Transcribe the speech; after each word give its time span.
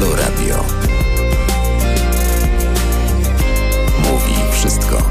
Halo 0.00 0.16
Radio. 0.16 0.64
Mówi 3.98 4.34
wszystko. 4.52 5.02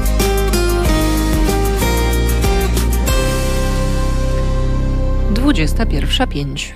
Dwudziesta 5.30 5.86
pierwsza 5.86 6.26
pięć. 6.26 6.74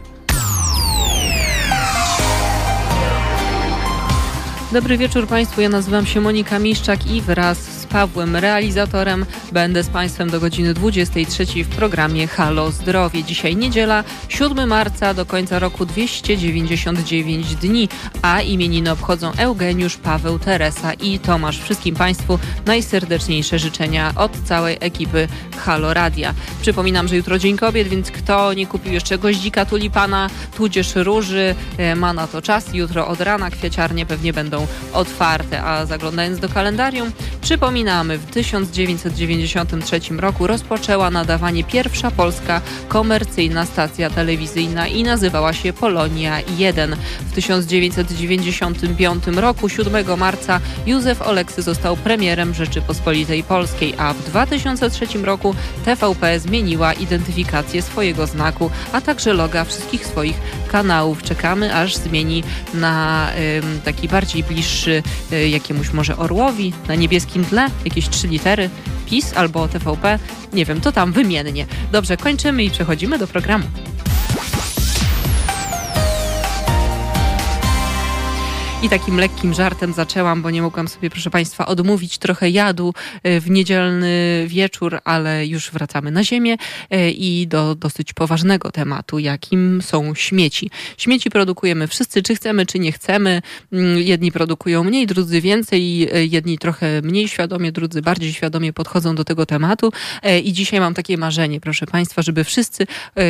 Dobry 4.73 4.99
wieczór 4.99 5.27
Państwu, 5.27 5.61
ja 5.61 5.69
nazywam 5.69 6.07
się 6.07 6.21
Monika 6.21 6.59
Miszczak 6.59 7.07
i 7.07 7.23
wraz 7.23 7.74
Pawłem, 7.95 8.37
realizatorem, 8.37 9.27
będę 9.53 9.83
z 9.83 9.89
Państwem 9.89 10.31
do 10.31 10.41
godziny 10.41 10.75
23 10.75 11.47
w 11.65 11.69
programie 11.69 12.27
Halo 12.27 12.71
Zdrowie. 12.71 13.25
Dzisiaj 13.25 13.57
niedziela, 13.57 14.05
7 14.29 14.69
marca, 14.69 15.15
do 15.15 15.27
końca 15.27 15.59
roku 15.59 15.87
299 15.87 17.55
dni, 17.55 17.89
a 18.23 18.41
imieniny 18.41 18.91
obchodzą 18.91 19.33
Eugeniusz, 19.37 19.97
Paweł, 19.97 20.39
Teresa 20.39 20.93
i 20.93 21.19
Tomasz. 21.19 21.61
Wszystkim 21.61 21.95
Państwu 21.97 22.39
najserdeczniejsze 22.67 23.59
życzenia 23.59 24.13
od 24.17 24.33
całej 24.45 24.77
ekipy 24.81 25.29
Halo 25.65 25.95
Radia. 25.95 26.35
Przypominam, 26.63 27.09
że 27.09 27.17
jutro 27.17 27.39
Dzień 27.39 27.57
Kobiet, 27.57 27.89
więc 27.89 28.11
kto 28.11 28.55
nie 28.55 28.67
kupił 28.67 28.93
jeszcze 28.93 29.19
goździka 29.19 29.67
tulipana, 29.67 30.31
tudzież 30.57 30.95
róży, 30.95 31.55
e, 31.79 31.97
ma 31.97 32.13
na 32.13 32.27
to 32.27 32.43
czas. 32.43 32.75
Jutro 32.75 33.09
od 33.09 33.21
rana 33.21 33.51
kwieciarnie 33.51 34.07
pewnie 34.07 34.33
będą 34.33 34.67
otwarte, 34.93 35.63
a 35.63 35.87
zaglądając 35.87 36.39
do 36.39 36.49
kalendarium, 36.49 37.13
przypominamy, 37.85 38.19
w 38.19 38.27
1993 38.27 40.01
roku 40.19 40.47
rozpoczęła 40.47 41.11
nadawanie 41.11 41.65
pierwsza 41.65 42.11
polska 42.11 42.61
komercyjna 42.89 43.67
stacja 43.67 44.11
telewizyjna 44.11 44.87
i 44.87 45.03
nazywała 45.03 45.53
się 45.53 45.73
Polonia 45.73 46.41
1. 46.59 46.97
W 47.21 47.33
1995 47.33 49.27
roku, 49.27 49.69
7 49.69 50.19
marca, 50.19 50.61
Józef 50.87 51.23
Oleksy 51.23 51.63
został 51.63 51.97
premierem 51.97 52.55
Rzeczypospolitej 52.55 53.43
Polskiej, 53.43 53.95
a 53.99 54.15
w 54.15 54.25
2003 54.25 55.07
roku 55.23 55.55
TVP 55.85 56.41
zmieniła 56.41 56.93
identyfikację 56.93 57.83
swojego 57.83 58.27
znaku, 58.27 58.71
a 58.93 59.01
także 59.01 59.33
loga 59.33 59.65
wszystkich 59.65 60.07
swoich 60.07 60.37
kanałów. 60.73 61.23
Czekamy, 61.23 61.75
aż 61.77 61.97
zmieni 61.97 62.43
na 62.75 63.31
ym, 63.59 63.81
taki 63.85 64.09
bardziej 64.09 64.43
bliższy 64.43 65.03
y, 65.33 65.49
jakiemuś 65.49 65.93
może 65.93 66.17
orłowi, 66.17 66.73
na 66.89 66.95
niebieskim 66.95 67.45
tle, 67.45 67.67
jakieś 67.85 68.09
trzy 68.09 68.29
litery, 68.29 68.71
PiS 69.07 69.33
albo 69.37 69.69
TVP, 69.69 70.19
nie 70.53 70.65
wiem, 70.65 70.81
to 70.81 70.93
tam 70.93 71.13
wymiennie. 71.13 71.67
Dobrze, 71.93 72.17
kończymy 72.17 72.65
i 72.65 72.71
przechodzimy 72.71 73.19
do 73.19 73.27
programu. 73.27 73.65
I 78.85 78.89
takim 78.89 79.17
lekkim 79.17 79.55
żartem 79.55 79.93
zaczęłam, 79.93 80.43
bo 80.43 80.51
nie 80.51 80.63
mogłam 80.63 80.89
sobie, 80.89 81.11
proszę 81.11 81.31
Państwa, 81.31 81.67
odmówić 81.67 82.19
trochę 82.19 82.51
jadu 82.51 82.95
e, 83.23 83.41
w 83.41 83.51
niedzielny 83.51 84.45
wieczór, 84.49 84.99
ale 85.05 85.47
już 85.47 85.71
wracamy 85.71 86.11
na 86.11 86.25
ziemię 86.25 86.57
e, 86.91 87.11
i 87.11 87.47
do 87.47 87.75
dosyć 87.75 88.13
poważnego 88.13 88.71
tematu, 88.71 89.19
jakim 89.19 89.83
są 89.83 90.15
śmieci. 90.15 90.71
Śmieci 90.99 91.31
produkujemy 91.31 91.89
wszyscy, 91.89 92.23
czy 92.23 92.35
chcemy, 92.35 92.67
czy 92.67 92.79
nie 92.79 92.93
chcemy. 92.93 93.43
Mm, 93.73 93.99
jedni 93.99 94.33
produkują 94.33 94.85
mniej, 94.85 95.07
drudzy 95.07 95.41
więcej, 95.41 96.09
e, 96.13 96.27
jedni 96.27 96.59
trochę 96.59 97.03
mniej 97.03 97.29
świadomie, 97.29 97.73
drudzy 97.73 98.03
bardziej 98.03 98.33
świadomie 98.33 98.73
podchodzą 98.73 99.15
do 99.15 99.25
tego 99.25 99.47
tematu. 99.47 99.93
I 100.45 100.53
dzisiaj 100.53 100.81
mam 100.81 100.95
takie 100.95 101.17
marzenie, 101.19 101.61
proszę 101.61 101.87
Państwa, 101.87 102.23
żeby 102.23 102.45
wszyscy, 102.45 102.87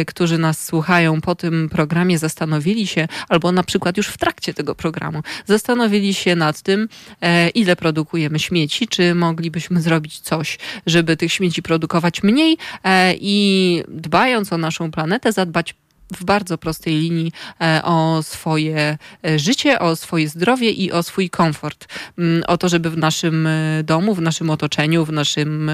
którzy 0.07 0.39
nas 0.39 0.65
słuchają 0.65 1.21
po 1.21 1.35
tym 1.35 1.69
programie, 1.69 2.19
zastanowili 2.19 2.87
się, 2.87 3.09
albo 3.29 3.53
na 3.53 3.63
przykład 3.63 3.97
już 3.97 4.07
w 4.07 4.19
trakcie 4.19 4.55
tego 4.55 4.75
programu, 4.75 5.23
zastanowili 5.47 6.15
się 6.15 6.37
nad 6.37 6.63
tym, 6.63 6.89
e, 7.21 7.49
ile 7.49 7.77
produkujemy 7.77 8.39
śmieci, 8.39 8.89
czy 8.89 9.15
moglibyśmy 9.15 9.81
zrobić 9.81 10.21
coś, 10.21 10.59
żeby 10.87 11.17
tych 11.17 11.33
śmieci 11.33 11.63
produkować 11.63 12.23
mniej 12.23 12.59
e, 12.85 13.15
i 13.21 13.83
dbając 13.89 14.53
o 14.53 14.59
naszą 14.59 14.91
planetę, 14.91 15.33
zadbać 15.33 15.75
w 16.17 16.25
bardzo 16.25 16.59
prostej 16.59 16.95
linii 16.95 17.33
e, 17.61 17.81
o 17.85 18.23
swoje 18.23 18.99
życie, 19.37 19.79
o 19.79 19.97
swoje 19.97 20.29
zdrowie 20.29 20.71
i 20.71 20.93
o 20.93 21.03
swój 21.03 21.31
komfort. 21.31 21.87
Mm, 22.19 22.43
o 22.47 22.59
to, 22.59 22.69
żeby 22.69 22.91
w 22.91 22.99
naszym 22.99 23.49
domu, 23.85 24.15
w 24.15 24.21
naszym 24.21 24.51
otoczeniu, 24.51 25.05
w 25.05 25.13
naszym 25.13 25.71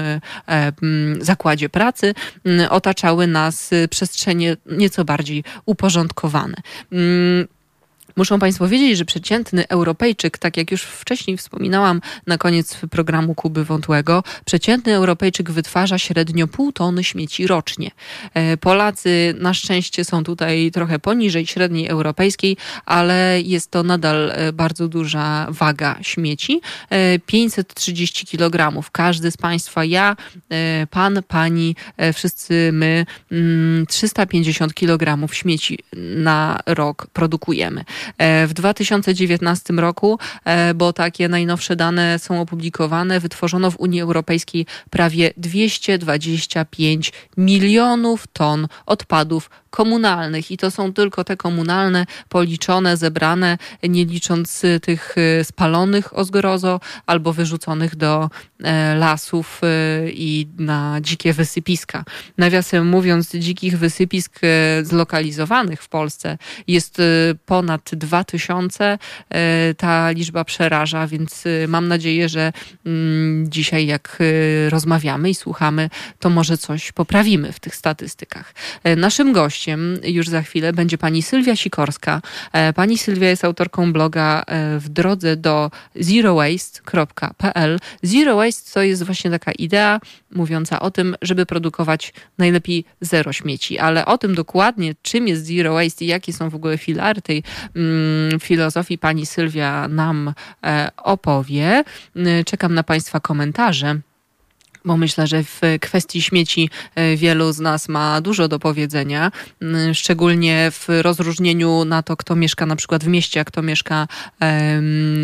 mm, 0.47 1.23
zakładzie 1.23 1.69
pracy 1.69 2.13
mm, 2.45 2.71
otaczały 2.71 3.27
nas 3.27 3.69
przestrzenie 3.89 4.57
nieco 4.65 5.05
bardziej 5.05 5.43
uporządkowane. 5.65 6.55
Muszą 8.15 8.39
Państwo 8.39 8.67
wiedzieć, 8.67 8.97
że 8.97 9.05
przeciętny 9.05 9.67
Europejczyk, 9.67 10.37
tak 10.37 10.57
jak 10.57 10.71
już 10.71 10.83
wcześniej 10.83 11.37
wspominałam 11.37 12.01
na 12.27 12.37
koniec 12.37 12.77
programu 12.91 13.35
Kuby 13.35 13.65
Wątłego, 13.65 14.23
przeciętny 14.45 14.95
Europejczyk 14.95 15.51
wytwarza 15.51 15.97
średnio 15.97 16.47
pół 16.47 16.71
tony 16.71 17.03
śmieci 17.03 17.47
rocznie. 17.47 17.91
E, 18.33 18.57
Polacy 18.57 19.35
na 19.39 19.53
szczęście 19.53 20.05
są 20.05 20.23
tutaj 20.23 20.71
trochę 20.73 20.99
poniżej 20.99 21.47
średniej 21.47 21.87
europejskiej, 21.87 22.57
ale 22.85 23.41
jest 23.41 23.71
to 23.71 23.83
nadal 23.83 24.31
e, 24.31 24.53
bardzo 24.53 24.87
duża 24.87 25.47
waga 25.49 25.97
śmieci. 26.01 26.61
530 27.25 28.25
e, 28.25 28.37
kg. 28.37 28.83
Każdy 28.91 29.31
z 29.31 29.37
Państwa, 29.37 29.85
ja, 29.85 30.15
pan, 30.89 31.23
pani, 31.27 31.75
wszyscy 32.13 32.69
my 32.73 33.05
350 33.87 34.73
mm, 34.81 34.97
kg 34.97 35.33
śmieci 35.33 35.79
na 36.15 36.59
rok 36.65 37.07
produkujemy. 37.13 37.85
E, 38.17 38.47
w 38.47 38.53
2019 38.53 39.73
roku, 39.73 40.19
e, 40.45 40.73
bo 40.73 40.93
takie 40.93 41.27
najnowsze 41.27 41.75
dane 41.75 42.19
są 42.19 42.41
opublikowane, 42.41 43.19
wytworzono 43.19 43.71
w 43.71 43.79
Unii 43.79 44.01
Europejskiej 44.01 44.65
prawie 44.89 45.33
225 45.37 47.13
milionów 47.37 48.27
ton 48.33 48.67
odpadów 48.85 49.49
komunalnych 49.71 50.51
i 50.51 50.57
to 50.57 50.71
są 50.71 50.93
tylko 50.93 51.23
te 51.23 51.37
komunalne 51.37 52.05
policzone, 52.29 52.97
zebrane, 52.97 53.57
nie 53.83 54.05
licząc 54.05 54.63
y, 54.63 54.79
tych 54.79 55.15
y, 55.17 55.43
spalonych 55.43 56.17
o 56.17 56.23
zgrozo 56.23 56.79
albo 57.05 57.33
wyrzuconych 57.33 57.95
do 57.95 58.29
e, 58.63 58.95
lasów 58.95 59.61
y, 59.63 60.11
i 60.13 60.47
na 60.57 60.97
dzikie 61.01 61.33
wysypiska. 61.33 62.03
Nawiasem 62.37 62.87
mówiąc, 62.87 63.31
dzikich 63.31 63.77
wysypisk 63.77 64.39
zlokalizowanych 64.83 65.83
w 65.83 65.89
Polsce 65.89 66.37
jest 66.67 67.01
ponad 67.45 67.90
2000. 67.95 68.97
E, 69.29 69.73
ta 69.73 70.11
liczba 70.11 70.43
przeraża, 70.45 71.07
więc 71.07 71.43
mam 71.67 71.87
nadzieję, 71.87 72.29
że 72.29 72.53
mm, 72.85 73.51
dzisiaj 73.51 73.85
jak 73.85 74.17
rozmawiamy 74.69 75.29
i 75.29 75.35
słuchamy, 75.35 75.89
to 76.19 76.29
może 76.29 76.57
coś 76.57 76.91
poprawimy 76.91 77.51
w 77.51 77.59
tych 77.59 77.75
statystykach. 77.75 78.53
Naszym 78.97 79.33
gościem 79.33 79.97
już 80.03 80.29
za 80.29 80.41
chwilę 80.41 80.73
będzie 80.73 80.97
pani 80.97 81.21
Sylwia 81.21 81.55
Sikorska. 81.55 82.21
E, 82.53 82.73
pani 82.73 82.97
Sylwia 82.97 83.29
jest 83.29 83.45
autorką 83.45 83.93
bloga 83.93 84.43
e, 84.47 84.79
w 84.79 84.89
drodze 84.89 85.35
do 85.35 85.71
zerowaste.pl. 85.95 87.79
Zero 88.03 88.35
waste 88.35 88.73
to 88.73 88.81
jest 88.81 89.03
właśnie 89.03 89.31
taka 89.31 89.51
idea 89.51 89.99
mówiąca 90.31 90.79
o 90.79 90.91
tym, 90.91 91.15
żeby 91.21 91.45
produkować 91.45 92.13
najlepiej 92.37 92.85
zero 93.01 93.33
śmieci, 93.33 93.79
ale 93.79 94.05
o 94.05 94.17
tym 94.17 94.35
dokładnie, 94.35 94.95
czym 95.01 95.27
jest 95.27 95.45
zero 95.45 95.73
waste 95.73 96.05
i 96.05 96.07
jakie 96.07 96.33
są 96.33 96.49
w 96.49 96.55
ogóle 96.55 96.77
filary 96.77 97.21
tej 97.21 97.43
mm, 97.75 98.39
filozofii 98.39 98.97
pani 98.97 99.25
Sylwia 99.25 99.87
nam 99.87 100.33
e, 100.63 100.89
opowie. 100.97 101.83
Czekam 102.45 102.73
na 102.73 102.83
państwa 102.83 103.19
komentarze 103.19 104.01
bo 104.85 104.97
myślę, 104.97 105.27
że 105.27 105.43
w 105.43 105.61
kwestii 105.81 106.21
śmieci 106.21 106.69
e, 106.95 107.15
wielu 107.15 107.53
z 107.53 107.59
nas 107.59 107.89
ma 107.89 108.21
dużo 108.21 108.47
do 108.47 108.59
powiedzenia, 108.59 109.31
szczególnie 109.93 110.71
w 110.71 110.85
rozróżnieniu 111.01 111.85
na 111.85 112.03
to, 112.03 112.17
kto 112.17 112.35
mieszka 112.35 112.65
na 112.65 112.75
przykład 112.75 113.03
w 113.03 113.07
mieście, 113.07 113.39
a 113.39 113.43
kto 113.43 113.61
mieszka 113.61 114.07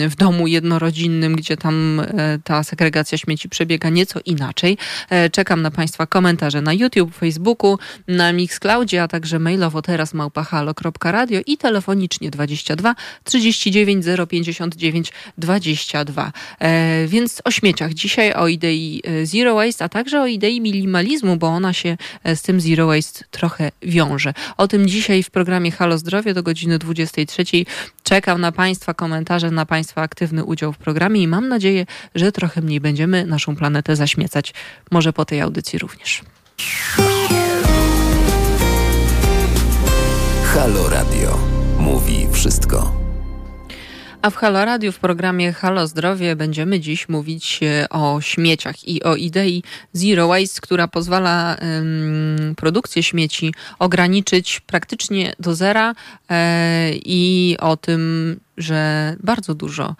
w 0.10 0.16
domu 0.18 0.48
jednorodzinnym, 0.48 1.36
gdzie 1.36 1.58
tam 1.58 2.00
e, 2.00 2.40
ta 2.44 2.64
segregacja 2.64 3.18
śmieci 3.18 3.50
przebiega 3.50 3.90
nieco 3.90 4.20
inaczej. 4.26 4.78
E, 5.10 5.30
czekam 5.30 5.62
na 5.62 5.72
Państwa 5.72 6.08
komentarze 6.08 6.62
na 6.62 6.74
YouTube, 6.74 7.16
Facebooku, 7.16 7.80
na 8.08 8.34
Mixcloudzie, 8.34 9.04
a 9.04 9.08
także 9.08 9.40
mailowo 9.40 9.82
teraz 9.82 10.14
małpahalo.radio 10.14 11.40
i 11.46 11.58
telefonicznie 11.58 12.32
22 12.32 12.96
39 13.24 14.06
059 14.30 15.14
22. 15.38 16.32
Więc 17.08 17.42
o 17.46 17.52
śmieciach 17.52 17.94
dzisiaj, 17.94 18.34
o 18.34 18.48
idei 18.48 19.02
Zero 19.24 19.47
zero 19.48 19.56
waste, 19.56 19.86
a 19.86 19.90
także 19.90 20.22
o 20.22 20.28
idei 20.28 20.62
minimalizmu, 20.62 21.38
bo 21.38 21.48
ona 21.48 21.74
się 21.74 21.98
e, 22.24 22.36
z 22.36 22.42
tym 22.42 22.62
zero 22.62 22.88
waste 22.88 23.26
trochę 23.32 23.72
wiąże. 23.82 24.34
O 24.58 24.68
tym 24.68 24.88
dzisiaj 24.88 25.24
w 25.24 25.30
programie 25.30 25.72
Halo 25.72 25.98
Zdrowie 25.98 26.34
do 26.34 26.44
godziny 26.44 26.80
23. 26.80 27.44
Czekam 28.04 28.42
na 28.42 28.52
Państwa 28.52 28.94
komentarze, 28.94 29.52
na 29.52 29.66
Państwa 29.66 30.02
aktywny 30.02 30.44
udział 30.44 30.74
w 30.74 30.78
programie 30.78 31.22
i 31.22 31.28
mam 31.28 31.48
nadzieję, 31.48 31.86
że 32.16 32.32
trochę 32.32 32.62
mniej 32.62 32.80
będziemy 32.80 33.26
naszą 33.26 33.56
planetę 33.56 33.96
zaśmiecać. 33.96 34.54
Może 34.92 35.14
po 35.14 35.26
tej 35.26 35.42
audycji 35.42 35.80
również. 35.80 36.22
Halo 40.44 40.90
Radio 40.90 41.40
mówi 41.80 42.28
wszystko. 42.32 43.07
A 44.28 44.30
w 44.30 44.36
Halo 44.36 44.66
Radio 44.66 44.92
w 44.92 45.00
programie 45.00 45.54
Halo 45.54 45.88
Zdrowie 45.88 46.36
będziemy 46.36 46.80
dziś 46.80 47.10
mówić 47.10 47.60
e, 47.64 47.90
o 47.90 48.22
śmieciach 48.22 48.88
i 48.88 49.04
o 49.04 49.16
idei 49.16 49.64
Zero 49.94 50.28
Waste, 50.28 50.62
która 50.62 50.88
pozwala 50.88 51.58
um, 51.62 52.56
produkcję 52.56 53.04
śmieci 53.04 53.54
ograniczyć 53.80 54.60
praktycznie 54.60 55.34
do 55.40 55.56
zera 55.56 55.96
e, 56.30 56.92
i 56.94 57.56
o 57.60 57.78
tym, 57.78 58.40
że 58.58 59.16
bardzo 59.20 59.56
dużo 59.56 59.96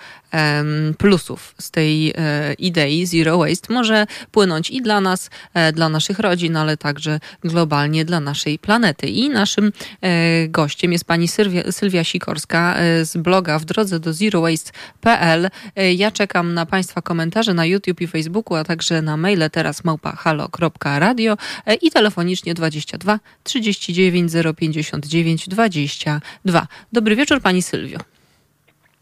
plusów 0.98 1.56
z 1.60 1.72
tej 1.72 2.14
e, 2.18 2.54
idei 2.54 3.06
Zero 3.06 3.38
Waste 3.38 3.74
może 3.74 4.08
płynąć 4.32 4.70
i 4.70 4.82
dla 4.82 5.02
nas, 5.02 5.30
e, 5.54 5.74
dla 5.74 5.90
naszych 5.90 6.20
rodzin, 6.20 6.56
ale 6.56 6.78
także 6.78 7.20
globalnie 7.44 8.06
dla 8.06 8.20
naszej 8.20 8.60
planety. 8.60 9.08
I 9.08 9.30
naszym 9.30 9.72
e, 10.02 10.48
gościem 10.48 10.92
jest 10.92 11.06
pani 11.06 11.28
Sylwia, 11.28 11.72
Sylwia 11.72 12.04
Sikorska 12.04 12.76
z 13.04 13.18
bloga 13.18 13.60
w 13.60 13.66
drodze 13.66 14.00
do 14.00 14.14
zerowaste.pl. 14.14 15.50
Ja 15.96 16.12
czekam 16.12 16.54
na 16.54 16.66
Państwa 16.66 17.02
komentarze 17.02 17.54
na 17.54 17.66
YouTube 17.66 18.02
i 18.02 18.08
Facebooku, 18.08 18.58
a 18.58 18.64
także 18.64 19.02
na 19.02 19.18
maile 19.18 19.50
teraz 19.52 19.84
małpa 19.84 20.16
halo.radio 20.16 21.38
i 21.82 21.92
telefonicznie 21.92 22.54
22 22.54 23.20
39 23.44 24.32
059 24.58 25.50
22. 25.50 26.68
Dobry 26.94 27.16
wieczór 27.16 27.42
Pani 27.42 27.62
Sylwio. 27.62 28.17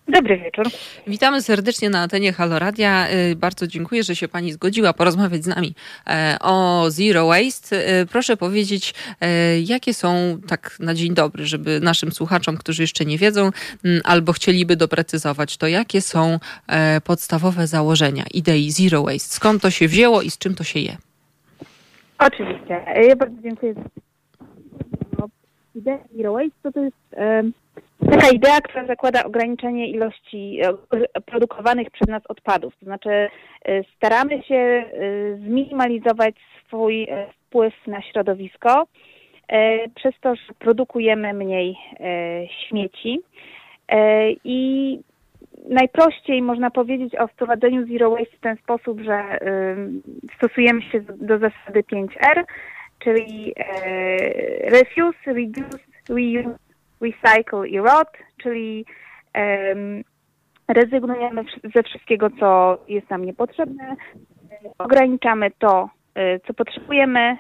Dobry 0.08 0.38
wieczór. 0.38 0.66
Witamy 1.08 1.42
serdecznie 1.42 1.90
na 1.90 2.00
antenie 2.02 2.34
Haloradia. 2.34 3.08
Y, 3.32 3.36
bardzo 3.36 3.68
dziękuję, 3.68 4.04
że 4.04 4.16
się 4.16 4.28
Pani 4.28 4.54
zgodziła 4.54 4.94
porozmawiać 4.94 5.44
z 5.44 5.48
nami 5.48 5.76
e, 6.08 6.38
o 6.42 6.86
Zero 6.90 7.28
Waste. 7.28 8.02
Y, 8.02 8.06
proszę 8.06 8.38
powiedzieć, 8.38 8.94
e, 9.22 9.62
jakie 9.62 9.94
są, 9.94 10.38
tak 10.48 10.78
na 10.80 10.94
dzień 10.94 11.14
dobry, 11.14 11.46
żeby 11.46 11.80
naszym 11.80 12.12
słuchaczom, 12.12 12.58
którzy 12.58 12.84
jeszcze 12.84 13.06
nie 13.06 13.18
wiedzą 13.18 13.42
mm, 13.86 14.02
albo 14.04 14.34
chcieliby 14.34 14.76
doprecyzować, 14.76 15.58
to 15.58 15.68
jakie 15.68 16.02
są 16.02 16.40
e, 16.68 17.02
podstawowe 17.02 17.68
założenia 17.68 18.24
idei 18.34 18.72
Zero 18.72 19.04
Waste? 19.04 19.36
Skąd 19.36 19.62
to 19.62 19.72
się 19.72 19.88
wzięło 19.88 20.22
i 20.22 20.32
z 20.32 20.38
czym 20.38 20.56
to 20.56 20.64
się 20.64 20.80
je? 20.80 20.98
Oczywiście. 22.20 22.86
Ja 23.08 23.16
bardzo 23.16 23.42
dziękuję 23.44 23.74
za 23.74 23.82
idea 25.76 26.00
Zero 26.18 26.34
Waste. 26.34 26.56
To, 26.64 26.72
to 26.72 26.80
jest 26.80 26.96
taka 28.12 28.30
idea, 28.30 28.62
która 28.62 28.86
zakłada 28.86 29.24
ograniczenie 29.24 29.88
ilości 29.90 30.60
e, 30.62 31.22
produkowanych 31.22 31.92
przez 31.92 32.08
nas 32.08 32.24
odpadów. 32.30 32.74
To 32.80 32.86
znaczy 32.86 33.10
e, 33.10 33.30
staramy 33.96 34.44
się 34.44 34.56
e, 34.56 34.84
zminimalizować 35.38 36.36
swój 36.68 37.08
wpływ 37.48 37.74
na 37.88 38.02
środowisko 38.02 38.88
przez 39.96 40.14
to, 40.22 40.36
że 40.36 40.54
produkujemy 40.60 41.34
mniej 41.34 41.78
śmieci. 42.68 43.20
I 44.44 45.00
najprościej 45.70 46.42
można 46.42 46.72
powiedzieć 46.72 47.16
o 47.16 47.28
wprowadzeniu 47.28 47.88
Zero 47.88 48.10
Waste 48.10 48.38
w 48.38 48.40
ten 48.40 48.58
sposób, 48.58 49.02
że 49.02 49.40
stosujemy 50.38 50.82
się 50.82 51.02
do 51.02 51.40
zasady 51.40 51.84
5R, 51.92 52.44
czyli 53.00 53.54
refuse, 54.64 55.34
reduce, 55.34 55.80
reuse, 56.10 56.56
recycle 57.02 57.68
i 57.68 57.80
rot, 57.80 58.10
czyli 58.38 58.86
um, 59.36 60.04
rezygnujemy 60.68 61.44
ze 61.76 61.84
wszystkiego, 61.84 62.30
co 62.40 62.78
jest 62.88 63.10
nam 63.10 63.26
niepotrzebne, 63.26 63.96
ograniczamy 64.78 65.52
to, 65.60 65.90
e, 66.16 66.40
co 66.40 66.54
potrzebujemy, 66.54 67.20
e, 67.20 67.38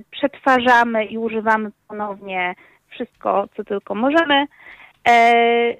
przetwarzamy 0.00 1.04
i 1.04 1.18
używamy 1.18 1.70
ponownie 1.88 2.54
wszystko, 2.88 3.48
co 3.56 3.64
tylko 3.64 3.94
możemy 3.94 4.46
e, 5.08 5.76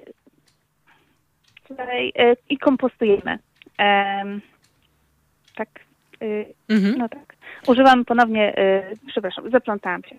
i 2.49 2.57
kompostujemy. 2.57 3.39
Tak, 5.55 5.69
mhm. 6.69 6.97
no 6.97 7.09
tak. 7.09 7.32
Używamy 7.67 8.05
ponownie, 8.05 8.55
przepraszam, 9.07 9.51
zaplątałam 9.51 10.03
się. 10.03 10.15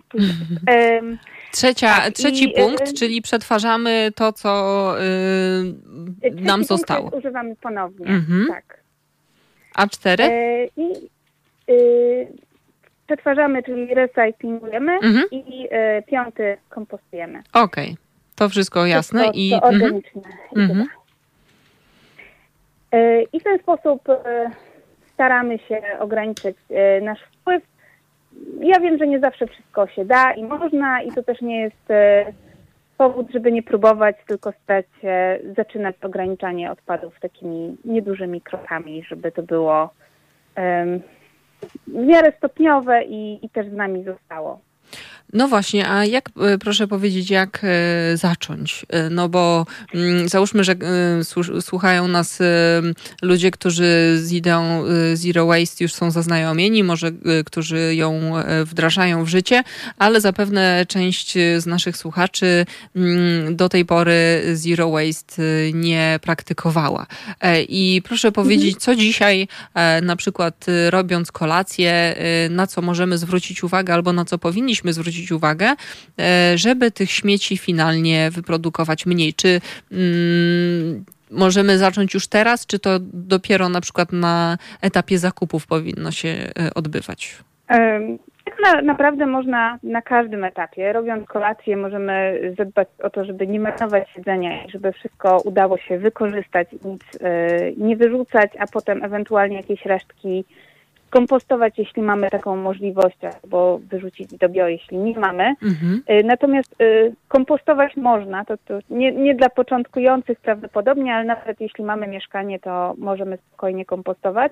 Trzecia, 1.51 1.95
tak, 1.95 2.13
trzeci 2.13 2.43
i, 2.45 2.49
y, 2.49 2.53
punkt, 2.53 2.93
czyli 2.93 3.21
przetrważamy 3.21 4.11
to, 4.15 4.33
co 4.33 4.93
y, 5.01 6.31
nam 6.31 6.63
zostało. 6.63 7.09
Używamy 7.09 7.55
ponownie, 7.55 8.05
mhm. 8.05 8.47
tak. 8.47 8.79
A 9.75 9.87
cztery? 9.87 10.23
Y, 10.23 10.69
I 10.77 11.09
y, 11.71 12.27
przetwarzamy, 13.07 13.63
czyli 13.63 13.93
recyklingujemy 13.93 14.93
mhm. 14.93 15.23
i 15.31 15.65
y, 15.65 16.03
piąty 16.07 16.57
kompostujemy. 16.69 17.43
Okej, 17.53 17.85
okay. 17.91 17.95
to 18.35 18.49
wszystko 18.49 18.85
jasne. 18.85 19.19
Wszystko, 19.19 19.39
i, 19.39 19.49
to 19.49 19.55
mhm. 19.55 19.75
organiczne. 19.75 20.21
Mhm. 20.55 20.87
I 23.33 23.39
w 23.39 23.43
ten 23.43 23.59
sposób 23.59 24.01
staramy 25.15 25.59
się 25.59 25.81
ograniczyć 25.99 26.57
nasz 27.01 27.19
wpływ 27.21 27.63
ja 28.59 28.79
wiem, 28.79 28.97
że 28.97 29.07
nie 29.07 29.19
zawsze 29.19 29.47
wszystko 29.47 29.87
się 29.87 30.05
da 30.05 30.33
i 30.33 30.43
można 30.43 31.01
i 31.01 31.11
to 31.11 31.23
też 31.23 31.41
nie 31.41 31.61
jest 31.61 31.91
e, 31.91 32.25
powód, 32.97 33.27
żeby 33.33 33.51
nie 33.51 33.63
próbować, 33.63 34.15
tylko 34.27 34.51
stać 34.63 34.85
się, 35.01 35.39
zaczynać 35.57 35.95
ograniczanie 36.01 36.71
odpadów 36.71 37.19
takimi 37.19 37.77
niedużymi 37.85 38.41
krokami, 38.41 39.03
żeby 39.03 39.31
to 39.31 39.43
było 39.43 39.89
w 41.87 42.05
miarę 42.05 42.33
stopniowe 42.37 43.03
i, 43.03 43.45
i 43.45 43.49
też 43.49 43.67
z 43.67 43.73
nami 43.73 44.03
zostało. 44.03 44.59
No 45.35 45.47
właśnie, 45.47 45.89
a 45.89 46.05
jak, 46.05 46.29
e, 46.39 46.57
proszę 46.57 46.87
powiedzieć, 46.87 47.29
jak 47.29 47.61
e, 47.63 48.17
zacząć? 48.17 48.85
E, 48.89 49.09
no 49.09 49.29
bo 49.29 49.65
mm, 49.93 50.29
załóżmy, 50.29 50.63
że 50.63 50.75
słuchają 51.61 52.07
nas 52.07 52.39
ludzie, 53.21 53.51
którzy 53.51 54.19
z 54.23 54.31
ideą 54.31 54.83
Zero 55.13 55.45
Waste 55.45 55.83
już 55.83 55.93
są 55.93 56.11
zaznajomieni, 56.11 56.83
może 56.83 57.11
którzy 57.45 57.95
ją 57.95 58.33
wdrażają 58.65 59.23
w 59.23 59.27
życie, 59.27 59.63
ale 59.97 60.21
zapewne 60.21 60.85
część 60.87 61.33
z 61.57 61.65
naszych 61.65 61.97
słuchaczy 61.97 62.65
mm, 62.95 63.55
do 63.55 63.69
tej 63.69 63.85
pory 63.85 64.41
Zero 64.53 64.91
Waste 64.91 65.41
nie 65.73 66.19
praktykowała. 66.21 67.07
I 67.69 68.01
proszę 68.05 68.31
powiedzieć, 68.31 68.77
co 68.77 68.95
dzisiaj, 68.95 69.47
na 70.01 70.15
przykład 70.15 70.65
robiąc 70.89 71.31
kolację, 71.31 72.15
na 72.49 72.67
co 72.67 72.81
możemy 72.81 73.17
zwrócić 73.17 73.63
uwagę 73.63 73.93
albo 73.93 74.13
na 74.13 74.25
co 74.25 74.37
powinniśmy 74.37 74.93
zwrócić 74.93 75.24
zwrócić 75.25 75.31
uwagę, 75.31 75.75
e, 76.19 76.57
żeby 76.57 76.91
tych 76.91 77.11
śmieci 77.11 77.57
finalnie 77.57 78.29
wyprodukować 78.31 79.05
mniej. 79.05 79.33
Czy 79.33 79.61
mm, 79.91 81.05
możemy 81.31 81.77
zacząć 81.77 82.13
już 82.13 82.27
teraz, 82.27 82.65
czy 82.65 82.79
to 82.79 82.99
dopiero 83.13 83.69
na 83.69 83.81
przykład 83.81 84.11
na 84.11 84.57
etapie 84.81 85.17
zakupów 85.17 85.67
powinno 85.67 86.11
się 86.11 86.29
e, 86.29 86.73
odbywać? 86.75 87.37
Tak 88.45 88.55
na, 88.63 88.81
naprawdę 88.81 89.25
można 89.25 89.79
na 89.83 90.01
każdym 90.01 90.43
etapie. 90.43 90.93
Robiąc 90.93 91.27
kolację 91.27 91.77
możemy 91.77 92.39
zadbać 92.57 92.87
o 93.03 93.09
to, 93.09 93.25
żeby 93.25 93.47
nie 93.47 93.59
marnować 93.59 94.07
jedzenia 94.17 94.65
i 94.65 94.71
żeby 94.71 94.91
wszystko 94.91 95.41
udało 95.45 95.77
się 95.77 95.97
wykorzystać, 95.97 96.67
nic 96.71 97.01
y, 97.15 97.73
nie 97.77 97.97
wyrzucać, 97.97 98.51
a 98.59 98.65
potem 98.73 99.03
ewentualnie 99.03 99.57
jakieś 99.57 99.85
resztki 99.85 100.45
kompostować, 101.15 101.77
jeśli 101.77 102.01
mamy 102.01 102.29
taką 102.29 102.55
możliwość, 102.55 103.17
albo 103.43 103.79
wyrzucić 103.91 104.37
do 104.37 104.49
bio, 104.49 104.67
jeśli 104.67 104.97
nie 104.97 105.19
mamy. 105.19 105.43
Mhm. 105.43 106.03
Y, 106.09 106.23
natomiast 106.23 106.81
y, 106.81 107.13
kompostować 107.27 107.97
można, 107.97 108.45
to, 108.45 108.57
to 108.57 108.79
nie, 108.89 109.11
nie 109.11 109.35
dla 109.35 109.49
początkujących 109.49 110.39
prawdopodobnie, 110.39 111.15
ale 111.15 111.25
nawet 111.25 111.61
jeśli 111.61 111.83
mamy 111.83 112.07
mieszkanie, 112.07 112.59
to 112.59 112.93
możemy 112.97 113.37
spokojnie 113.37 113.85
kompostować. 113.85 114.51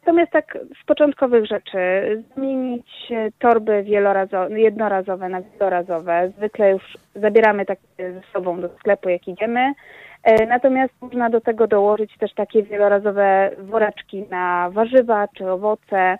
Natomiast 0.00 0.32
tak 0.32 0.58
z 0.82 0.86
początkowych 0.86 1.46
rzeczy, 1.46 1.78
zmienić 2.36 3.12
torby 3.38 3.82
wielorazowe, 3.82 4.60
jednorazowe 4.60 5.28
na 5.28 5.42
wielorazowe. 5.42 6.32
Zwykle 6.36 6.70
już 6.70 6.98
zabieramy 7.14 7.66
takie 7.66 7.82
ze 7.98 8.20
sobą 8.32 8.60
do 8.60 8.68
sklepu, 8.68 9.08
jak 9.08 9.28
idziemy. 9.28 9.72
E, 10.22 10.46
natomiast 10.46 10.94
można 11.00 11.30
do 11.30 11.40
tego 11.40 11.66
dołożyć 11.66 12.18
też 12.18 12.34
takie 12.34 12.62
wielorazowe 12.62 13.50
woreczki 13.58 14.24
na 14.30 14.70
warzywa 14.70 15.28
czy 15.28 15.50
owoce. 15.50 16.18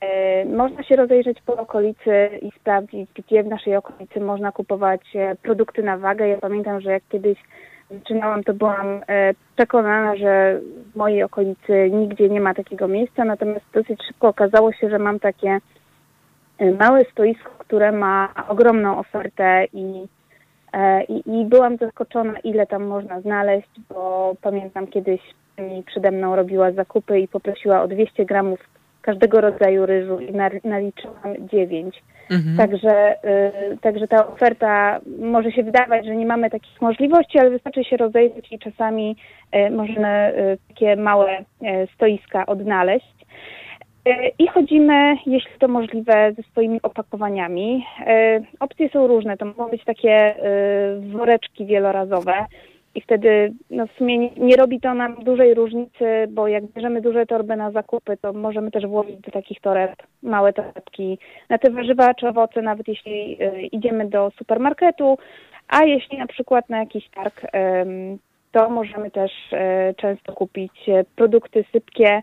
E, 0.00 0.44
można 0.44 0.82
się 0.82 0.96
rozejrzeć 0.96 1.42
po 1.46 1.56
okolicy 1.56 2.28
i 2.42 2.50
sprawdzić, 2.60 3.10
gdzie 3.14 3.42
w 3.42 3.46
naszej 3.46 3.76
okolicy 3.76 4.20
można 4.20 4.52
kupować 4.52 5.00
e, 5.14 5.36
produkty 5.36 5.82
na 5.82 5.98
wagę. 5.98 6.28
Ja 6.28 6.38
pamiętam, 6.38 6.80
że 6.80 6.90
jak 6.90 7.02
kiedyś 7.08 7.38
zaczynałam, 7.90 8.44
to 8.44 8.54
byłam 8.54 9.00
przekonana, 9.56 10.16
że 10.16 10.60
w 10.92 10.96
mojej 10.96 11.22
okolicy 11.22 11.90
nigdzie 11.90 12.28
nie 12.28 12.40
ma 12.40 12.54
takiego 12.54 12.88
miejsca, 12.88 13.24
natomiast 13.24 13.64
dosyć 13.72 14.00
szybko 14.06 14.28
okazało 14.28 14.72
się, 14.72 14.90
że 14.90 14.98
mam 14.98 15.20
takie 15.20 15.58
małe 16.78 17.04
stoisko, 17.04 17.50
które 17.58 17.92
ma 17.92 18.28
ogromną 18.48 18.98
ofertę 18.98 19.64
i 19.72 20.06
I, 21.08 21.40
I, 21.40 21.44
byłam 21.44 21.76
zaskoczona, 21.76 22.38
ile 22.44 22.66
tam 22.66 22.84
można 22.84 23.20
znaleźć, 23.20 23.70
bo 23.88 24.34
pamiętam 24.42 24.86
kiedyś 24.86 25.20
mi 25.58 25.82
przede 25.82 26.10
mną 26.10 26.36
robiła 26.36 26.72
zakupy 26.72 27.20
i 27.20 27.28
poprosiła 27.28 27.82
o 27.82 27.88
200 27.88 28.24
gramów 28.24 28.58
każdego 29.02 29.40
rodzaju 29.40 29.86
ryżu 29.86 30.18
i 30.20 30.32
naliczyłam 30.64 31.48
dziewięć. 31.52 32.02
Mhm. 32.30 32.56
Także, 32.56 33.14
y, 33.72 33.78
także 33.80 34.08
ta 34.08 34.26
oferta 34.26 35.00
może 35.18 35.52
się 35.52 35.62
wydawać, 35.62 36.06
że 36.06 36.16
nie 36.16 36.26
mamy 36.26 36.50
takich 36.50 36.80
możliwości, 36.80 37.38
ale 37.38 37.50
wystarczy 37.50 37.84
się 37.84 37.96
rozejrzeć 37.96 38.52
i 38.52 38.58
czasami 38.58 39.16
y, 39.56 39.70
możemy 39.70 40.32
y, 40.38 40.58
takie 40.68 40.96
małe 40.96 41.40
y, 41.40 41.44
stoiska 41.94 42.46
odnaleźć. 42.46 43.19
Y, 44.08 44.32
I 44.38 44.46
chodzimy, 44.48 45.16
jeśli 45.26 45.50
to 45.58 45.68
możliwe, 45.68 46.32
ze 46.36 46.42
swoimi 46.42 46.82
opakowaniami. 46.82 47.86
Y, 48.00 48.44
opcje 48.60 48.88
są 48.88 49.06
różne, 49.06 49.36
to 49.36 49.44
mogą 49.44 49.68
być 49.68 49.84
takie 49.84 50.34
woreczki 51.12 51.66
wielorazowe, 51.66 52.46
i 52.94 53.00
wtedy 53.00 53.52
no 53.70 53.86
w 53.86 53.92
sumie 53.92 54.18
nie, 54.18 54.30
nie, 54.36 54.56
robi 54.56 54.80
to 54.80 54.94
nam 54.94 55.24
dużej 55.24 55.54
różnicy, 55.54 56.26
bo 56.28 56.48
jak 56.48 56.64
bierzemy 56.64 57.00
duże 57.00 57.26
torby 57.26 57.56
na 57.56 57.70
zakupy, 57.70 58.16
to 58.16 58.32
możemy 58.32 58.70
też 58.70 58.86
włożyć 58.86 59.20
do 59.20 59.30
takich 59.30 59.60
toreb 59.60 59.92
małe 60.22 60.52
torebki 60.52 61.18
na 61.48 61.58
te 61.58 61.70
warzywa 61.70 62.14
czy 62.14 62.28
owoce, 62.28 62.62
nawet 62.62 62.88
jeśli 62.88 63.38
idziemy 63.72 64.08
do 64.08 64.30
supermarketu, 64.38 65.18
a 65.68 65.84
jeśli 65.84 66.18
na 66.18 66.26
przykład 66.26 66.68
na 66.68 66.78
jakiś 66.78 67.08
targ, 67.08 67.42
to 68.52 68.70
możemy 68.70 69.10
też 69.10 69.32
często 69.96 70.32
kupić 70.32 70.72
produkty 71.16 71.64
sypkie 71.72 72.22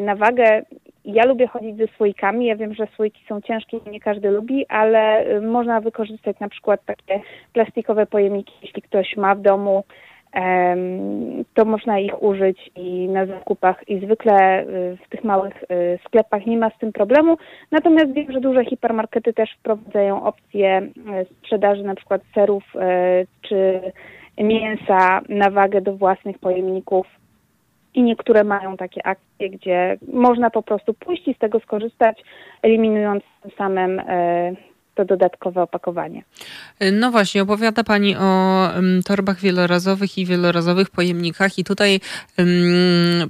na 0.00 0.16
wagę 0.16 0.62
ja 1.08 1.26
lubię 1.26 1.46
chodzić 1.46 1.76
ze 1.76 1.86
słoikami. 1.96 2.46
Ja 2.46 2.56
wiem, 2.56 2.74
że 2.74 2.86
słoiki 2.96 3.24
są 3.28 3.40
ciężkie 3.40 3.76
i 3.76 3.90
nie 3.90 4.00
każdy 4.00 4.30
lubi, 4.30 4.66
ale 4.68 5.26
y, 5.26 5.40
można 5.40 5.80
wykorzystać 5.80 6.40
na 6.40 6.48
przykład 6.48 6.84
takie 6.84 7.20
plastikowe 7.52 8.06
pojemniki, 8.06 8.52
jeśli 8.62 8.82
ktoś 8.82 9.16
ma 9.16 9.34
w 9.34 9.40
domu, 9.40 9.84
to 11.54 11.64
można 11.64 11.98
ich 11.98 12.22
użyć 12.22 12.70
i 12.76 13.08
na 13.08 13.26
zakupach 13.26 13.88
i 13.88 14.00
zwykle 14.00 14.62
y, 14.62 14.96
w 15.06 15.08
tych 15.08 15.24
małych 15.24 15.62
y, 15.62 15.98
sklepach 16.06 16.46
nie 16.46 16.58
ma 16.58 16.70
z 16.70 16.78
tym 16.78 16.92
problemu. 16.92 17.36
Natomiast 17.70 18.12
wiem, 18.12 18.32
że 18.32 18.40
duże 18.40 18.64
hipermarkety 18.64 19.32
też 19.32 19.50
wprowadzają 19.58 20.22
opcje 20.22 20.88
sprzedaży 21.38 21.82
na 21.82 21.94
przykład 21.94 22.22
serów 22.34 22.64
czy 23.42 23.80
mięsa 24.38 25.20
na 25.28 25.50
wagę 25.50 25.80
do 25.80 25.96
własnych 25.96 26.38
pojemników 26.38 27.06
i 27.94 28.02
niektóre 28.02 28.44
mają 28.44 28.76
takie 28.76 29.06
akcje, 29.06 29.50
gdzie 29.50 29.98
można 30.12 30.50
po 30.50 30.62
prostu 30.62 30.94
pójść 30.94 31.28
i 31.28 31.34
z 31.34 31.38
tego 31.38 31.60
skorzystać, 31.60 32.22
eliminując 32.62 33.24
tym 33.42 33.50
samym 33.58 34.00
e, 34.00 34.52
to 34.98 35.04
dodatkowe 35.04 35.62
opakowanie. 35.62 36.22
No 36.92 37.10
właśnie, 37.10 37.42
opowiada 37.42 37.84
Pani 37.84 38.16
o 38.16 38.70
um, 38.76 39.02
torbach 39.02 39.40
wielorazowych 39.40 40.18
i 40.18 40.26
wielorazowych 40.26 40.90
pojemnikach 40.90 41.58
i 41.58 41.64
tutaj 41.64 42.00
um, 42.38 42.48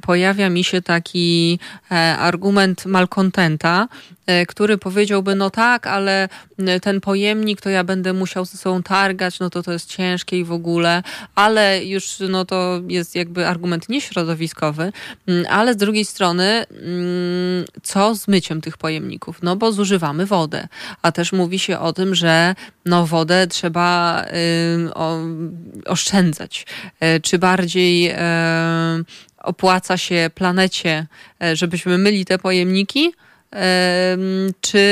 pojawia 0.00 0.50
mi 0.50 0.64
się 0.64 0.82
taki 0.82 1.58
e, 1.90 1.94
argument 2.18 2.86
malkontenta, 2.86 3.88
e, 4.26 4.46
który 4.46 4.78
powiedziałby, 4.78 5.34
no 5.34 5.50
tak, 5.50 5.86
ale 5.86 6.28
ten 6.82 7.00
pojemnik 7.00 7.60
to 7.60 7.70
ja 7.70 7.84
będę 7.84 8.12
musiał 8.12 8.44
ze 8.44 8.58
sobą 8.58 8.82
targać, 8.82 9.40
no 9.40 9.50
to 9.50 9.62
to 9.62 9.72
jest 9.72 9.90
ciężkie 9.90 10.38
i 10.38 10.44
w 10.44 10.52
ogóle, 10.52 11.02
ale 11.34 11.84
już 11.84 12.16
no 12.28 12.44
to 12.44 12.80
jest 12.88 13.14
jakby 13.14 13.46
argument 13.46 13.88
nieśrodowiskowy, 13.88 14.92
ale 15.48 15.74
z 15.74 15.76
drugiej 15.76 16.04
strony 16.04 16.64
co 17.82 18.14
z 18.14 18.28
myciem 18.28 18.60
tych 18.60 18.76
pojemników? 18.76 19.42
No 19.42 19.56
bo 19.56 19.72
zużywamy 19.72 20.26
wodę, 20.26 20.68
a 21.02 21.12
też 21.12 21.32
mówi 21.32 21.57
się 21.58 21.78
o 21.78 21.92
tym, 21.92 22.14
że 22.14 22.54
no, 22.84 23.06
wodę 23.06 23.46
trzeba 23.46 24.22
y, 24.86 24.94
o, 24.94 25.18
oszczędzać. 25.86 26.66
Y, 27.16 27.20
czy 27.20 27.38
bardziej 27.38 28.10
y, 28.10 28.14
opłaca 29.38 29.96
się 29.96 30.30
planecie, 30.34 31.06
y, 31.44 31.56
żebyśmy 31.56 31.98
myli 31.98 32.24
te 32.24 32.38
pojemniki? 32.38 33.12
Czy 34.60 34.82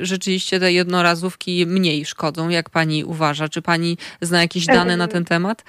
rzeczywiście 0.00 0.60
te 0.60 0.72
jednorazówki 0.72 1.66
mniej 1.66 2.04
szkodzą, 2.04 2.48
jak 2.48 2.70
pani 2.70 3.04
uważa? 3.04 3.48
Czy 3.48 3.62
pani 3.62 3.96
zna 4.20 4.40
jakieś 4.42 4.66
dane 4.66 4.96
na 4.96 5.08
ten 5.08 5.24
temat? 5.24 5.64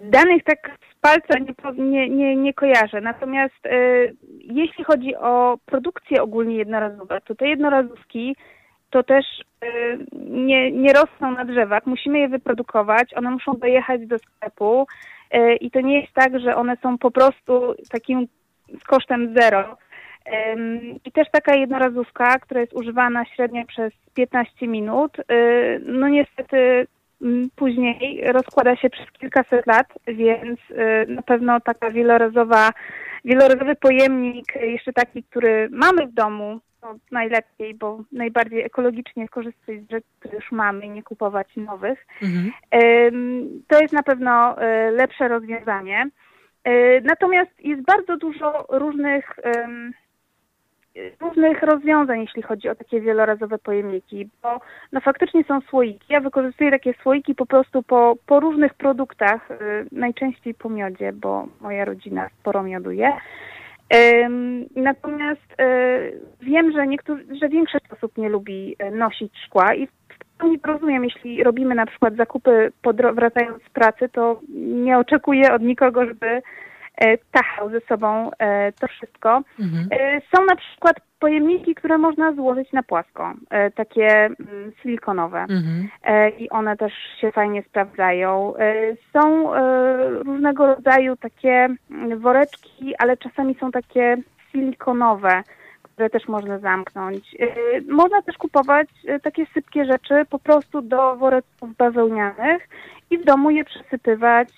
Danych 0.00 0.44
tak 0.44 0.70
z 0.92 1.00
palca 1.00 1.38
nie, 1.38 1.84
nie, 1.84 2.08
nie, 2.08 2.36
nie 2.36 2.54
kojarzę. 2.54 3.00
Natomiast 3.00 3.54
jeśli 4.40 4.84
chodzi 4.84 5.16
o 5.16 5.58
produkcję 5.66 6.22
ogólnie 6.22 6.56
jednorazówek, 6.56 7.24
to 7.24 7.34
te 7.34 7.48
jednorazówki 7.48 8.36
to 8.90 9.02
też 9.02 9.24
y, 9.64 9.98
nie, 10.22 10.72
nie 10.72 10.92
rosną 10.92 11.30
na 11.30 11.44
drzewach. 11.44 11.86
Musimy 11.86 12.18
je 12.18 12.28
wyprodukować, 12.28 13.14
one 13.14 13.30
muszą 13.30 13.52
dojechać 13.52 14.06
do 14.06 14.18
sklepu 14.18 14.86
y, 15.34 15.56
i 15.56 15.70
to 15.70 15.80
nie 15.80 16.00
jest 16.00 16.12
tak, 16.12 16.40
że 16.40 16.56
one 16.56 16.76
są 16.82 16.98
po 16.98 17.10
prostu 17.10 17.74
takim 17.90 18.28
kosztem 18.86 19.34
zero. 19.38 19.76
I 21.04 21.12
też 21.12 21.28
taka 21.32 21.54
jednorazówka, 21.54 22.38
która 22.38 22.60
jest 22.60 22.72
używana 22.72 23.24
średnio 23.24 23.64
przez 23.66 23.92
15 24.14 24.68
minut, 24.68 25.18
y, 25.18 25.80
no 25.84 26.08
niestety 26.08 26.86
później 27.56 28.24
rozkłada 28.32 28.76
się 28.76 28.90
przez 28.90 29.10
kilkaset 29.12 29.66
lat, 29.66 29.86
więc 30.06 30.60
na 31.08 31.22
pewno 31.22 31.60
taka 31.60 31.90
wielorazowa, 31.90 32.70
wielorazowy 33.24 33.76
pojemnik, 33.76 34.54
jeszcze 34.60 34.92
taki, 34.92 35.22
który 35.22 35.68
mamy 35.70 36.06
w 36.06 36.12
domu, 36.12 36.60
to 36.80 36.94
najlepiej, 37.10 37.74
bo 37.74 38.04
najbardziej 38.12 38.62
ekologicznie 38.62 39.28
korzystać 39.28 39.80
z 39.80 39.90
rzeczy, 39.90 40.06
które 40.18 40.34
już 40.34 40.52
mamy 40.52 40.86
i 40.86 40.90
nie 40.90 41.02
kupować 41.02 41.56
nowych. 41.56 42.06
Mhm. 42.22 42.52
To 43.68 43.80
jest 43.80 43.92
na 43.92 44.02
pewno 44.02 44.62
e, 44.62 44.90
lepsze 44.90 45.28
rozwiązanie. 45.28 46.06
Natomiast 47.02 47.50
jest 47.58 47.82
bardzo 47.82 48.16
dużo 48.16 48.66
różnych 48.68 49.36
różnych 51.20 51.62
rozwiązań, 51.62 52.20
jeśli 52.20 52.42
chodzi 52.42 52.68
o 52.68 52.74
takie 52.74 53.00
wielorazowe 53.00 53.58
pojemniki, 53.58 54.28
bo 54.42 54.60
no 54.92 55.00
faktycznie 55.00 55.44
są 55.44 55.60
słoiki. 55.60 56.06
Ja 56.08 56.20
wykorzystuję 56.20 56.70
takie 56.70 56.94
słoiki 57.02 57.34
po 57.34 57.46
prostu 57.46 57.82
po, 57.82 58.14
po 58.26 58.40
różnych 58.40 58.74
produktach, 58.74 59.50
e, 59.50 59.56
najczęściej 59.92 60.54
po 60.54 60.68
miodzie, 60.68 61.12
bo 61.12 61.48
moja 61.60 61.84
rodzina 61.84 62.28
sporo 62.40 62.62
mioduje. 62.62 63.12
Natomiast 64.76 65.54
e, 65.58 65.98
wiem, 66.40 66.72
że, 66.72 66.86
niektórzy, 66.86 67.24
że 67.40 67.48
większość 67.48 67.84
osób 67.92 68.18
nie 68.18 68.28
lubi 68.28 68.76
e, 68.78 68.90
nosić 68.90 69.32
szkła 69.46 69.74
i 69.74 69.88
nie 70.44 70.58
rozumiem, 70.64 71.04
jeśli 71.04 71.44
robimy 71.44 71.74
na 71.74 71.86
przykład 71.86 72.16
zakupy 72.16 72.72
wracając 73.14 73.62
z 73.62 73.70
pracy, 73.70 74.08
to 74.08 74.40
nie 74.58 74.98
oczekuję 74.98 75.52
od 75.52 75.62
nikogo, 75.62 76.06
żeby 76.06 76.42
tachał 77.32 77.70
ze 77.70 77.80
sobą 77.80 78.30
e, 78.38 78.72
to 78.72 78.88
wszystko. 78.88 79.42
Mhm. 79.60 79.88
E, 79.90 80.20
są 80.34 80.44
na 80.44 80.56
przykład 80.56 80.96
pojemniki, 81.18 81.74
które 81.74 81.98
można 81.98 82.32
złożyć 82.32 82.72
na 82.72 82.82
płasko, 82.82 83.34
takie 83.74 84.08
mm, 84.08 84.72
silikonowe 84.82 85.38
mhm. 85.38 85.88
i 86.38 86.50
one 86.50 86.76
też 86.76 86.92
się 87.20 87.32
fajnie 87.32 87.62
sprawdzają. 87.62 88.54
Są 89.12 89.52
różnego 90.24 90.66
rodzaju 90.66 91.16
takie 91.16 91.68
mm, 91.90 92.18
woreczki, 92.18 92.94
ale 92.98 93.16
czasami 93.16 93.54
są 93.54 93.70
takie 93.70 94.16
silikonowe, 94.52 95.42
które 95.82 96.10
też 96.10 96.28
można 96.28 96.58
zamknąć. 96.58 97.36
Można 97.88 98.22
też 98.22 98.38
kupować 98.38 98.88
takie 99.22 99.46
sypkie 99.54 99.84
rzeczy 99.84 100.14
po 100.30 100.38
prostu 100.38 100.82
do 100.82 101.16
woreczków 101.16 101.76
bawełnianych 101.76 102.68
i 103.10 103.18
w 103.18 103.24
domu 103.24 103.50
je 103.50 103.64
przesypywać 103.64 104.48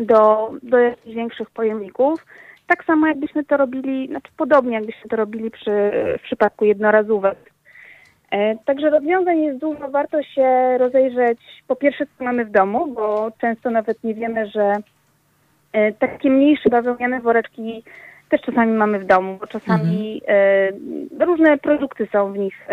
do, 0.00 0.50
do 0.62 0.78
jakichś 0.78 1.14
większych 1.14 1.50
pojemników. 1.50 2.26
Tak 2.66 2.84
samo 2.84 3.06
jakbyśmy 3.06 3.44
to 3.44 3.56
robili, 3.56 4.08
znaczy 4.08 4.32
podobnie 4.36 4.74
jakbyśmy 4.74 5.10
to 5.10 5.16
robili 5.16 5.50
przy, 5.50 5.90
w 6.18 6.22
przypadku 6.22 6.64
jednorazówek. 6.64 7.38
E, 8.30 8.56
także 8.56 8.90
rozwiązań 8.90 9.40
jest 9.40 9.58
dużo. 9.58 9.88
Warto 9.90 10.22
się 10.22 10.78
rozejrzeć 10.78 11.38
po 11.68 11.76
pierwsze, 11.76 12.06
co 12.06 12.24
mamy 12.24 12.44
w 12.44 12.50
domu, 12.50 12.86
bo 12.86 13.30
często 13.40 13.70
nawet 13.70 14.04
nie 14.04 14.14
wiemy, 14.14 14.46
że 14.46 14.72
e, 15.72 15.92
takie 15.92 16.30
mniejsze 16.30 16.68
bawełniane 16.70 17.20
woreczki 17.20 17.84
też 18.28 18.40
czasami 18.40 18.72
mamy 18.72 18.98
w 18.98 19.06
domu, 19.06 19.36
bo 19.40 19.46
czasami 19.46 20.22
mhm. 20.28 21.18
e, 21.20 21.24
różne 21.24 21.58
produkty 21.58 22.08
są 22.12 22.32
w 22.32 22.38
nich 22.38 22.68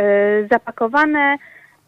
zapakowane, 0.52 1.38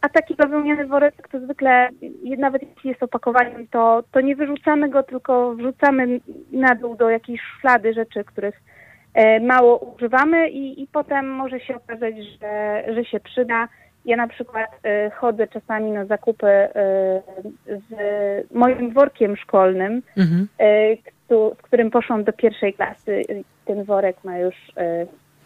a 0.01 0.09
taki 0.09 0.35
bawełniany 0.35 0.85
worek 0.85 1.27
to 1.31 1.39
zwykle, 1.39 1.89
nawet 2.37 2.61
jeśli 2.61 2.89
jest 2.89 3.03
opakowaniem, 3.03 3.67
to, 3.67 4.03
to 4.11 4.21
nie 4.21 4.35
wyrzucamy 4.35 4.89
go, 4.89 5.03
tylko 5.03 5.55
wrzucamy 5.55 6.19
na 6.51 6.75
dół 6.75 6.95
do 6.95 7.09
jakiejś 7.09 7.41
szuflady 7.41 7.93
rzeczy, 7.93 8.23
których 8.23 8.61
e, 9.13 9.39
mało 9.39 9.77
używamy 9.77 10.49
i, 10.49 10.83
i 10.83 10.87
potem 10.87 11.29
może 11.29 11.59
się 11.59 11.75
okazać, 11.75 12.15
że, 12.41 12.83
że 12.95 13.05
się 13.05 13.19
przyda. 13.19 13.67
Ja 14.05 14.17
na 14.17 14.27
przykład 14.27 14.69
e, 14.83 15.09
chodzę 15.09 15.47
czasami 15.47 15.91
na 15.91 16.05
zakupy 16.05 16.47
e, 16.47 16.71
z 17.65 17.91
moim 18.51 18.93
workiem 18.93 19.37
szkolnym, 19.37 20.01
mhm. 20.17 20.47
z 21.29 21.57
którym 21.61 21.91
poszłam 21.91 22.23
do 22.23 22.33
pierwszej 22.33 22.73
klasy. 22.73 23.21
Ten 23.65 23.83
worek 23.83 24.23
ma 24.23 24.37
już 24.37 24.55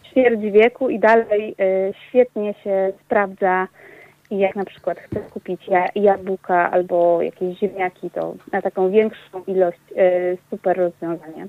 ćwierć 0.03 0.41
wieku 0.41 0.89
i 0.89 1.00
dalej 1.00 1.55
świetnie 2.08 2.53
się 2.53 2.93
sprawdza 3.05 3.67
i 4.31 4.38
jak 4.38 4.55
na 4.55 4.65
przykład 4.65 4.97
chcę 5.00 5.19
kupić 5.19 5.61
jabłka 5.95 6.71
albo 6.71 7.21
jakieś 7.21 7.59
ziemniaki, 7.59 8.09
to 8.09 8.35
na 8.51 8.61
taką 8.61 8.91
większą 8.91 9.43
ilość 9.47 9.79
y, 9.91 10.38
super 10.50 10.77
rozwiązanie. 10.77 11.47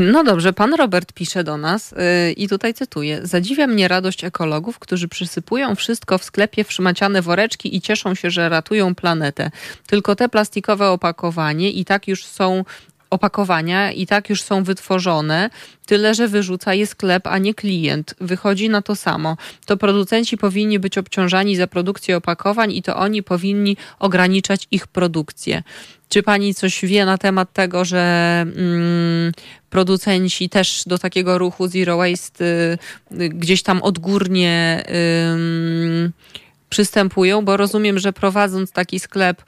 No 0.00 0.24
dobrze, 0.24 0.52
pan 0.52 0.74
Robert 0.74 1.12
pisze 1.12 1.44
do 1.44 1.56
nas 1.56 1.92
y, 1.92 1.96
i 2.32 2.48
tutaj 2.48 2.74
cytuję. 2.74 3.18
Zadziwia 3.22 3.66
mnie 3.66 3.88
radość 3.88 4.24
ekologów, 4.24 4.78
którzy 4.78 5.08
przysypują 5.08 5.74
wszystko 5.74 6.18
w 6.18 6.24
sklepie 6.24 6.64
w 6.64 6.72
szmaciane 6.72 7.22
woreczki 7.22 7.76
i 7.76 7.80
cieszą 7.80 8.14
się, 8.14 8.30
że 8.30 8.48
ratują 8.48 8.94
planetę. 8.94 9.50
Tylko 9.86 10.16
te 10.16 10.28
plastikowe 10.28 10.88
opakowanie 10.88 11.70
i 11.70 11.84
tak 11.84 12.08
już 12.08 12.26
są 12.26 12.64
opakowania 13.10 13.92
i 13.92 14.06
tak 14.06 14.30
już 14.30 14.42
są 14.42 14.64
wytworzone, 14.64 15.50
tyle 15.86 16.14
że 16.14 16.28
wyrzuca 16.28 16.74
je 16.74 16.86
sklep, 16.86 17.26
a 17.26 17.38
nie 17.38 17.54
klient. 17.54 18.14
Wychodzi 18.20 18.68
na 18.68 18.82
to 18.82 18.96
samo. 18.96 19.36
To 19.66 19.76
producenci 19.76 20.36
powinni 20.36 20.78
być 20.78 20.98
obciążani 20.98 21.56
za 21.56 21.66
produkcję 21.66 22.16
opakowań 22.16 22.72
i 22.72 22.82
to 22.82 22.96
oni 22.96 23.22
powinni 23.22 23.76
ograniczać 23.98 24.68
ich 24.70 24.86
produkcję. 24.86 25.62
Czy 26.08 26.22
pani 26.22 26.54
coś 26.54 26.84
wie 26.84 27.04
na 27.04 27.18
temat 27.18 27.52
tego, 27.52 27.84
że 27.84 28.40
mm, 28.40 29.32
producenci 29.70 30.48
też 30.48 30.82
do 30.86 30.98
takiego 30.98 31.38
ruchu 31.38 31.68
Zero 31.68 31.96
Waste 31.96 32.44
y, 32.44 32.78
y, 33.20 33.28
gdzieś 33.28 33.62
tam 33.62 33.82
odgórnie 33.82 34.84
y, 34.88 36.12
przystępują, 36.74 37.44
bo 37.44 37.56
rozumiem, 37.56 37.98
że 37.98 38.12
prowadząc 38.12 38.72
taki 38.72 39.00
sklep 39.00 39.42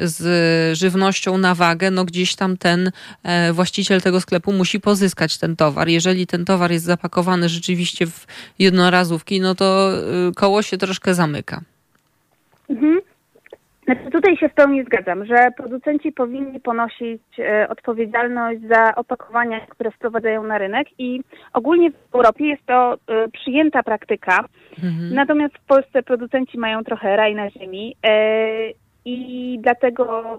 z 0.00 0.78
żywnością 0.78 1.38
na 1.38 1.54
wagę, 1.54 1.90
no 1.90 2.04
gdzieś 2.04 2.34
tam 2.34 2.56
ten 2.56 2.90
e, 3.22 3.52
właściciel 3.52 4.00
tego 4.00 4.20
sklepu 4.20 4.52
musi 4.52 4.80
pozyskać 4.80 5.38
ten 5.38 5.56
towar. 5.56 5.88
Jeżeli 5.88 6.26
ten 6.26 6.44
towar 6.44 6.72
jest 6.72 6.84
zapakowany 6.84 7.48
rzeczywiście 7.48 8.06
w 8.06 8.26
jednorazówki, 8.58 9.40
no 9.40 9.54
to 9.54 9.92
y, 10.30 10.34
koło 10.34 10.62
się 10.62 10.78
troszkę 10.78 11.14
zamyka. 11.14 11.60
Mhm. 12.70 13.00
Znaczy 13.88 14.10
tutaj 14.10 14.36
się 14.36 14.48
w 14.48 14.54
pełni 14.54 14.84
zgadzam, 14.84 15.26
że 15.26 15.50
producenci 15.56 16.12
powinni 16.12 16.60
ponosić 16.60 17.22
e, 17.38 17.68
odpowiedzialność 17.68 18.60
za 18.60 18.94
opakowania, 18.94 19.60
które 19.60 19.90
wprowadzają 19.90 20.42
na 20.42 20.58
rynek 20.58 20.88
i 20.98 21.20
ogólnie 21.52 21.90
w 21.90 22.14
Europie 22.14 22.46
jest 22.46 22.66
to 22.66 22.94
e, 22.94 23.28
przyjęta 23.28 23.82
praktyka. 23.82 24.44
Mhm. 24.84 25.14
Natomiast 25.14 25.54
w 25.54 25.66
Polsce 25.66 26.02
producenci 26.02 26.58
mają 26.58 26.84
trochę 26.84 27.16
raj 27.16 27.34
na 27.34 27.50
ziemi 27.50 27.96
e, 28.02 28.70
i 29.04 29.58
dlatego 29.62 30.38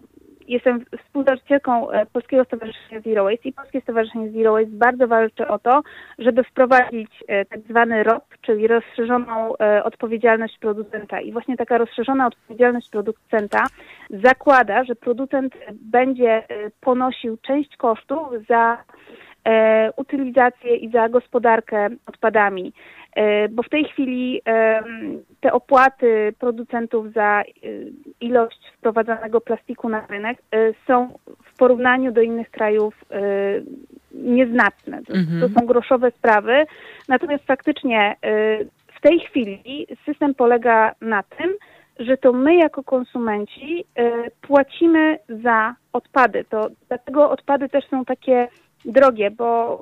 jestem 0.50 0.86
współzałożycielką 1.03 1.91
e, 1.91 2.06
Polskiego 2.06 2.44
Stowarzyszenia 2.44 3.01
Zero 3.01 3.24
Waste 3.24 3.50
i 3.50 3.53
Polskie 3.53 3.82
Stowarzyszenie 3.82 4.32
Zero 4.32 4.53
Waste 4.53 4.72
bardzo 4.72 5.08
walczy 5.08 5.48
o 5.48 5.60
to, 5.60 5.82
żeby 6.20 6.44
wprowadzić 6.44 7.12
e, 7.27 7.46
tak 7.46 7.60
zwany 7.60 8.03
ROP, 8.03 8.24
czyli 8.41 8.68
rozszerzoną 8.68 9.58
e, 9.58 9.84
odpowiedzialność 9.84 10.58
producenta. 10.60 11.22
I 11.22 11.32
właśnie 11.32 11.58
taka 11.58 11.77
rozszerzona 11.77 12.27
odpowiedzialność 12.27 12.89
producenta 12.89 13.63
zakłada, 14.10 14.84
że 14.84 14.96
producent 14.96 15.53
będzie 15.72 16.44
ponosił 16.82 17.38
część 17.38 17.77
kosztów 17.77 18.27
za 18.50 18.77
utylizację 19.96 20.75
i 20.75 20.91
za 20.91 21.10
gospodarkę 21.10 21.89
odpadami. 22.06 22.74
E, 23.16 23.50
bo 23.50 23.63
w 23.63 23.70
tej 23.70 23.86
chwili 23.86 24.42
te 25.42 25.54
opłaty 25.54 26.34
producentów 26.39 27.13
za 27.13 27.42
e, 27.42 27.44
ilość 28.22 28.60
wprowadzanego 28.78 29.42
plastiku 29.42 29.89
na 29.89 30.08
rynek 30.08 30.38
e, 30.51 30.74
są 30.88 31.10
w 31.44 31.58
porównaniu 31.58 32.12
do 32.12 32.22
innych 32.22 32.51
krajów 32.51 33.06
nieznaczne. 34.12 35.01
To, 35.04 35.13
mhm. 35.13 35.42
to 35.42 35.60
są 35.60 35.66
groszowe 35.66 36.12
sprawy. 36.12 36.66
Natomiast 37.08 37.44
faktycznie 37.46 38.16
w 38.98 39.01
tej 39.01 39.20
chwili 39.20 39.88
system 40.06 40.36
polega 40.36 40.96
na 41.01 41.24
tym, 41.24 41.54
że 42.00 42.18
to 42.18 42.34
my 42.34 42.56
jako 42.56 42.84
konsumenci 42.84 43.86
płacimy 44.42 45.20
za 45.30 45.75
odpady. 45.94 46.46
To 46.50 46.68
dlatego 46.88 47.30
odpady 47.30 47.70
też 47.70 47.86
są 47.89 48.06
takie 48.06 48.48
drogie, 48.86 49.32
bo 49.32 49.80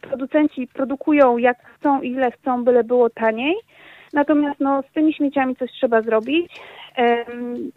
producenci 0.00 0.66
produkują 0.66 1.38
jak 1.38 1.58
chcą, 1.64 2.02
ile 2.02 2.30
chcą, 2.30 2.64
byle 2.64 2.84
było 2.84 3.10
taniej. 3.10 3.54
Natomiast 4.12 4.60
no, 4.60 4.82
z 4.90 4.92
tymi 4.94 5.14
śmieciami 5.14 5.56
coś 5.56 5.72
trzeba 5.72 6.02
zrobić. 6.02 6.52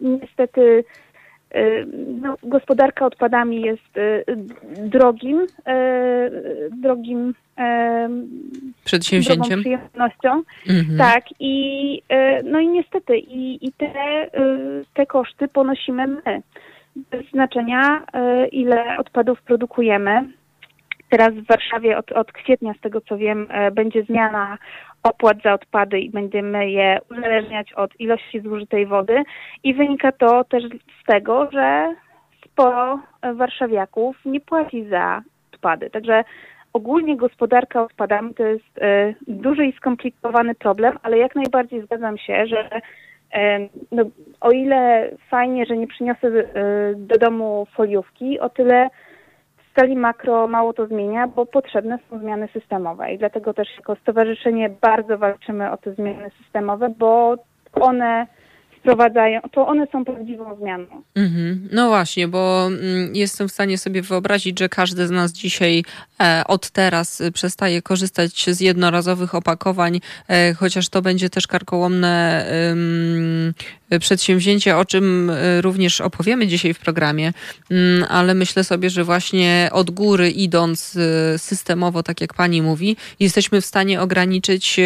niestety 0.00 0.84
no, 2.22 2.36
gospodarka 2.42 3.06
odpadami 3.06 3.60
jest 3.60 3.96
e, 3.96 4.24
drogim, 4.76 5.46
e, 5.66 6.30
drogim 6.82 7.34
przedsięwzięciem, 8.84 9.60
przyjemnością. 9.60 10.42
Mhm. 10.68 10.98
Tak 10.98 11.24
i 11.40 12.02
e, 12.08 12.42
no 12.42 12.60
i 12.60 12.68
niestety 12.68 13.18
i, 13.18 13.66
i 13.66 13.72
te, 13.72 13.92
te 14.94 15.06
koszty 15.06 15.48
ponosimy 15.48 16.06
my. 16.06 16.42
Bez 17.10 17.30
znaczenia 17.30 18.06
ile 18.52 18.98
odpadów 18.98 19.42
produkujemy. 19.42 20.24
Teraz 21.10 21.34
w 21.34 21.46
Warszawie 21.46 21.98
od, 21.98 22.12
od 22.12 22.32
kwietnia, 22.32 22.74
z 22.74 22.80
tego 22.80 23.00
co 23.00 23.16
wiem, 23.16 23.46
e, 23.50 23.70
będzie 23.70 24.02
zmiana 24.02 24.58
opłat 25.02 25.42
za 25.44 25.52
odpady 25.52 26.00
i 26.00 26.10
będziemy 26.10 26.70
je 26.70 26.98
uzależniać 27.10 27.72
od 27.72 28.00
ilości 28.00 28.40
zużytej 28.40 28.86
wody 28.86 29.22
i 29.64 29.74
wynika 29.74 30.12
to 30.12 30.44
też 30.44 30.64
z 31.02 31.06
tego, 31.06 31.50
że 31.52 31.94
sporo 32.44 33.00
warszawiaków 33.34 34.16
nie 34.24 34.40
płaci 34.40 34.84
za 34.84 35.22
odpady. 35.52 35.90
Także 35.90 36.24
ogólnie 36.72 37.16
gospodarka 37.16 37.82
odpadami 37.82 38.34
to 38.34 38.42
jest 38.42 38.78
e, 38.80 39.14
duży 39.26 39.66
i 39.66 39.72
skomplikowany 39.72 40.54
problem, 40.54 40.98
ale 41.02 41.18
jak 41.18 41.34
najbardziej 41.34 41.82
zgadzam 41.82 42.18
się, 42.18 42.46
że 42.46 42.70
e, 43.32 43.68
no, 43.92 44.04
o 44.40 44.50
ile 44.50 45.10
fajnie, 45.30 45.66
że 45.66 45.76
nie 45.76 45.86
przyniosę 45.86 46.30
do 46.96 47.18
domu 47.18 47.66
foliówki, 47.76 48.40
o 48.40 48.48
tyle 48.48 48.88
skali 49.74 49.96
makro 49.96 50.48
mało 50.48 50.72
to 50.72 50.86
zmienia, 50.86 51.26
bo 51.26 51.46
potrzebne 51.46 51.98
są 52.10 52.18
zmiany 52.18 52.48
systemowe. 52.48 53.12
I 53.12 53.18
dlatego 53.18 53.54
też 53.54 53.68
jako 53.76 53.96
stowarzyszenie 53.96 54.70
bardzo 54.80 55.18
walczymy 55.18 55.70
o 55.70 55.76
te 55.76 55.94
zmiany 55.94 56.30
systemowe, 56.42 56.88
bo 56.98 57.36
one 57.80 58.26
wprowadzają, 58.84 59.40
to 59.52 59.66
one 59.66 59.86
są 59.92 60.04
prawdziwą 60.04 60.56
zmianą. 60.56 60.86
Mm-hmm. 61.16 61.56
No 61.72 61.88
właśnie, 61.88 62.28
bo 62.28 62.66
mm, 62.66 63.16
jestem 63.16 63.48
w 63.48 63.52
stanie 63.52 63.78
sobie 63.78 64.02
wyobrazić, 64.02 64.58
że 64.58 64.68
każdy 64.68 65.06
z 65.06 65.10
nas 65.10 65.32
dzisiaj 65.32 65.84
e, 66.20 66.42
od 66.46 66.70
teraz 66.70 67.22
przestaje 67.34 67.82
korzystać 67.82 68.46
z 68.50 68.60
jednorazowych 68.60 69.34
opakowań, 69.34 70.00
e, 70.28 70.54
chociaż 70.54 70.88
to 70.88 71.02
będzie 71.02 71.30
też 71.30 71.46
karkołomne 71.46 72.44
przedsięwzięcie, 74.00 74.76
o 74.76 74.84
czym 74.84 75.30
e, 75.30 75.60
również 75.60 76.00
opowiemy 76.00 76.46
dzisiaj 76.46 76.74
w 76.74 76.78
programie, 76.78 77.32
mm, 77.70 78.04
ale 78.08 78.34
myślę 78.34 78.64
sobie, 78.64 78.90
że 78.90 79.04
właśnie 79.04 79.68
od 79.72 79.90
góry 79.90 80.30
idąc 80.30 80.98
systemowo, 81.36 82.02
tak 82.02 82.20
jak 82.20 82.34
pani 82.34 82.62
mówi, 82.62 82.96
jesteśmy 83.20 83.60
w 83.60 83.66
stanie 83.66 84.00
ograniczyć 84.00 84.80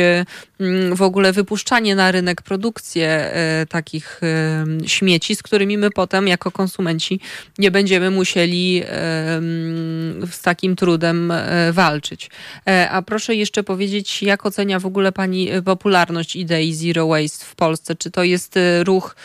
mm, 0.60 0.94
w 0.94 1.02
ogóle 1.02 1.32
wypuszczanie 1.32 1.94
na 1.94 2.12
rynek, 2.12 2.42
produkcję 2.42 3.32
tak 3.68 3.87
takich 3.88 4.20
śmieci, 4.86 5.36
z 5.36 5.42
którymi 5.42 5.78
my 5.78 5.90
potem 5.90 6.28
jako 6.28 6.50
konsumenci 6.50 7.20
nie 7.58 7.70
będziemy 7.70 8.10
musieli 8.10 8.82
z 10.30 10.42
takim 10.42 10.76
trudem 10.76 11.30
e, 11.30 11.72
walczyć. 11.72 12.30
E, 12.66 12.90
a 12.90 13.02
proszę 13.02 13.34
jeszcze 13.34 13.62
powiedzieć, 13.62 14.22
jak 14.22 14.46
ocenia 14.46 14.80
w 14.80 14.86
ogóle 14.86 15.12
Pani 15.12 15.48
popularność 15.64 16.36
idei 16.36 16.74
Zero 16.74 17.06
Waste 17.06 17.44
w 17.44 17.54
Polsce? 17.54 17.96
Czy 17.96 18.10
to 18.10 18.24
jest 18.24 18.56
e, 18.56 18.84
ruch, 18.84 19.16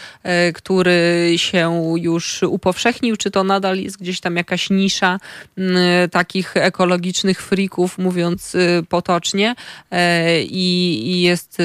który 0.54 1.34
się 1.36 1.94
już 1.98 2.44
upowszechnił, 2.44 3.18
czy 3.18 3.32
to 3.32 3.44
nadal 3.44 3.78
jest 3.78 3.98
gdzieś 3.98 4.20
tam 4.20 4.36
jakaś 4.38 4.70
nisza 4.70 5.20
takich 6.12 6.58
ekologicznych 6.58 7.42
frików, 7.42 7.98
mówiąc 7.98 8.58
potocznie, 8.90 9.56
i 10.42 11.22
jest 11.22 11.58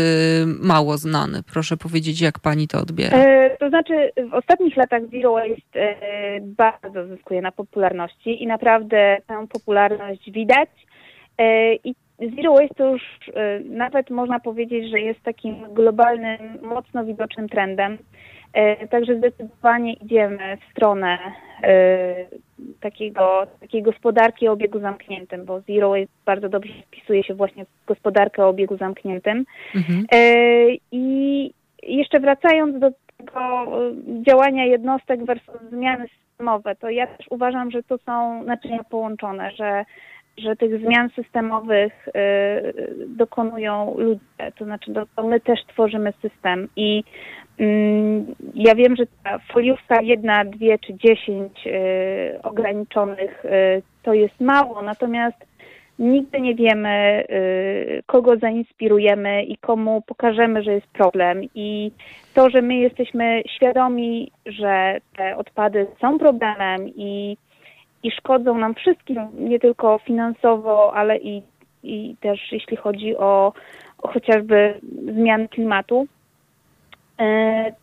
mało 0.46 0.98
znany? 0.98 1.42
Proszę 1.42 1.76
powiedzieć, 1.76 2.20
jak 2.20 2.38
Pani 2.38 2.68
to 2.68 2.78
odbiera? 2.88 3.18
E, 3.18 3.56
to 3.56 3.68
znaczy, 3.68 4.12
w 4.30 4.34
ostatnich 4.34 4.76
latach 4.76 5.02
Zero 5.10 5.32
Waste 5.32 5.80
e, 5.80 6.40
bardzo 6.40 7.06
zyskuje 7.06 7.42
na 7.42 7.52
popularności 7.52 8.42
i 8.42 8.46
naprawdę 8.46 9.16
tę 9.26 9.46
popularność 9.52 10.30
widać. 10.30 10.68
E, 11.38 11.74
I 11.74 11.94
Zero 12.36 12.52
Waste 12.52 12.74
to 12.74 12.90
już 12.92 13.02
nawet 13.64 14.10
można 14.10 14.40
powiedzieć, 14.40 14.90
że 14.90 15.00
jest 15.00 15.22
takim 15.22 15.54
globalnym, 15.74 16.38
mocno 16.62 17.04
widocznym 17.04 17.48
trendem. 17.48 17.98
Także 18.90 19.18
zdecydowanie 19.18 19.92
idziemy 19.92 20.56
w 20.56 20.70
stronę 20.70 21.18
takiego, 22.80 23.46
takiej 23.60 23.82
gospodarki 23.82 24.48
o 24.48 24.52
obiegu 24.52 24.80
zamkniętym, 24.80 25.44
bo 25.44 25.60
Zero 25.60 25.88
Waste 25.90 26.14
bardzo 26.24 26.48
dobrze 26.48 26.72
wpisuje 26.86 27.24
się 27.24 27.34
właśnie 27.34 27.64
w 27.64 27.86
gospodarkę 27.86 28.44
o 28.44 28.48
obiegu 28.48 28.76
zamkniętym. 28.76 29.44
Mhm. 29.74 30.06
I 30.92 31.50
jeszcze 31.82 32.20
wracając 32.20 32.78
do 32.78 32.90
tego 33.16 33.66
y, 33.88 34.22
działania 34.22 34.64
jednostek 34.64 35.24
versus 35.24 35.60
zmiany 35.70 36.06
systemowe, 36.08 36.76
to 36.76 36.90
ja 36.90 37.06
też 37.06 37.26
uważam, 37.30 37.70
że 37.70 37.82
to 37.82 37.98
są 37.98 38.42
naczynia 38.42 38.84
połączone, 38.84 39.50
że 39.50 39.84
że 40.38 40.56
tych 40.56 40.80
zmian 40.80 41.10
systemowych 41.10 42.08
dokonują 43.06 43.94
ludzie, 43.98 44.52
to 44.58 44.64
znaczy 44.64 44.92
to 45.16 45.22
my 45.22 45.40
też 45.40 45.60
tworzymy 45.68 46.12
system 46.22 46.68
i 46.76 47.04
mm, 47.58 48.26
ja 48.54 48.74
wiem, 48.74 48.96
że 48.96 49.04
ta 49.24 49.38
foliówka 49.38 50.02
jedna, 50.02 50.44
dwie 50.44 50.78
czy 50.78 50.94
dziesięć 50.94 51.68
ograniczonych 52.42 53.44
to 54.02 54.14
jest 54.14 54.40
mało, 54.40 54.82
natomiast 54.82 55.47
nigdy 55.98 56.40
nie 56.40 56.54
wiemy, 56.54 57.24
y, 57.30 58.02
kogo 58.06 58.36
zainspirujemy 58.36 59.42
i 59.42 59.56
komu 59.56 60.02
pokażemy, 60.06 60.62
że 60.62 60.72
jest 60.72 60.86
problem. 60.86 61.40
I 61.54 61.90
to, 62.34 62.50
że 62.50 62.62
my 62.62 62.74
jesteśmy 62.74 63.42
świadomi, 63.56 64.32
że 64.46 64.98
te 65.16 65.36
odpady 65.36 65.86
są 66.00 66.18
problemem 66.18 66.88
i, 66.96 67.36
i 68.02 68.10
szkodzą 68.10 68.58
nam 68.58 68.74
wszystkim, 68.74 69.28
nie 69.34 69.58
tylko 69.58 69.98
finansowo, 69.98 70.94
ale 70.94 71.18
i, 71.18 71.42
i 71.82 72.16
też 72.20 72.52
jeśli 72.52 72.76
chodzi 72.76 73.16
o, 73.16 73.52
o 73.98 74.08
chociażby 74.08 74.80
zmiany 75.12 75.48
klimatu, 75.48 76.06
y, 77.20 77.74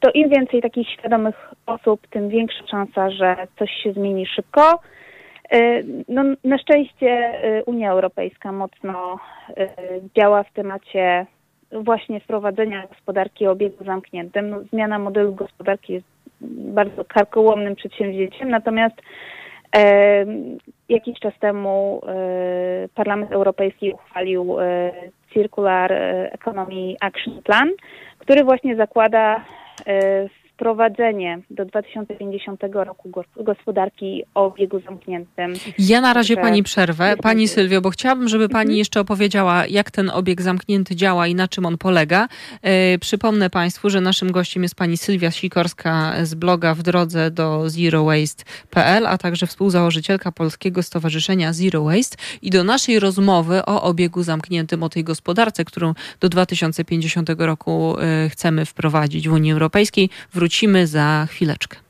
to 0.00 0.10
im 0.10 0.28
więcej 0.28 0.62
takich 0.62 0.88
świadomych 0.88 1.54
osób, 1.66 2.06
tym 2.06 2.28
większa 2.28 2.66
szansa, 2.66 3.10
że 3.10 3.36
coś 3.58 3.70
się 3.70 3.92
zmieni 3.92 4.26
szybko 4.26 4.80
no, 6.08 6.22
na 6.44 6.58
szczęście 6.58 7.08
e, 7.10 7.64
Unia 7.64 7.90
Europejska 7.90 8.52
mocno 8.52 9.18
e, 9.56 9.68
działa 10.16 10.42
w 10.42 10.52
temacie 10.52 11.26
właśnie 11.72 12.20
wprowadzenia 12.20 12.86
gospodarki 12.86 13.46
o 13.46 13.50
obiegu 13.50 13.84
zamkniętym. 13.84 14.50
No, 14.50 14.60
zmiana 14.60 14.98
modelu 14.98 15.34
gospodarki 15.34 15.92
jest 15.92 16.06
bardzo 16.74 17.04
karkołomnym 17.04 17.76
przedsięwzięciem, 17.76 18.48
natomiast 18.48 18.94
e, 19.76 20.26
jakiś 20.88 21.18
czas 21.20 21.32
temu 21.40 22.00
e, 22.06 22.88
Parlament 22.94 23.32
Europejski 23.32 23.92
uchwalił 23.92 24.60
e, 24.60 24.92
Circular 25.32 25.92
Economy 26.32 26.94
Action 27.00 27.42
Plan, 27.42 27.70
który 28.18 28.44
właśnie 28.44 28.76
zakłada 28.76 29.44
wprowadzenie 30.62 31.40
do 31.50 31.64
2050 31.64 32.60
roku 32.72 33.10
gospodarki 33.36 34.24
o 34.34 34.46
obiegu 34.46 34.80
zamkniętym. 34.80 35.54
Ja 35.78 36.00
na 36.00 36.12
razie 36.12 36.36
Pani 36.36 36.62
przerwę. 36.62 37.16
Pani 37.22 37.48
Sylwio, 37.48 37.80
bo 37.80 37.90
chciałabym, 37.90 38.28
żeby 38.28 38.48
Pani 38.48 38.62
mhm. 38.62 38.78
jeszcze 38.78 39.00
opowiedziała, 39.00 39.66
jak 39.66 39.90
ten 39.90 40.10
obieg 40.10 40.42
zamknięty 40.42 40.96
działa 40.96 41.26
i 41.26 41.34
na 41.34 41.48
czym 41.48 41.66
on 41.66 41.78
polega. 41.78 42.28
Yy, 42.62 42.98
przypomnę 43.00 43.50
Państwu, 43.50 43.90
że 43.90 44.00
naszym 44.00 44.32
gościem 44.32 44.62
jest 44.62 44.74
Pani 44.74 44.96
Sylwia 44.96 45.30
Sikorska 45.30 46.12
z 46.22 46.34
bloga 46.34 46.74
w 46.74 46.82
drodze 46.82 47.30
do 47.30 47.70
zerowaste.pl, 47.70 49.06
a 49.06 49.18
także 49.18 49.46
współzałożycielka 49.46 50.32
Polskiego 50.32 50.82
Stowarzyszenia 50.82 51.52
Zero 51.52 51.84
Waste 51.84 52.16
i 52.42 52.50
do 52.50 52.64
naszej 52.64 53.00
rozmowy 53.00 53.64
o 53.66 53.82
obiegu 53.82 54.22
zamkniętym, 54.22 54.82
o 54.82 54.88
tej 54.88 55.04
gospodarce, 55.04 55.64
którą 55.64 55.94
do 56.20 56.28
2050 56.28 57.30
roku 57.38 57.94
yy, 58.22 58.28
chcemy 58.30 58.64
wprowadzić 58.64 59.28
w 59.28 59.32
Unii 59.32 59.52
Europejskiej. 59.52 60.10
Wrócimy 60.32 60.51
wrócimy 60.52 60.86
za 60.86 61.26
chwileczkę. 61.30 61.81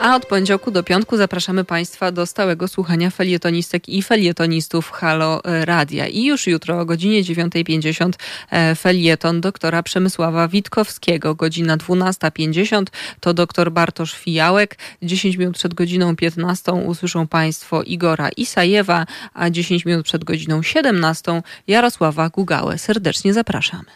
A 0.00 0.16
od 0.16 0.26
poniedziałku 0.26 0.70
do 0.70 0.82
piątku 0.82 1.16
zapraszamy 1.16 1.64
Państwa 1.64 2.12
do 2.12 2.26
stałego 2.26 2.68
słuchania 2.68 3.10
felietonistek 3.10 3.88
i 3.88 4.02
felietonistów 4.02 4.90
Halo 4.90 5.40
Radia. 5.44 6.06
I 6.06 6.24
już 6.24 6.46
jutro 6.46 6.80
o 6.80 6.84
godzinie 6.84 7.22
9.50 7.22 8.12
e, 8.50 8.74
felieton 8.74 9.40
doktora 9.40 9.82
Przemysława 9.82 10.48
Witkowskiego. 10.48 11.34
Godzina 11.34 11.76
12.50 11.76 12.84
to 13.20 13.34
doktor 13.34 13.72
Bartosz 13.72 14.14
Fijałek. 14.14 14.78
10 15.02 15.36
minut 15.36 15.54
przed 15.54 15.74
godziną 15.74 16.16
15 16.16 16.72
usłyszą 16.72 17.26
Państwo 17.26 17.82
Igora 17.82 18.28
Isajewa, 18.36 19.06
a 19.34 19.50
10 19.50 19.84
minut 19.84 20.06
przed 20.06 20.24
godziną 20.24 20.62
17 20.62 21.42
Jarosława 21.66 22.28
Gugałę. 22.28 22.78
Serdecznie 22.78 23.34
zapraszamy. 23.34 23.90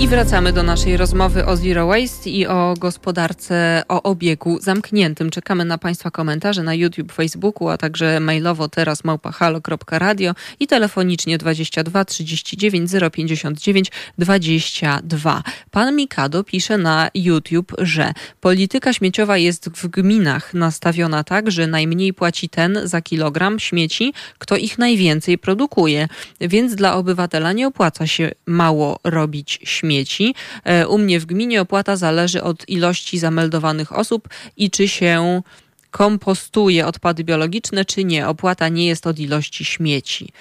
I 0.00 0.08
wracamy 0.08 0.52
do 0.52 0.62
naszej 0.62 0.96
rozmowy 0.96 1.46
o 1.46 1.56
Zero 1.56 1.86
Waste 1.86 2.30
i 2.30 2.46
o 2.46 2.74
gospodarce, 2.78 3.82
o 3.88 4.02
obiegu 4.02 4.60
zamkniętym. 4.60 5.30
Czekamy 5.30 5.64
na 5.64 5.78
Państwa 5.78 6.10
komentarze 6.10 6.62
na 6.62 6.74
YouTube, 6.74 7.12
Facebooku, 7.12 7.68
a 7.68 7.76
także 7.76 8.20
mailowo 8.20 8.68
teraz 8.68 9.04
małpahalo.radio 9.04 10.34
i 10.60 10.66
telefonicznie 10.66 11.38
22 11.38 12.04
39 12.04 12.90
059 13.12 13.92
22. 14.18 15.42
Pan 15.70 15.96
Mikado 15.96 16.44
pisze 16.44 16.78
na 16.78 17.10
YouTube, 17.14 17.72
że 17.78 18.12
polityka 18.40 18.92
śmieciowa 18.92 19.38
jest 19.38 19.70
w 19.70 19.88
gminach 19.88 20.54
nastawiona 20.54 21.24
tak, 21.24 21.50
że 21.50 21.66
najmniej 21.66 22.14
płaci 22.14 22.48
ten 22.48 22.78
za 22.84 23.02
kilogram 23.02 23.58
śmieci, 23.58 24.12
kto 24.38 24.56
ich 24.56 24.78
najwięcej 24.78 25.38
produkuje. 25.38 26.08
Więc 26.40 26.74
dla 26.74 26.94
obywatela 26.94 27.52
nie 27.52 27.66
opłaca 27.66 28.06
się 28.06 28.30
mało 28.46 28.98
robić 29.04 29.58
śmieci 29.64 29.89
śmieci. 29.90 30.34
E, 30.64 30.88
u 30.88 30.98
mnie 30.98 31.20
w 31.20 31.26
gminie 31.26 31.60
opłata 31.60 31.96
zależy 31.96 32.42
od 32.42 32.68
ilości 32.68 33.18
zameldowanych 33.18 33.98
osób 33.98 34.28
i 34.56 34.70
czy 34.70 34.88
się 34.88 35.42
kompostuje 35.90 36.86
odpady 36.86 37.24
biologiczne, 37.24 37.84
czy 37.84 38.04
nie. 38.04 38.28
Opłata 38.28 38.68
nie 38.68 38.86
jest 38.86 39.06
od 39.06 39.18
ilości 39.18 39.64
śmieci. 39.64 40.32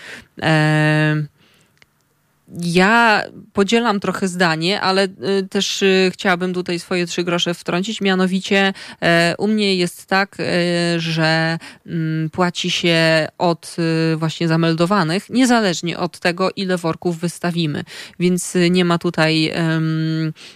Eee, 0.41 1.25
ja 2.61 3.23
podzielam 3.53 3.99
trochę 3.99 4.27
zdanie, 4.27 4.81
ale 4.81 5.03
y, 5.03 5.47
też 5.49 5.81
y, 5.81 6.11
chciałabym 6.13 6.53
tutaj 6.53 6.79
swoje 6.79 7.05
trzy 7.05 7.23
grosze 7.23 7.53
wtrącić. 7.53 8.01
Mianowicie 8.01 8.73
e, 9.01 9.35
u 9.37 9.47
mnie 9.47 9.75
jest 9.75 10.05
tak, 10.05 10.37
e, 10.39 10.43
że 10.99 11.57
mm, 11.85 12.29
płaci 12.29 12.71
się 12.71 13.27
od 13.37 13.75
y, 14.13 14.17
właśnie 14.17 14.47
zameldowanych, 14.47 15.29
niezależnie 15.29 15.99
od 15.99 16.19
tego, 16.19 16.51
ile 16.55 16.77
worków 16.77 17.19
wystawimy. 17.19 17.83
Więc 18.19 18.57
nie 18.69 18.85
ma 18.85 18.97
tutaj 18.97 19.53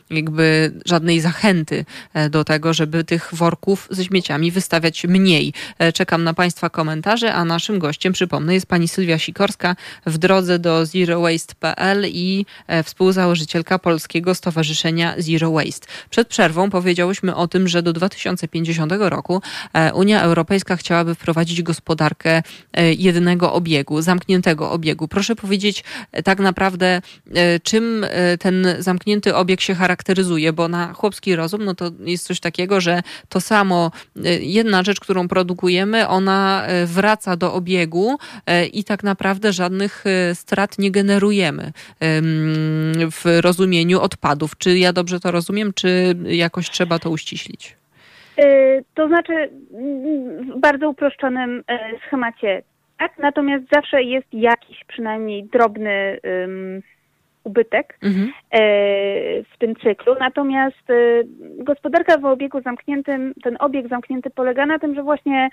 jakby 0.09 0.73
żadnej 0.85 1.19
zachęty 1.21 1.85
e, 2.13 2.29
do 2.29 2.43
tego, 2.43 2.73
żeby 2.73 3.03
tych 3.03 3.29
worków 3.33 3.87
ze 3.91 4.05
śmieciami 4.05 4.51
wystawiać 4.51 5.03
mniej. 5.03 5.53
Czekam 5.93 6.23
na 6.23 6.33
Państwa 6.33 6.69
komentarze, 6.69 7.33
a 7.33 7.45
naszym 7.45 7.79
gościem, 7.79 8.13
przypomnę, 8.13 8.53
jest 8.53 8.65
pani 8.65 8.87
Sylwia 8.87 9.17
Sikorska 9.17 9.75
w 10.05 10.17
drodze 10.17 10.59
do 10.59 10.85
zerowaste.pl 10.85 11.82
i 12.09 12.45
e, 12.67 12.83
współzałożycielka 12.83 13.79
Polskiego 13.79 14.35
Stowarzyszenia 14.35 15.15
Zero 15.17 15.51
Waste. 15.51 15.87
Przed 16.09 16.27
przerwą 16.27 16.69
powiedziałyśmy 16.69 17.35
o 17.35 17.47
tym, 17.47 17.67
że 17.67 17.83
do 17.83 17.93
2050 17.93 18.93
roku 18.99 19.41
e, 19.73 19.93
Unia 19.93 20.21
Europejska 20.21 20.75
chciałaby 20.75 21.15
wprowadzić 21.15 21.61
gospodarkę 21.61 22.43
e, 22.73 22.93
jednego 22.93 23.53
obiegu, 23.53 24.01
zamkniętego 24.01 24.71
obiegu. 24.71 25.07
Proszę 25.07 25.35
powiedzieć 25.35 25.83
tak 26.23 26.39
naprawdę, 26.39 27.01
czym 27.63 28.05
ten 28.39 28.67
zamknięty 28.79 29.35
obieg 29.35 29.61
się 29.61 29.75
charakteryzuje, 29.75 30.53
bo 30.53 30.67
na 30.67 30.93
chłopski 30.93 31.35
rozum 31.35 31.65
no 31.65 31.75
to 31.75 31.91
jest 31.99 32.25
coś 32.25 32.39
takiego, 32.39 32.81
że 32.81 33.01
to 33.29 33.41
samo, 33.41 33.91
jedna 34.39 34.83
rzecz, 34.83 34.99
którą 34.99 35.27
produkujemy, 35.27 36.07
ona 36.07 36.67
wraca 36.85 37.35
do 37.35 37.53
obiegu 37.53 38.17
i 38.73 38.83
tak 38.83 39.03
naprawdę 39.03 39.53
żadnych 39.53 40.03
strat 40.33 40.79
nie 40.79 40.91
generujemy 40.91 41.72
w 43.11 43.41
rozumieniu 43.41 44.01
odpadów. 44.01 44.57
Czy 44.57 44.77
ja 44.77 44.93
dobrze 44.93 45.19
to 45.19 45.31
rozumiem, 45.31 45.73
czy 45.73 46.15
jakoś 46.25 46.69
trzeba 46.69 46.99
to 46.99 47.09
uściślić? 47.09 47.77
Y, 48.39 48.83
to 48.95 49.07
znaczy 49.07 49.49
w 50.55 50.59
bardzo 50.59 50.89
uproszczonym 50.89 51.63
e, 51.67 51.79
schemacie, 52.07 52.63
tak? 52.99 53.11
Natomiast 53.19 53.63
zawsze 53.73 54.03
jest 54.03 54.27
jakiś 54.33 54.83
przynajmniej 54.87 55.43
drobny 55.43 56.19
um, 56.23 56.81
ubytek 57.43 57.97
mhm. 58.01 58.31
E, 58.51 58.61
w 59.43 59.57
tym 59.59 59.75
cyklu. 59.75 60.15
Natomiast 60.19 60.89
e, 60.89 61.23
gospodarka 61.63 62.17
w 62.17 62.25
obiegu 62.25 62.61
zamkniętym, 62.61 63.33
ten 63.43 63.57
obieg 63.59 63.87
zamknięty 63.89 64.29
polega 64.29 64.65
na 64.65 64.79
tym, 64.79 64.95
że 64.95 65.03
właśnie 65.03 65.49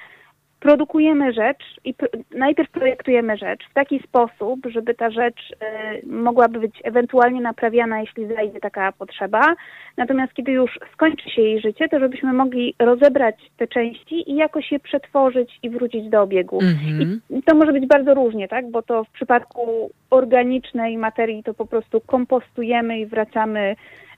produkujemy 0.61 1.33
rzecz 1.33 1.65
i 1.85 1.95
pr 1.95 2.09
najpierw 2.31 2.71
projektujemy 2.71 3.37
rzecz 3.37 3.61
w 3.71 3.75
taki 3.75 4.03
sposób, 4.03 4.61
żeby 4.67 4.95
ta 4.95 5.11
rzecz 5.11 5.51
y, 5.51 6.07
mogłaby 6.07 6.61
być 6.61 6.75
ewentualnie 6.85 7.41
naprawiana, 7.41 8.01
jeśli 8.01 8.27
zajdzie 8.27 8.61
taka 8.61 8.93
potrzeba. 8.93 9.55
Natomiast 9.97 10.35
kiedy 10.35 10.53
już 10.53 10.79
skończy 10.93 11.31
się 11.31 11.43
jej 11.43 11.61
życie, 11.61 11.89
to 11.89 11.99
żebyśmy 11.99 12.33
mogli 12.33 12.75
rozebrać 12.79 13.35
te 13.57 13.67
części 13.67 14.31
i 14.31 14.37
jakoś 14.37 14.73
je 14.73 14.81
przetworzyć 14.81 15.59
i 15.63 15.71
wrócić 15.71 16.09
do 16.09 16.23
obiegu. 16.23 16.59
Mm 16.61 16.75
-hmm. 16.75 17.19
I 17.31 17.43
to 17.43 17.55
może 17.55 17.73
być 17.73 17.87
bardzo 17.87 18.15
różnie, 18.15 18.49
tak? 18.49 18.71
Bo 18.71 18.83
to 18.83 19.05
w 19.05 19.11
przypadku 19.11 19.91
organicznej 20.11 20.99
materii 20.99 21.43
to 21.43 21.55
po 21.55 21.67
prostu 21.67 22.01
kompostujemy 22.01 22.99
i 22.99 23.07
wracamy 23.07 23.77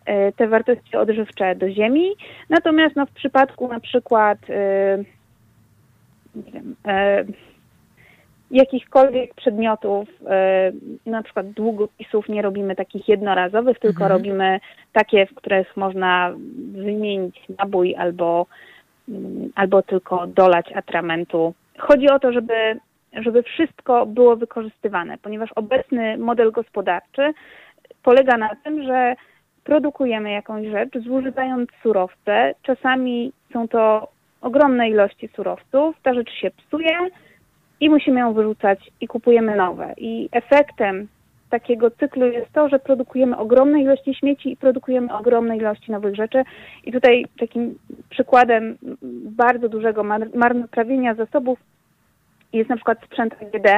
y, 0.09 0.33
te 0.37 0.49
wartości 0.49 0.97
odżywcze 0.97 1.55
do 1.55 1.71
ziemi. 1.71 2.11
Natomiast 2.49 2.97
no, 2.97 3.07
w 3.07 3.11
przypadku 3.11 3.69
na 3.69 3.81
przykład 3.81 4.39
y, 4.51 5.05
nie 6.35 6.53
wiem, 6.53 6.77
e, 6.87 7.25
jakichkolwiek 8.53 9.35
przedmiotów, 9.35 10.09
na 11.07 11.23
przykład 11.23 11.51
długopisów 11.51 12.29
nie 12.29 12.43
robimy 12.43 12.77
takich 12.77 13.09
jednorazowych, 13.09 13.79
tylko 13.79 14.05
mhm. 14.05 14.13
robimy 14.13 14.61
takie, 14.93 15.27
w 15.27 15.35
których 15.35 15.77
można 15.77 16.33
wymienić 16.73 17.41
nabój 17.59 17.97
albo, 17.97 18.47
albo 19.55 19.83
tylko 19.83 20.27
dolać 20.27 20.73
atramentu. 20.73 21.55
Chodzi 21.79 22.11
o 22.11 22.19
to, 22.19 22.33
żeby, 22.33 22.81
żeby 23.13 23.43
wszystko 23.43 24.07
było 24.07 24.37
wykorzystywane, 24.37 25.19
ponieważ 25.19 25.51
obecny 25.53 26.19
model 26.19 26.53
gospodarczy 26.53 27.33
polega 28.03 28.37
na 28.37 28.51
tym, 28.65 28.83
że 28.83 29.15
produkujemy 29.65 30.31
jakąś 30.31 30.67
rzecz, 30.67 30.99
zużywając 30.99 31.71
surowce. 31.83 32.55
Czasami 32.63 33.33
są 33.53 33.69
to 33.69 34.09
ogromne 34.43 34.91
ilości 34.91 35.29
surowców, 35.29 35.97
ta 36.03 36.15
rzecz 36.15 36.31
się 36.31 36.51
psuje 36.51 36.99
i 37.81 37.91
musimy 37.91 38.21
ją 38.21 38.33
wyrzucać 38.33 38.91
i 39.01 39.09
kupujemy 39.09 39.57
nowe. 39.57 39.95
I 39.97 40.29
efektem 40.33 41.09
takiego 41.51 41.91
cyklu 41.91 42.27
jest 42.27 42.53
to, 42.53 42.69
że 42.69 42.79
produkujemy 42.79 43.37
ogromne 43.37 43.83
ilości 43.83 44.15
śmieci 44.15 44.53
i 44.53 44.57
produkujemy 44.57 45.17
ogromne 45.19 45.57
ilości 45.57 45.93
nowych 45.93 46.15
rzeczy. 46.15 46.43
I 46.85 46.93
tutaj 46.93 47.27
takim 47.41 47.79
przykładem 48.11 48.79
bardzo 49.43 49.69
dużego 49.69 50.05
marnotrawienia 50.35 51.15
zasobów 51.15 51.59
jest 52.53 52.71
na 52.71 52.77
przykład 52.77 52.99
sprzęt 53.05 53.35
AGD, 53.43 53.69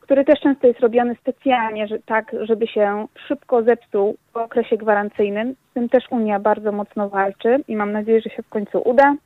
który 0.00 0.24
też 0.24 0.40
często 0.40 0.66
jest 0.66 0.80
robiony 0.80 1.16
specjalnie, 1.20 1.88
że, 1.88 1.98
tak, 1.98 2.36
żeby 2.40 2.66
się 2.66 3.06
szybko 3.28 3.62
zepsuł 3.62 4.16
w 4.32 4.36
okresie 4.36 4.76
gwarancyjnym. 4.76 5.54
Z 5.70 5.74
tym 5.74 5.88
też 5.88 6.04
Unia 6.10 6.40
bardzo 6.40 6.72
mocno 6.72 7.08
walczy 7.08 7.56
i 7.68 7.76
mam 7.76 7.92
nadzieję, 7.92 8.20
że 8.20 8.30
się 8.30 8.42
w 8.42 8.48
końcu 8.48 8.82
uda. 8.84 9.16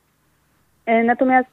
E, 0.89 1.03
natomiast 1.03 1.49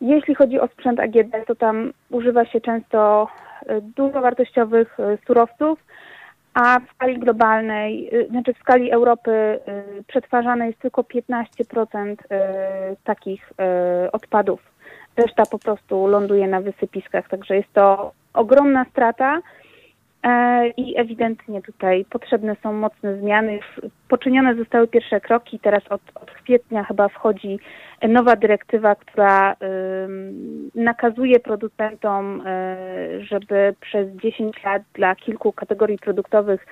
jeśli 0.00 0.34
chodzi 0.34 0.60
o 0.60 0.68
sprzęt 0.68 1.00
AGD, 1.00 1.46
to 1.46 1.54
tam 1.54 1.92
używa 2.10 2.44
się 2.44 2.60
często 2.60 3.28
e, 3.66 3.80
dużo 3.80 4.20
wartościowych 4.20 5.00
e, 5.00 5.18
surowców, 5.26 5.78
a 6.54 6.80
w 6.80 6.94
skali 6.94 7.18
globalnej, 7.18 8.10
znaczy 8.30 8.54
w 8.54 8.58
skali 8.58 8.90
Europy 8.90 9.58
przetwarzane 10.06 10.66
jest 10.66 10.78
tylko 10.78 11.02
15% 11.02 12.16
takich 13.04 13.52
odpadów. 14.12 14.60
Reszta 15.16 15.42
po 15.46 15.58
prostu 15.58 16.06
ląduje 16.06 16.48
na 16.48 16.60
wysypiskach, 16.60 17.28
także 17.28 17.56
jest 17.56 17.72
to 17.72 18.12
ogromna 18.34 18.84
strata 18.84 19.40
i 20.76 20.98
ewidentnie 20.98 21.62
tutaj 21.62 22.04
potrzebne 22.10 22.56
są 22.62 22.72
mocne 22.72 23.18
zmiany. 23.18 23.58
Poczynione 24.08 24.54
zostały 24.54 24.88
pierwsze 24.88 25.20
kroki, 25.20 25.58
teraz 25.58 25.82
od, 25.90 26.00
od 26.14 26.30
kwietnia 26.30 26.84
chyba 26.84 27.08
wchodzi 27.08 27.58
nowa 28.08 28.36
dyrektywa, 28.36 28.94
która 28.94 29.56
nakazuje 30.74 31.40
producentom, 31.40 32.40
y, 32.40 33.24
żeby 33.24 33.74
przez 33.80 34.08
10 34.08 34.64
lat 34.64 34.82
dla 34.94 35.14
kilku 35.14 35.52
kategorii 35.52 35.98
produktowych 35.98 36.66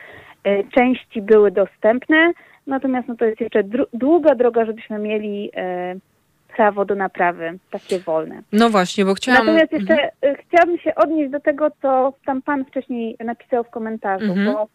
y, 0.47 0.65
części 0.75 1.23
były 1.23 1.51
dostępne. 1.51 2.33
Natomiast 2.67 3.09
no 3.09 3.17
to 3.17 3.25
jest 3.25 3.41
jeszcze 3.41 3.63
długa 3.93 4.35
droga, 4.35 4.65
żebyśmy 4.65 4.99
mieli 4.99 5.51
prawo 6.57 6.85
do 6.85 6.95
naprawy, 6.95 7.59
takie 7.71 7.99
wolne. 7.99 8.43
No 8.53 8.71
właśnie, 8.71 9.05
bo 9.05 9.15
chciałam... 9.15 9.47
Natomiast 9.47 9.73
jeszcze 9.73 9.95
mhm. 9.95 10.35
Y, 10.35 10.37
chciałabym 10.47 10.79
się 10.79 10.95
odnieść 10.95 11.31
do 11.31 11.41
tego, 11.41 11.71
co 11.83 12.13
tam 12.27 12.43
pan 12.43 12.65
wcześniej 12.65 13.17
napisał 13.25 13.65
w 13.65 13.71
komentarzu, 13.71 14.25
mhm. 14.25 14.47
bo 14.47 14.69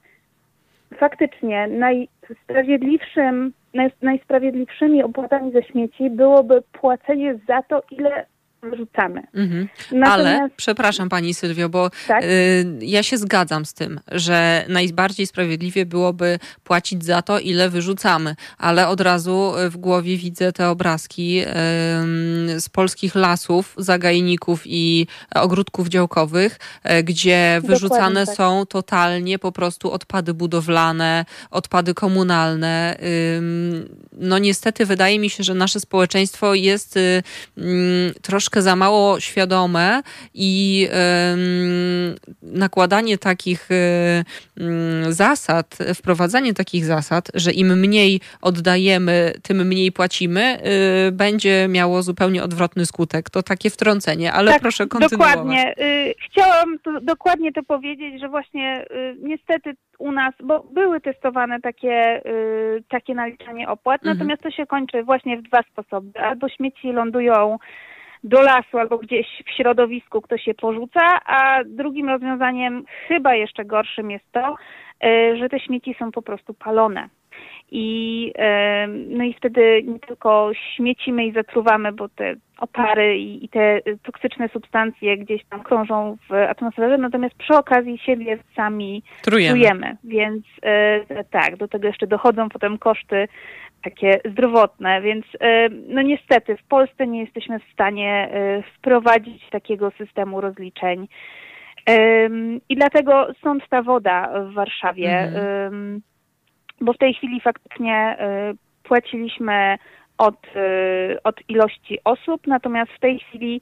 faktycznie 0.97 1.67
najsprawiedliwszym, 1.67 3.53
najsprawiedliwszymi 4.01 5.03
opłatami 5.03 5.51
za 5.51 5.61
śmieci 5.61 6.09
byłoby 6.09 6.61
płacenie 6.71 7.39
za 7.47 7.61
to, 7.61 7.83
ile 7.91 8.25
wrzucamy. 8.71 9.21
Mhm. 9.33 9.69
Natomiast... 9.91 10.13
Ale, 10.13 10.49
przepraszam 10.55 11.09
pani 11.09 11.33
Sylwio, 11.33 11.69
bo 11.69 11.89
tak? 12.07 12.23
y, 12.23 12.65
ja 12.81 13.03
się 13.03 13.17
zgadzam 13.17 13.65
z 13.65 13.73
tym, 13.73 13.99
że 14.11 14.65
najbardziej 14.69 15.27
sprawiedliwie 15.27 15.85
byłoby 15.85 16.39
płacić 16.63 17.05
za 17.05 17.21
to, 17.21 17.39
ile 17.39 17.69
wyrzucamy, 17.69 18.35
ale 18.57 18.87
od 18.87 19.01
razu 19.01 19.53
w 19.69 19.77
głowie 19.77 20.17
widzę 20.17 20.51
te 20.51 20.69
obrazki 20.69 21.41
y, 21.41 21.45
z 22.59 22.69
polskich 22.69 23.15
lasów, 23.15 23.73
zagajników 23.77 24.61
i 24.65 25.07
ogródków 25.35 25.87
działkowych, 25.87 26.59
y, 26.99 27.03
gdzie 27.03 27.61
wyrzucane 27.63 28.25
tak. 28.25 28.35
są 28.35 28.65
totalnie 28.65 29.39
po 29.39 29.51
prostu 29.51 29.91
odpady 29.91 30.33
budowlane, 30.33 31.25
odpady 31.51 31.93
komunalne. 31.93 32.97
no 34.13 34.37
niestety 34.37 34.85
wydaje 34.85 35.19
mi 35.19 35.29
się, 35.29 35.43
że 35.43 35.53
nasze 35.53 35.79
społeczeństwo 35.79 36.53
jest 36.53 36.97
y, 36.97 37.23
troszkę 38.21 38.54
troszkę 38.55 38.61
za 38.61 38.75
mało 38.75 39.19
świadome 39.19 40.01
i 40.33 40.87
nakładanie 42.41 43.17
takich 43.17 43.69
zasad, 45.09 45.77
wprowadzanie 45.95 46.53
takich 46.53 46.85
zasad, 46.85 47.31
że 47.33 47.51
im 47.51 47.79
mniej 47.79 48.19
oddajemy, 48.41 49.33
tym 49.43 49.67
mniej 49.67 49.91
płacimy, 49.91 50.57
y, 51.07 51.11
będzie 51.11 51.67
miało 51.69 52.01
zupełnie 52.01 52.43
odwrotny 52.43 52.85
skutek. 52.85 53.29
To 53.29 53.43
takie 53.43 53.69
wtrącenie, 53.69 54.33
ale 54.33 54.51
tak, 54.51 54.61
proszę 54.61 54.87
kontynuować. 54.87 55.35
Dokładnie. 55.35 55.73
Y, 55.79 56.13
chciałam 56.25 56.79
to, 56.79 57.01
dokładnie 57.01 57.51
to 57.51 57.63
powiedzieć, 57.63 58.21
że 58.21 58.29
właśnie 58.29 58.85
y, 58.91 59.15
niestety 59.19 59.73
u 59.99 60.11
nas, 60.11 60.33
bo 60.43 60.63
były 60.73 61.01
testowane 61.01 61.61
takie, 61.61 62.21
takie 62.89 63.15
naliczanie 63.15 63.69
opłat, 63.69 64.01
mhm. 64.01 64.17
natomiast 64.17 64.41
to 64.41 64.51
się 64.51 64.65
kończy 64.65 65.03
właśnie 65.03 65.37
w 65.37 65.41
dwa 65.41 65.61
sposoby. 65.71 66.19
Albo 66.19 66.49
śmieci 66.49 66.91
lądują 66.91 67.57
do 68.25 68.41
lasu 68.41 68.77
albo 68.77 68.97
gdzieś 68.97 69.27
w 69.45 69.51
środowisku 69.51 70.21
ktoś 70.21 70.47
je 70.47 70.53
porzuca, 70.53 71.19
a 71.25 71.63
drugim 71.65 72.09
rozwiązaniem, 72.09 72.83
chyba 73.07 73.35
jeszcze 73.35 73.65
gorszym 73.65 74.11
jest 74.11 74.31
to, 74.31 74.55
e, 75.03 75.37
że 75.37 75.49
te 75.49 75.59
śmieci 75.59 75.95
są 75.99 76.11
po 76.11 76.21
prostu 76.21 76.53
palone. 76.53 77.09
I, 77.71 78.33
no 79.07 79.23
i 79.23 79.33
wtedy 79.33 79.83
nie 79.83 79.99
tylko 79.99 80.51
śmiecimy 80.75 81.25
i 81.25 81.31
zatruwamy, 81.31 81.91
bo 81.91 82.09
te 82.09 82.35
opary 82.57 83.17
i, 83.17 83.45
i 83.45 83.49
te 83.49 83.79
toksyczne 84.03 84.49
substancje 84.49 85.17
gdzieś 85.17 85.45
tam 85.49 85.63
krążą 85.63 86.17
w 86.29 86.33
atmosferze, 86.33 86.97
natomiast 86.97 87.35
przy 87.35 87.53
okazji 87.53 87.97
siebie 87.97 88.37
sami 88.55 89.03
trujemy. 89.21 89.53
trujemy. 89.53 89.97
Więc 90.03 90.45
e, 90.61 91.23
tak, 91.23 91.57
do 91.57 91.67
tego 91.67 91.87
jeszcze 91.87 92.07
dochodzą 92.07 92.49
potem 92.49 92.77
koszty 92.77 93.27
takie 93.83 94.19
zdrowotne, 94.31 95.01
więc 95.01 95.25
e, 95.39 95.69
no 95.69 96.01
niestety 96.01 96.57
w 96.57 96.63
Polsce 96.63 97.07
nie 97.07 97.21
jesteśmy 97.21 97.59
w 97.59 97.73
stanie 97.73 98.29
e, 98.31 98.63
wprowadzić 98.77 99.49
takiego 99.49 99.91
systemu 99.91 100.41
rozliczeń. 100.41 101.07
I 102.69 102.75
dlatego 102.75 103.27
stąd 103.37 103.69
ta 103.69 103.81
woda 103.81 104.31
w 104.49 104.53
Warszawie, 104.53 105.19
mhm. 105.19 106.01
Bo 106.81 106.93
w 106.93 106.97
tej 106.97 107.13
chwili 107.13 107.41
faktycznie 107.41 107.95
e, 107.95 108.53
płaciliśmy 108.83 109.77
od, 110.17 110.41
od 111.23 111.49
ilości 111.49 111.99
osób, 112.03 112.47
natomiast 112.47 112.91
w 112.91 112.99
tej 112.99 113.19
chwili 113.19 113.61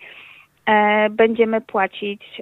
będziemy 1.10 1.62
płacić 1.62 2.42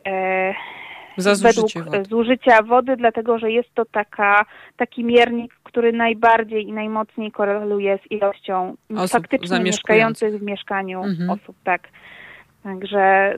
za 1.18 1.36
według 1.36 1.72
wody. 1.74 2.04
zużycia 2.10 2.62
wody, 2.62 2.98
dlatego 2.98 3.40
że 3.40 3.52
jest 3.52 3.74
to 3.74 3.86
taka, 3.86 4.46
taki 4.78 5.04
miernik, 5.04 5.54
który 5.64 5.94
najbardziej 5.94 6.68
i 6.68 6.74
najmocniej 6.74 7.32
koreluje 7.32 8.00
z 8.08 8.12
ilością 8.12 8.76
osób 8.96 9.12
faktycznie 9.12 9.60
mieszkających 9.60 10.40
w 10.40 10.42
mieszkaniu 10.42 11.04
mhm. 11.04 11.30
osób. 11.30 11.56
Tak. 11.64 11.88
Także 12.64 13.36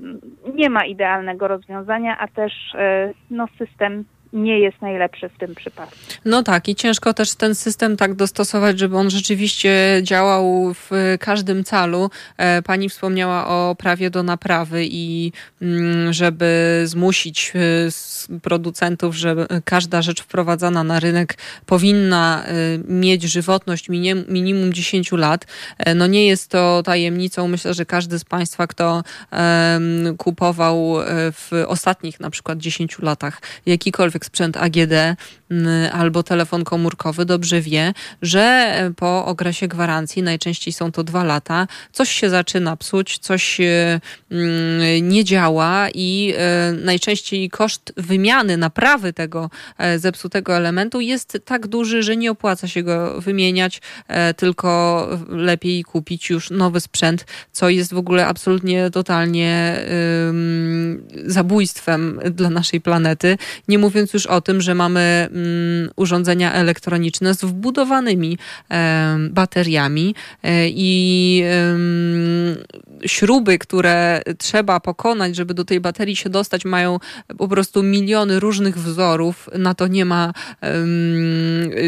nie 0.54 0.70
ma 0.70 0.86
idealnego 0.86 1.48
rozwiązania, 1.48 2.18
a 2.20 2.28
też 2.28 2.54
e, 2.76 3.14
no, 3.30 3.48
system 3.58 4.06
nie 4.34 4.60
jest 4.60 4.82
najlepszy 4.82 5.30
w 5.30 5.38
tym 5.38 5.56
przypadku. 5.56 5.96
No 6.26 6.44
tak, 6.44 6.70
i 6.70 6.76
ciężko 6.76 7.14
też 7.14 7.36
ten 7.36 7.56
system 7.56 7.98
tak 7.98 8.14
dostosować, 8.14 8.80
żeby 8.80 8.98
on 8.98 9.10
rzeczywiście 9.10 10.00
działał 10.04 10.74
w 10.74 10.92
każdym 11.20 11.64
calu. 11.64 12.10
E, 12.38 12.62
pani 12.62 12.90
wspomniała 12.90 13.48
o 13.48 13.76
prawie 13.76 14.10
do 14.10 14.24
naprawy 14.24 14.86
i 14.86 15.32
mm, 15.62 16.14
żeby 16.14 16.82
zmusić 16.86 17.54
e, 17.56 18.40
producentów, 18.40 19.16
że 19.16 19.36
każda 19.66 20.02
rzecz 20.02 20.22
wprowadzana 20.22 20.84
na 20.84 21.00
rynek 21.00 21.38
powinna 21.66 22.44
e, 22.46 22.54
mieć 22.88 23.24
żywotność 23.24 23.90
minimum 24.28 24.74
10 24.74 25.12
lat. 25.12 25.46
No 25.96 26.08
nie 26.08 26.28
jest 26.28 26.50
to 26.50 26.84
tajemnicą. 26.86 27.48
Myślę, 27.48 27.74
że 27.74 27.86
każdy 27.86 28.20
z 28.20 28.24
Państwa, 28.26 28.68
kto 28.68 29.04
kupował 30.18 30.96
w 31.34 31.64
ostatnich 31.68 32.20
na 32.20 32.30
przykład 32.30 32.58
10 32.60 33.00
latach 33.00 33.42
jakikolwiek 33.66 34.23
jakikolwiek 34.24 34.26
sprzęt 34.26 34.58
AGD 34.58 35.18
albo 35.92 36.24
telefon 36.24 36.64
komórkowy, 36.64 37.26
dobrze 37.26 37.62
wie, 37.62 37.94
że 38.22 38.74
po 38.96 39.26
okresie 39.26 39.68
gwarancji, 39.68 40.24
najczęściej 40.24 40.74
są 40.74 40.92
to 40.92 41.04
dwa 41.04 41.24
lata, 41.24 41.68
coś 41.92 42.10
się 42.10 42.30
zaczyna 42.30 42.78
psuć, 42.78 43.18
coś 43.18 43.62
nie 45.02 45.24
działa 45.24 45.88
i 45.94 46.34
najczęściej 46.84 47.50
koszt 47.50 47.94
wymiany, 47.98 48.58
naprawy 48.58 49.14
tego 49.14 49.50
zepsutego 49.98 50.58
elementu 50.58 51.02
jest 51.02 51.38
tak 51.46 51.68
duży, 51.68 52.04
że 52.04 52.18
nie 52.18 52.32
opłaca 52.32 52.68
się 52.68 52.84
go 52.84 53.22
wymieniać, 53.22 53.82
tylko 54.38 55.08
lepiej 55.30 55.84
kupić 55.84 56.30
już 56.30 56.50
nowy 56.50 56.80
sprzęt, 56.80 57.26
co 57.52 57.70
jest 57.70 57.94
w 57.94 57.98
ogóle 57.98 58.28
absolutnie 58.28 58.90
totalnie 58.90 59.78
zabójstwem 61.26 62.20
dla 62.32 62.50
naszej 62.50 62.82
planety. 62.82 63.38
Nie 63.68 63.78
mówiąc 63.78 64.13
już 64.14 64.26
o 64.26 64.42
tym, 64.42 64.62
że 64.62 64.76
mamy 64.76 65.30
urządzenia 65.96 66.54
elektroniczne 66.54 67.34
z 67.34 67.44
wbudowanymi 67.44 68.38
bateriami 69.30 70.16
e, 70.44 70.70
i 70.70 71.44
śruby, 73.06 73.60
które 73.60 74.22
trzeba 74.38 74.80
pokonać, 74.80 75.36
żeby 75.36 75.54
do 75.54 75.66
tej 75.66 75.80
baterii 75.80 76.16
się 76.16 76.30
dostać, 76.30 76.66
mają 76.66 77.00
po 77.38 77.48
prostu 77.48 77.84
miliony 77.84 78.40
różnych 78.40 78.78
wzorów. 78.78 79.50
Na 79.58 79.74
to 79.74 79.88
nie 79.88 80.06
ma 80.06 80.34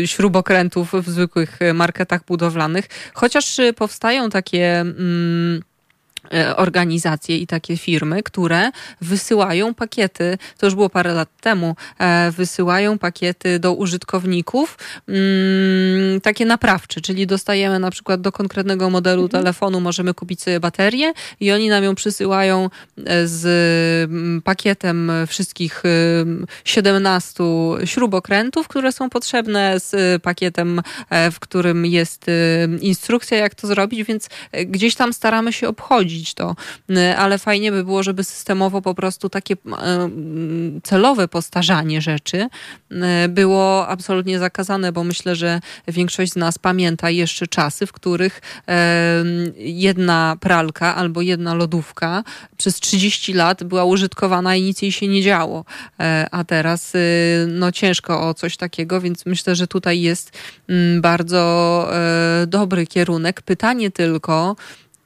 śrubokrętów 0.06 0.92
w 0.94 1.10
zwykłych 1.10 1.60
marketach 1.74 2.26
budowlanych. 2.26 2.86
Chociaż 3.14 3.62
powstają 3.76 4.30
takie 4.30 4.66
E, 4.66 5.75
organizacje 6.56 7.38
i 7.38 7.48
takie 7.48 7.78
firmy, 7.78 8.24
które 8.24 8.72
wysyłają 9.02 9.74
pakiety, 9.74 10.38
to 10.58 10.66
już 10.68 10.76
było 10.76 10.90
parę 10.90 11.14
lat 11.14 11.30
temu, 11.42 11.76
e, 12.00 12.32
wysyłają 12.32 12.98
pakiety 12.98 13.60
do 13.60 13.74
użytkowników 13.74 14.78
mm, 15.08 16.22
takie 16.22 16.46
naprawcze, 16.46 17.02
czyli 17.02 17.28
dostajemy 17.28 17.80
na 17.80 17.92
przykład 17.92 18.22
do 18.22 18.32
konkretnego 18.32 18.90
modelu 18.90 19.24
mhm. 19.24 19.44
telefonu, 19.44 19.82
możemy 19.82 20.14
kupić 20.14 20.42
sobie 20.42 20.60
baterię 20.60 21.14
i 21.40 21.52
oni 21.52 21.70
nam 21.70 21.84
ją 21.84 21.96
przysyłają 21.96 22.70
e, 23.06 23.28
z 23.28 23.46
mm, 24.10 24.42
pakietem 24.42 25.12
wszystkich 25.28 25.84
17 26.64 27.44
śrubokrętów, 27.86 28.68
które 28.68 28.92
są 28.92 29.10
potrzebne, 29.10 29.80
z 29.80 30.24
pakietem, 30.24 30.82
w 31.32 31.40
którym 31.40 31.86
jest 31.86 32.26
instrukcja, 32.82 33.38
jak 33.38 33.56
to 33.56 33.68
zrobić, 33.68 34.04
więc 34.04 34.30
gdzieś 34.66 34.96
tam 34.96 35.14
staramy 35.14 35.54
się 35.54 35.68
obchodzić 35.68 36.15
to, 36.34 36.56
y, 36.90 37.18
ale 37.18 37.38
fajnie 37.38 37.72
by 37.72 37.84
było, 37.84 38.04
żeby 38.04 38.24
systemowo 38.24 38.82
po 38.82 38.96
prostu 38.96 39.30
takie 39.30 39.54
y, 39.54 39.58
celowe 40.84 41.28
postarzanie 41.28 42.02
rzeczy 42.02 42.48
y, 42.92 42.96
było 43.30 43.88
absolutnie 43.88 44.40
zakazane, 44.40 44.92
bo 44.92 45.04
myślę, 45.04 45.36
że 45.36 45.60
większość 45.88 46.32
z 46.32 46.36
nas 46.36 46.58
pamięta 46.58 47.10
jeszcze 47.10 47.48
czasy, 47.48 47.88
w 47.88 47.92
których 47.92 48.42
jedna 49.58 50.38
pralka 50.40 50.96
albo 50.96 51.22
jedna 51.22 51.54
lodówka 51.54 52.24
przez 52.58 52.80
30 52.80 53.34
lat 53.34 53.64
była 53.64 53.86
użytkowana 53.86 54.56
i 54.56 54.62
nic 54.62 54.82
jej 54.82 54.92
się 54.92 55.08
nie 55.08 55.22
działo. 55.22 55.66
E, 56.00 56.28
a 56.32 56.44
teraz 56.44 56.94
no 57.48 57.72
ciężko 57.72 58.30
o 58.30 58.34
coś 58.34 58.58
takiego, 58.58 59.02
więc 59.02 59.26
myślę, 59.26 59.56
że 59.56 59.68
tutaj 59.68 60.02
jest 60.02 60.32
mm, 60.70 61.02
bardzo 61.02 61.88
e, 61.94 62.48
dobry 62.48 62.88
kierunek. 62.88 63.42
Pytanie 63.42 63.92
tylko, 63.92 64.56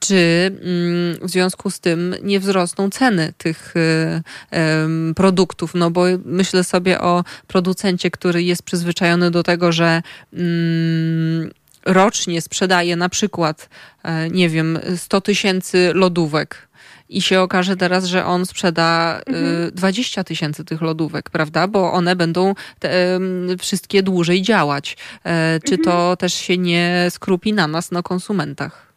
czy 0.00 0.50
mm, 0.62 1.28
w 1.28 1.30
związku 1.30 1.70
z 1.70 1.80
tym 1.80 2.14
nie 2.22 2.40
wzrosną 2.40 2.90
ceny 2.90 3.32
tych 3.38 3.74
y, 3.76 5.14
produktów? 5.14 5.74
No 5.74 5.90
bo 5.90 6.04
myślę 6.24 6.64
sobie 6.64 7.00
o 7.00 7.24
producencie, 7.46 8.10
który 8.10 8.42
jest 8.42 8.62
przyzwyczajony 8.62 9.30
do 9.30 9.42
tego, 9.42 9.72
że 9.72 10.02
mm, 10.32 11.50
rocznie 11.86 12.40
sprzedaje 12.40 12.96
na 12.96 13.08
przykład, 13.08 13.68
e, 14.02 14.30
nie 14.30 14.48
wiem, 14.48 14.78
100 14.96 15.20
tysięcy 15.20 15.90
lodówek 15.94 16.68
i 17.08 17.22
się 17.22 17.40
okaże 17.40 17.76
teraz, 17.76 18.04
że 18.04 18.26
on 18.26 18.46
sprzeda 18.46 19.20
mhm. 19.26 19.70
20 19.74 20.24
tysięcy 20.24 20.64
tych 20.64 20.80
lodówek, 20.80 21.30
prawda? 21.30 21.68
Bo 21.68 21.92
one 21.92 22.16
będą 22.16 22.54
te, 22.78 23.20
wszystkie 23.58 24.02
dłużej 24.02 24.42
działać. 24.42 24.96
E, 25.24 25.60
czy 25.64 25.78
to 25.78 25.92
mhm. 25.92 26.16
też 26.16 26.34
się 26.34 26.58
nie 26.58 27.06
skrupi 27.10 27.52
na 27.52 27.66
nas, 27.66 27.90
na 27.90 28.02
konsumentach? 28.02 28.89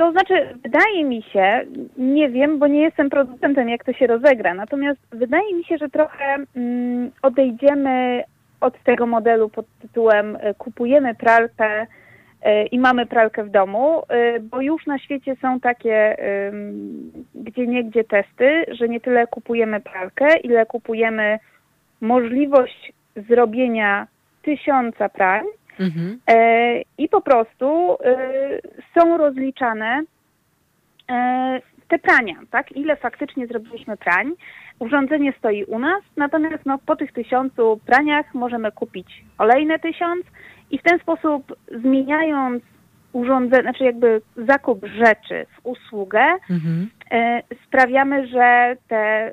E, 0.00 0.04
to 0.04 0.12
znaczy, 0.12 0.58
wydaje 0.62 1.04
mi 1.04 1.22
się, 1.22 1.60
nie 1.96 2.28
wiem, 2.28 2.58
bo 2.58 2.66
nie 2.66 2.80
jestem 2.80 3.10
producentem, 3.10 3.68
jak 3.68 3.84
to 3.84 3.92
się 3.92 4.06
rozegra, 4.06 4.54
natomiast 4.54 5.00
wydaje 5.12 5.54
mi 5.54 5.64
się, 5.64 5.78
że 5.78 5.88
trochę 5.88 6.36
mm, 6.56 7.10
odejdziemy 7.22 8.24
od 8.60 8.82
tego 8.82 9.06
modelu 9.06 9.48
pod 9.48 9.66
tytułem 9.82 10.36
e, 10.40 10.54
kupujemy 10.54 11.14
pralkę 11.14 11.82
y, 11.82 12.66
i 12.72 12.78
mamy 12.78 13.06
pralkę 13.06 13.44
w 13.44 13.50
domu, 13.50 14.02
y, 14.36 14.40
bo 14.40 14.60
już 14.60 14.86
na 14.86 14.98
świecie 14.98 15.36
są 15.42 15.60
takie 15.60 16.16
gdzie 17.34 17.66
niegdzie 17.66 18.04
testy, 18.04 18.64
że 18.68 18.88
nie 18.88 19.00
tyle 19.00 19.26
kupujemy 19.26 19.80
pralkę, 19.80 20.38
ile 20.38 20.66
kupujemy 20.66 21.38
możliwość 22.00 22.92
zrobienia 23.16 24.06
tysiąca 24.42 25.08
prań 25.08 25.44
Mhm. 25.78 26.20
E, 26.26 26.82
I 26.98 27.08
po 27.08 27.20
prostu 27.20 27.96
e, 28.04 28.16
są 28.94 29.18
rozliczane 29.18 30.02
e, 31.10 31.60
te 31.88 31.98
prania, 31.98 32.34
tak? 32.50 32.72
Ile 32.72 32.96
faktycznie 32.96 33.46
zrobiliśmy 33.46 33.96
prań. 33.96 34.32
Urządzenie 34.78 35.32
stoi 35.38 35.64
u 35.64 35.78
nas, 35.78 36.02
natomiast 36.16 36.66
no, 36.66 36.78
po 36.86 36.96
tych 36.96 37.12
tysiącu 37.12 37.80
praniach 37.86 38.34
możemy 38.34 38.72
kupić 38.72 39.24
kolejne 39.38 39.78
tysiąc 39.78 40.26
i 40.70 40.78
w 40.78 40.82
ten 40.82 40.98
sposób 40.98 41.56
zmieniając 41.82 42.62
urządzenie, 43.12 43.62
znaczy 43.62 43.84
jakby 43.84 44.20
zakup 44.36 44.86
rzeczy 44.86 45.46
w 45.56 45.66
usługę, 45.66 46.24
mhm. 46.50 46.90
sprawiamy, 47.66 48.26
że 48.26 48.76
te 48.88 49.32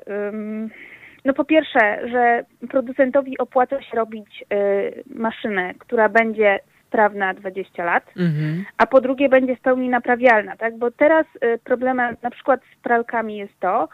no 1.24 1.32
po 1.32 1.44
pierwsze, 1.44 2.08
że 2.08 2.44
producentowi 2.68 3.38
opłaca 3.38 3.82
się 3.82 3.96
robić 3.96 4.44
y, 4.52 5.04
maszynę, 5.14 5.74
która 5.78 6.08
będzie 6.08 6.60
sprawna 6.86 7.34
20 7.34 7.84
lat, 7.84 8.04
mhm. 8.16 8.64
a 8.78 8.86
po 8.86 9.00
drugie 9.00 9.28
będzie 9.28 9.56
w 9.56 9.60
pełni 9.60 9.88
naprawialna, 9.88 10.56
tak? 10.56 10.78
Bo 10.78 10.90
teraz 10.90 11.26
y, 11.44 11.58
problemem 11.64 12.16
na 12.22 12.30
przykład 12.30 12.60
z 12.72 12.82
pralkami 12.82 13.36
jest 13.36 13.60
to, 13.60 13.88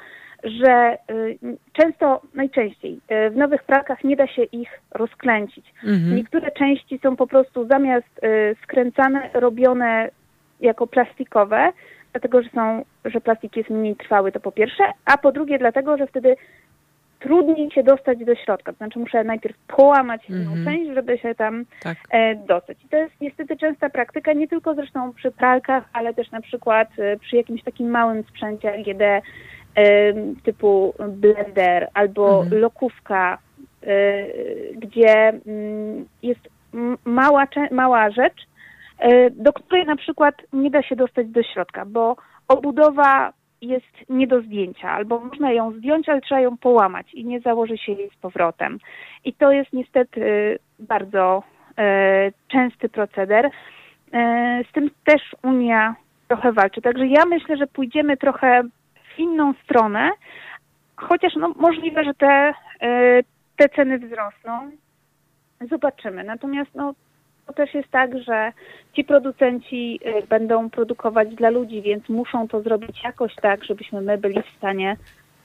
że 0.45 0.99
y, 1.11 1.39
często, 1.73 2.21
najczęściej 2.35 3.01
y, 3.27 3.31
w 3.31 3.37
nowych 3.37 3.63
pralkach 3.63 4.05
nie 4.05 4.17
da 4.17 4.27
się 4.27 4.43
ich 4.43 4.69
rozklęcić. 4.91 5.75
Mhm. 5.85 6.17
Niektóre 6.17 6.51
części 6.51 6.99
są 7.03 7.17
po 7.17 7.27
prostu 7.27 7.67
zamiast 7.67 8.25
y, 8.25 8.57
skręcane, 8.63 9.31
robione 9.35 10.11
jako 10.61 10.87
plastikowe, 10.87 11.73
dlatego 12.13 12.43
że 12.43 12.49
są, 12.51 12.85
że 13.05 13.21
plastik 13.21 13.57
jest 13.57 13.71
mniej 13.71 13.97
trwały, 13.97 14.33
to 14.33 14.41
po 14.41 14.53
pierwsze, 14.53 14.85
a 15.05 15.19
po 15.19 15.33
drugie 15.33 15.59
dlatego, 15.59 15.97
że 15.97 16.07
wtedy 16.07 16.37
trudniej 17.25 17.71
się 17.71 17.83
dostać 17.83 18.25
do 18.25 18.35
środka. 18.35 18.73
To 18.73 18.77
znaczy 18.77 18.99
muszę 18.99 19.25
najpierw 19.25 19.57
połamać 19.59 20.29
jedną 20.29 20.53
mm 20.53 20.65
-hmm. 20.65 20.65
część, 20.65 20.95
żeby 20.95 21.19
się 21.19 21.35
tam 21.35 21.65
tak. 21.83 21.99
e, 22.11 22.35
dostać. 22.35 22.85
I 22.85 22.89
to 22.89 22.97
jest 22.97 23.21
niestety 23.21 23.57
częsta 23.57 23.91
praktyka, 23.91 24.33
nie 24.33 24.49
tylko 24.49 24.75
zresztą 24.75 25.13
przy 25.13 25.31
pralkach, 25.31 25.85
ale 25.93 26.15
też 26.15 26.31
na 26.31 26.41
przykład 26.41 26.89
e, 26.99 27.17
przy 27.17 27.37
jakimś 27.37 27.63
takim 27.63 27.91
małym 27.91 28.23
sprzęcie 28.23 28.77
LGD 28.77 29.03
e, 29.03 29.23
typu 30.45 30.95
blender 31.09 31.89
albo 31.95 32.41
mm 32.41 32.49
-hmm. 32.49 32.61
lokówka, 32.61 33.39
e, 33.83 34.27
gdzie 34.75 35.29
mm, 35.29 36.05
jest 36.23 36.49
mała, 37.05 37.47
mała 37.71 38.11
rzecz, 38.11 38.47
e, 38.99 39.31
do 39.31 39.53
której 39.53 39.87
na 39.87 39.97
przykład 39.97 40.35
nie 40.53 40.71
da 40.71 40.83
się 40.83 40.97
dostać 40.97 41.27
do 41.29 41.43
środka, 41.43 41.85
bo 41.85 42.17
obudowa 42.49 43.33
jest 43.65 44.09
nie 44.09 44.27
do 44.27 44.41
zdjęcia, 44.41 44.91
albo 44.91 45.21
można 45.21 45.53
ją 45.53 45.73
zdjąć, 45.73 46.09
ale 46.09 46.21
trzeba 46.21 46.41
ją 46.41 46.57
połamać 46.57 47.15
i 47.15 47.25
nie 47.25 47.41
założy 47.41 47.79
się 47.79 47.93
jej 47.93 48.11
z 48.11 48.17
powrotem. 48.17 48.79
I 49.25 49.33
to 49.33 49.53
jest 49.53 49.73
niestety 49.73 50.59
bardzo 50.79 51.43
e, 51.79 52.33
częsty 52.49 52.89
proceder. 52.89 53.51
E, 54.13 54.63
z 54.71 54.73
tym 54.73 54.91
też 55.05 55.23
Unia 55.43 55.95
trochę 56.29 56.53
walczy. 56.53 56.83
Także 56.83 57.07
ja 57.07 57.25
myślę, 57.25 57.57
że 57.57 57.67
pójdziemy 57.67 58.17
trochę 58.17 58.63
w 59.15 59.19
inną 59.19 59.55
stronę, 59.65 60.11
chociaż 60.97 61.33
no, 61.37 61.55
możliwe, 61.57 62.05
że 62.05 62.15
te, 62.15 62.55
te 63.57 63.69
ceny 63.69 63.99
wzrosną. 63.99 64.71
Zobaczymy. 65.71 66.25
Natomiast 66.25 66.71
no, 66.75 66.95
to 67.47 67.53
też 67.53 67.75
jest 67.75 67.91
tak, 67.91 68.19
że 68.19 68.53
ci 68.93 69.05
producenci 69.05 70.01
y, 70.07 70.27
będą 70.27 70.71
produkować 70.71 71.35
dla 71.35 71.51
ludzi, 71.51 71.83
więc 71.83 72.09
muszą 72.09 72.49
to 72.49 72.63
zrobić 72.63 73.03
jakoś 73.05 73.35
tak, 73.35 73.65
żebyśmy 73.65 74.01
my 74.01 74.19
byli 74.19 74.43
w 74.43 74.57
stanie 74.59 74.97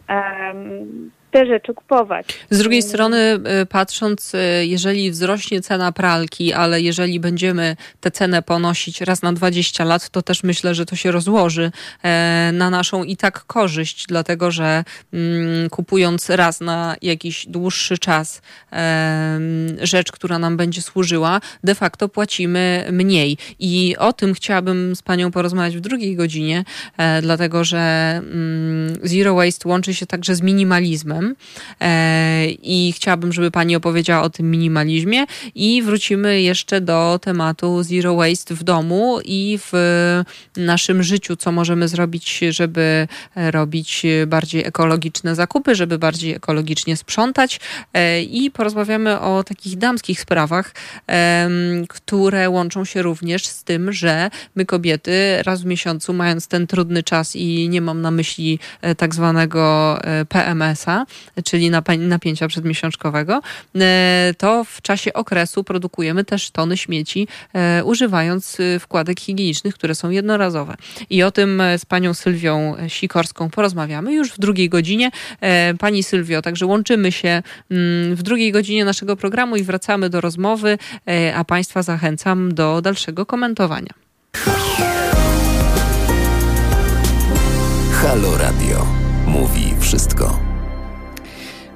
um, 0.10 1.12
te 1.32 1.46
rzeczy 1.46 1.74
kupować. 1.74 2.28
Z 2.50 2.58
drugiej 2.58 2.82
strony, 2.82 3.40
y, 3.62 3.66
patrząc, 3.66 4.34
y, 4.34 4.38
jeżeli 4.66 5.12
wzrośnie 5.12 5.62
cena 5.62 5.92
pralki, 5.92 6.54
ale 6.54 6.82
jeżeli 6.82 7.20
będziemy 7.20 7.76
tę 8.00 8.12
cenę 8.12 8.42
ponosić 8.42 9.02
raz 9.02 9.22
na 9.22 9.34
20 9.34 9.84
lat, 9.84 10.10
to 10.10 10.22
też 10.22 10.44
myślę, 10.44 10.76
że 10.76 10.86
to 10.86 10.96
się 10.96 11.12
rozłoży 11.12 11.72
e, 12.04 12.52
na 12.54 12.70
naszą 12.70 13.04
i 13.04 13.18
tak 13.18 13.46
korzyść, 13.46 14.06
dlatego 14.08 14.52
że 14.52 14.84
mm, 15.14 15.70
kupując 15.70 16.30
raz 16.30 16.62
na 16.62 16.96
jakiś 17.02 17.46
dłuższy 17.48 17.98
czas 17.98 18.42
rzecz, 19.82 20.12
która 20.12 20.40
nam 20.40 20.58
będzie 20.58 20.82
służyła, 20.82 21.42
de 21.64 21.76
facto 21.76 22.10
płacimy 22.10 22.88
mniej. 22.92 23.38
I 23.60 23.96
o 23.98 24.14
tym 24.14 24.34
chciałabym 24.34 24.96
z 24.96 25.02
Panią 25.02 25.32
porozmawiać 25.32 25.78
w 25.78 25.80
drugiej 25.80 26.16
godzinie, 26.16 26.64
e, 26.98 27.22
dlatego 27.22 27.64
że 27.64 27.78
mm, 27.78 28.94
Zero 29.04 29.36
Waste 29.36 29.70
łączy 29.70 29.94
się 29.94 30.06
także 30.06 30.36
z 30.36 30.42
minimalizmem 30.42 31.19
E, 31.82 32.50
i 32.50 32.94
chciałabym, 32.96 33.34
żeby 33.34 33.52
Pani 33.52 33.76
opowiedziała 33.76 34.24
o 34.24 34.30
tym 34.30 34.52
minimalizmie. 34.52 35.26
I 35.56 35.82
wrócimy 35.82 36.42
jeszcze 36.42 36.82
do 36.82 37.20
tematu 37.22 37.84
zero 37.84 38.16
waste 38.16 38.56
w 38.56 38.64
domu 38.64 39.20
i 39.26 39.60
w 39.62 39.72
naszym 40.58 41.04
życiu, 41.04 41.36
co 41.36 41.52
możemy 41.52 41.88
zrobić, 41.88 42.40
żeby 42.50 43.08
robić 43.36 44.04
bardziej 44.28 44.66
ekologiczne 44.66 45.36
zakupy, 45.36 45.76
żeby 45.76 45.98
bardziej 45.98 46.34
ekologicznie 46.34 46.98
sprzątać. 46.98 47.60
E, 47.94 48.22
i 48.22 48.52
porozmawiamy 48.52 49.20
o 49.20 49.44
takich 49.44 49.78
damskich 49.78 50.22
sprawach, 50.22 50.74
które 51.90 52.50
łączą 52.50 52.86
się 52.86 53.02
również 53.02 53.48
z 53.48 53.64
tym, 53.64 53.94
że 53.94 54.30
my 54.56 54.66
kobiety 54.66 55.44
raz 55.44 55.62
w 55.62 55.66
miesiącu, 55.66 56.14
mając 56.14 56.48
ten 56.48 56.68
trudny 56.68 57.04
czas 57.04 57.36
i 57.36 57.70
nie 57.70 57.82
mam 57.82 58.02
na 58.02 58.12
myśli 58.12 58.60
e, 58.82 58.96
tak 58.96 59.16
zwanego 59.16 60.00
PMS-a, 60.30 61.06
czyli 61.46 61.72
napięcia 61.98 62.48
przedmiesiączkowego, 62.48 63.42
e, 63.76 64.34
to 64.38 64.64
w 64.64 64.82
czasie 64.82 65.14
okresu 65.14 65.64
produkujemy 65.64 66.24
też 66.24 66.52
tony 66.52 66.78
śmieci, 66.78 67.28
e, 67.54 67.84
używając 67.84 68.58
e, 68.60 68.80
wkładek 68.80 69.20
higienicznych, 69.20 69.74
które 69.74 69.96
są 69.96 70.10
jednorazowe. 70.10 70.76
I 71.10 71.24
o 71.24 71.32
tym 71.32 71.62
z 71.78 71.86
panią 71.86 72.14
Sylwią 72.14 72.76
Sikorską 72.88 73.50
porozmawiamy 73.50 74.14
już 74.14 74.32
w 74.32 74.40
drugiej 74.40 74.70
godzinie. 74.70 75.12
Pani 75.80 76.04
Sylwio, 76.04 76.42
także 76.42 76.66
łączymy 76.66 77.12
się 77.12 77.44
mm, 77.72 78.16
w 78.16 78.24
drugiej 78.24 78.52
godzinie 78.52 78.86
naszego 78.86 79.16
programu 79.16 79.56
i 79.56 79.64
wracamy 79.64 80.10
do 80.10 80.22
rozmowy, 80.22 80.78
a 81.36 81.44
państwa 81.44 81.84
zachęcam 81.84 82.54
do 82.54 82.82
dalszego 82.82 83.26
komentowania. 83.26 83.94
Halo 88.02 88.38
Radio. 88.38 88.86
Mówi 89.28 89.76
wszystko. 89.80 90.49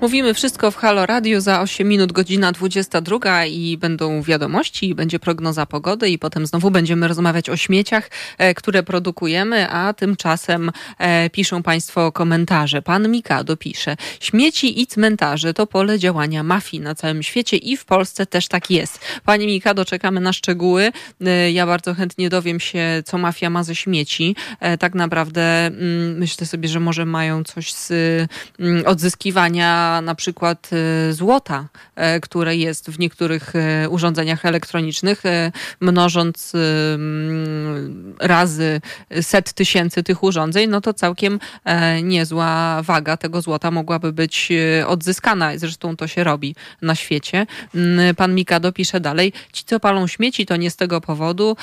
Mówimy 0.04 0.34
wszystko 0.34 0.72
w 0.72 0.76
Halo 0.76 1.06
Radio 1.06 1.42
za 1.42 1.62
8 1.62 1.88
minut, 1.88 2.12
godzina 2.12 2.52
22 2.52 3.46
i 3.46 3.78
będą 3.78 4.22
wiadomości, 4.22 4.90
i 4.90 4.96
będzie 4.96 5.20
prognoza 5.20 5.66
pogody 5.66 6.10
i 6.10 6.20
potem 6.20 6.46
znowu 6.46 6.72
będziemy 6.72 7.08
rozmawiać 7.08 7.50
o 7.50 7.58
śmieciach, 7.58 8.10
e, 8.38 8.54
które 8.54 8.84
produkujemy, 8.84 9.70
a 9.70 9.94
tymczasem 9.94 10.72
e, 10.98 11.30
piszą 11.30 11.64
Państwo 11.64 12.12
komentarze. 12.12 12.82
Pan 12.82 13.10
Mikado 13.10 13.58
pisze, 13.58 13.96
śmieci 14.20 14.82
i 14.82 14.88
cmentarze 14.88 15.54
to 15.54 15.68
pole 15.68 16.00
działania 16.00 16.44
mafii 16.44 16.84
na 16.84 16.96
całym 16.96 17.24
świecie 17.24 17.58
i 17.58 17.78
w 17.78 17.86
Polsce 17.86 18.26
też 18.26 18.48
tak 18.48 18.72
jest. 18.72 19.00
Pani 19.26 19.46
Mikado, 19.46 19.86
czekamy 19.86 20.20
na 20.20 20.34
szczegóły. 20.34 20.92
E, 21.26 21.52
ja 21.52 21.66
bardzo 21.66 21.94
chętnie 21.94 22.30
dowiem 22.30 22.60
się, 22.60 23.04
co 23.06 23.18
mafia 23.18 23.50
ma 23.50 23.64
ze 23.64 23.76
śmieci. 23.76 24.36
Tak 24.80 24.96
naprawdę 24.96 25.66
mm, 25.66 26.18
myślę 26.18 26.48
sobie, 26.48 26.70
że 26.70 26.80
może 26.80 27.06
mają 27.06 27.44
coś 27.44 27.74
z 27.74 27.92
mm, 28.60 28.86
na 30.02 30.16
przykład 30.16 30.70
y, 31.10 31.14
złota, 31.14 31.68
e, 31.96 32.20
które 32.20 32.56
jest 32.56 32.90
w 32.90 33.00
niektórych 33.00 33.56
e, 33.56 33.90
urządzeniach 33.90 34.46
elektronicznych, 34.46 35.26
e, 35.26 35.52
mnożąc 35.80 36.54
mm, 36.56 38.16
razy 38.20 38.82
set 39.22 39.54
tysięcy 39.54 40.04
tych 40.04 40.24
urządzeń, 40.24 40.70
no 40.70 40.82
to 40.82 40.94
całkiem 40.94 41.40
niezła 42.04 42.82
waga 42.82 43.18
tego 43.18 43.42
złota 43.42 43.72
mogłaby 43.72 44.14
być 44.14 44.50
odzyskana. 44.88 45.58
Zresztą 45.58 45.98
to 45.98 46.08
się 46.08 46.24
robi 46.24 46.56
na 46.82 46.96
świecie. 46.96 47.46
Mm, 47.76 48.16
pan 48.16 48.36
Mikado 48.36 48.72
pisze 48.72 49.00
dalej, 49.00 49.34
ci 49.54 49.64
co 49.66 49.80
palą 49.80 50.08
śmieci 50.08 50.46
to 50.46 50.56
nie 50.56 50.72
z 50.72 50.76
tego 50.76 51.02
powodu, 51.02 51.58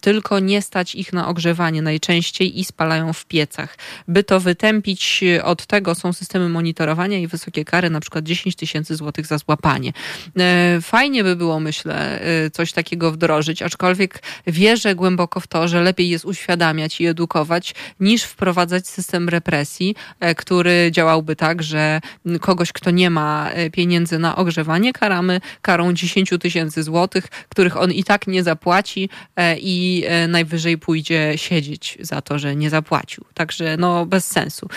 tylko 0.00 0.38
nie 0.38 0.62
stać 0.62 0.94
ich 0.94 1.12
na 1.12 1.28
ogrzewanie 1.28 1.82
najczęściej 1.82 2.60
i 2.60 2.64
spalają 2.64 3.12
w 3.12 3.24
piecach. 3.24 3.78
By 4.08 4.24
to 4.24 4.40
wytępić 4.40 5.24
od 5.42 5.66
tego 5.66 5.94
są 5.94 6.12
systemy 6.12 6.48
monitorowania 6.48 7.18
i 7.18 7.26
wysokie 7.44 7.64
kary, 7.64 7.90
na 7.90 8.00
przykład 8.00 8.24
10 8.24 8.56
tysięcy 8.56 8.96
złotych 8.96 9.26
za 9.26 9.38
złapanie. 9.38 9.92
E, 10.38 10.78
fajnie 10.80 11.24
by 11.24 11.36
było, 11.36 11.60
myślę, 11.60 12.20
e, 12.20 12.50
coś 12.50 12.72
takiego 12.72 13.12
wdrożyć, 13.12 13.62
aczkolwiek 13.62 14.22
wierzę 14.46 14.94
głęboko 14.94 15.40
w 15.40 15.46
to, 15.46 15.68
że 15.68 15.82
lepiej 15.82 16.08
jest 16.08 16.24
uświadamiać 16.24 17.00
i 17.00 17.06
edukować, 17.06 17.74
niż 18.00 18.22
wprowadzać 18.22 18.88
system 18.88 19.28
represji, 19.28 19.94
e, 20.20 20.34
który 20.34 20.88
działałby 20.90 21.36
tak, 21.36 21.62
że 21.62 22.00
kogoś, 22.40 22.72
kto 22.72 22.90
nie 22.90 23.10
ma 23.10 23.50
pieniędzy 23.72 24.18
na 24.18 24.36
ogrzewanie, 24.36 24.92
karamy 24.92 25.40
karą 25.62 25.92
10 25.92 26.38
tysięcy 26.38 26.82
złotych, 26.82 27.28
których 27.48 27.76
on 27.76 27.92
i 27.92 28.04
tak 28.04 28.26
nie 28.26 28.42
zapłaci 28.42 29.08
i 29.58 30.04
najwyżej 30.28 30.78
pójdzie 30.78 31.32
siedzieć 31.36 31.98
za 32.00 32.20
to, 32.20 32.38
że 32.38 32.56
nie 32.56 32.70
zapłacił. 32.70 33.24
Także 33.34 33.76
no 33.76 34.06
bez 34.06 34.26
sensu. 34.26 34.68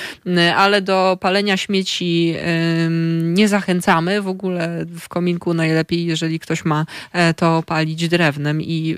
Ale 0.55 0.81
do 0.81 1.17
palenia 1.21 1.57
śmieci 1.57 2.35
nie 3.23 3.47
zachęcamy. 3.47 4.21
W 4.21 4.27
ogóle 4.27 4.85
w 4.99 5.09
kominku 5.09 5.53
najlepiej, 5.53 6.05
jeżeli 6.05 6.39
ktoś 6.39 6.65
ma 6.65 6.85
e, 7.13 7.33
to 7.33 7.63
palić 7.63 8.07
drewnem 8.09 8.61
i 8.61 8.97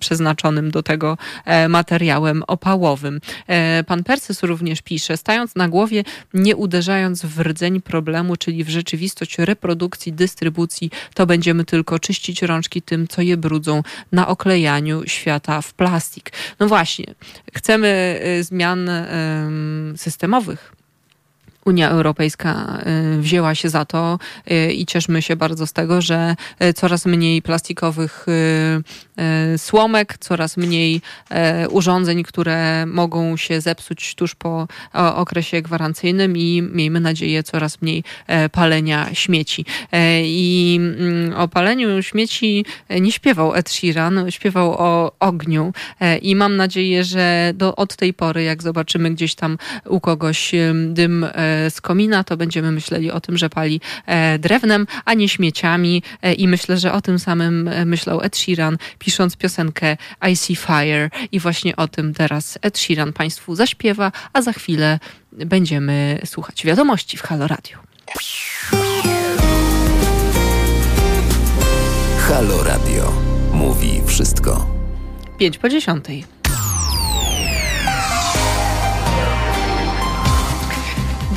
przeznaczonym 0.00 0.70
do 0.70 0.82
tego 0.82 1.18
e, 1.44 1.68
materiałem 1.68 2.42
opałowym. 2.46 3.20
E, 3.46 3.84
pan 3.84 4.04
Persys 4.04 4.42
również 4.42 4.82
pisze, 4.82 5.16
stając 5.16 5.54
na 5.54 5.68
głowie, 5.68 6.04
nie 6.34 6.56
uderzając 6.56 7.24
w 7.24 7.40
rdzeń 7.40 7.80
problemu, 7.80 8.36
czyli 8.36 8.64
w 8.64 8.68
rzeczywistość 8.68 9.38
reprodukcji, 9.38 10.12
dystrybucji, 10.12 10.90
to 11.14 11.26
będziemy 11.26 11.64
tylko 11.64 11.98
czyścić 11.98 12.42
rączki 12.42 12.82
tym, 12.82 13.08
co 13.08 13.22
je 13.22 13.36
brudzą 13.36 13.82
na 14.12 14.28
oklejaniu 14.28 15.02
świata 15.06 15.62
w 15.62 15.74
plastik. 15.74 16.32
No 16.60 16.68
właśnie, 16.68 17.14
chcemy 17.54 18.20
zmian 18.42 18.90
systemowych 19.96 20.77
Unia 21.68 21.90
Europejska 21.90 22.78
y, 23.16 23.20
wzięła 23.20 23.54
się 23.54 23.68
za 23.68 23.84
to 23.84 24.18
y, 24.50 24.72
i 24.72 24.86
cieszmy 24.86 25.22
się 25.22 25.36
bardzo 25.36 25.66
z 25.66 25.72
tego, 25.72 26.00
że 26.00 26.36
y, 26.62 26.72
coraz 26.72 27.06
mniej 27.06 27.42
plastikowych 27.42 28.26
słomek, 29.56 30.18
coraz 30.20 30.56
mniej 30.56 31.00
urządzeń, 31.70 32.22
które 32.22 32.86
mogą 32.86 33.36
się 33.36 33.60
zepsuć 33.60 34.14
tuż 34.14 34.34
po 34.34 34.68
okresie 34.92 35.62
gwarancyjnym 35.62 36.36
i 36.36 36.62
miejmy 36.72 37.00
nadzieję 37.00 37.42
coraz 37.42 37.82
mniej 37.82 38.04
palenia 38.52 39.08
śmieci. 39.12 39.64
I 40.22 40.80
mm, 40.80 41.34
o 41.34 41.48
paleniu 41.48 42.02
śmieci 42.02 42.64
nie 43.00 43.12
śpiewał 43.12 43.54
Ed 43.54 43.70
Sheeran, 43.70 44.30
śpiewał 44.30 44.72
o 44.72 45.12
ogniu 45.20 45.72
i 46.22 46.36
mam 46.36 46.56
nadzieję, 46.56 47.04
że 47.04 47.52
do, 47.54 47.76
od 47.76 47.96
tej 47.96 48.14
pory, 48.14 48.42
jak 48.42 48.62
zobaczymy 48.62 49.10
gdzieś 49.10 49.34
tam 49.34 49.58
u 49.84 50.00
kogoś 50.00 50.52
dym 50.88 51.26
z 51.70 51.80
komina, 51.80 52.24
to 52.24 52.36
będziemy 52.36 52.72
myśleli 52.72 53.10
o 53.10 53.20
tym, 53.20 53.38
że 53.38 53.50
pali 53.50 53.80
e, 54.06 54.38
drewnem, 54.38 54.86
a 55.04 55.14
nie 55.14 55.28
śmieciami. 55.28 56.02
E, 56.22 56.32
I 56.32 56.48
myślę, 56.48 56.78
że 56.78 56.92
o 56.92 57.00
tym 57.00 57.18
samym 57.18 57.68
e, 57.68 57.84
myślał 57.84 58.20
Ed 58.20 58.36
Sheeran, 58.36 58.78
pisząc 58.98 59.36
piosenkę 59.36 59.96
I 60.30 60.36
See 60.36 60.56
Fire. 60.56 61.10
I 61.32 61.40
właśnie 61.40 61.76
o 61.76 61.88
tym 61.88 62.14
teraz 62.14 62.58
Ed 62.62 62.78
Sheeran 62.78 63.12
Państwu 63.12 63.54
zaśpiewa, 63.54 64.12
a 64.32 64.42
za 64.42 64.52
chwilę 64.52 64.98
będziemy 65.32 66.18
słuchać 66.24 66.64
wiadomości 66.64 67.16
w 67.16 67.22
Halo 67.22 67.46
Radio. 67.46 67.78
Halo 72.18 72.62
Radio 72.62 73.12
mówi 73.52 74.02
wszystko. 74.06 74.66
5 75.38 75.58
po 75.58 75.68
dziesiątej. 75.68 76.37